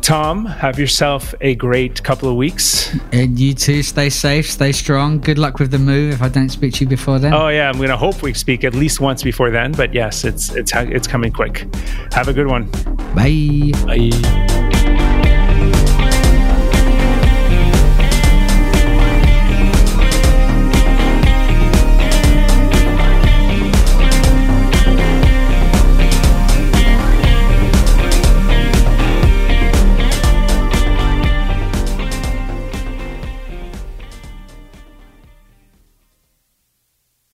Tom, 0.00 0.46
have 0.46 0.78
yourself 0.78 1.34
a 1.40 1.54
great 1.56 2.02
couple 2.02 2.30
of 2.30 2.36
weeks. 2.36 2.96
And 3.12 3.38
you 3.38 3.52
too, 3.52 3.82
stay 3.82 4.08
safe, 4.08 4.50
stay 4.50 4.72
strong. 4.72 5.18
Good 5.20 5.38
luck 5.38 5.58
with 5.58 5.70
the 5.70 5.78
move 5.78 6.14
if 6.14 6.22
I 6.22 6.28
don't 6.28 6.48
speak 6.48 6.74
to 6.74 6.84
you 6.84 6.88
before 6.88 7.18
then. 7.18 7.34
Oh, 7.34 7.48
yeah, 7.48 7.68
I'm 7.68 7.76
going 7.76 7.90
to 7.90 7.96
hope 7.96 8.22
we 8.22 8.32
speak 8.32 8.64
at 8.64 8.74
least 8.74 9.00
once 9.00 9.22
before 9.22 9.50
then. 9.50 9.72
But 9.72 9.92
yes, 9.92 10.24
it's, 10.24 10.54
it's, 10.54 10.72
it's 10.74 11.06
coming 11.30 11.52
quick. 11.52 11.74
Have 12.12 12.28
a 12.28 12.32
good 12.32 12.46
one. 12.46 12.70
Bye. 13.14 13.72
Bye. 13.86 14.67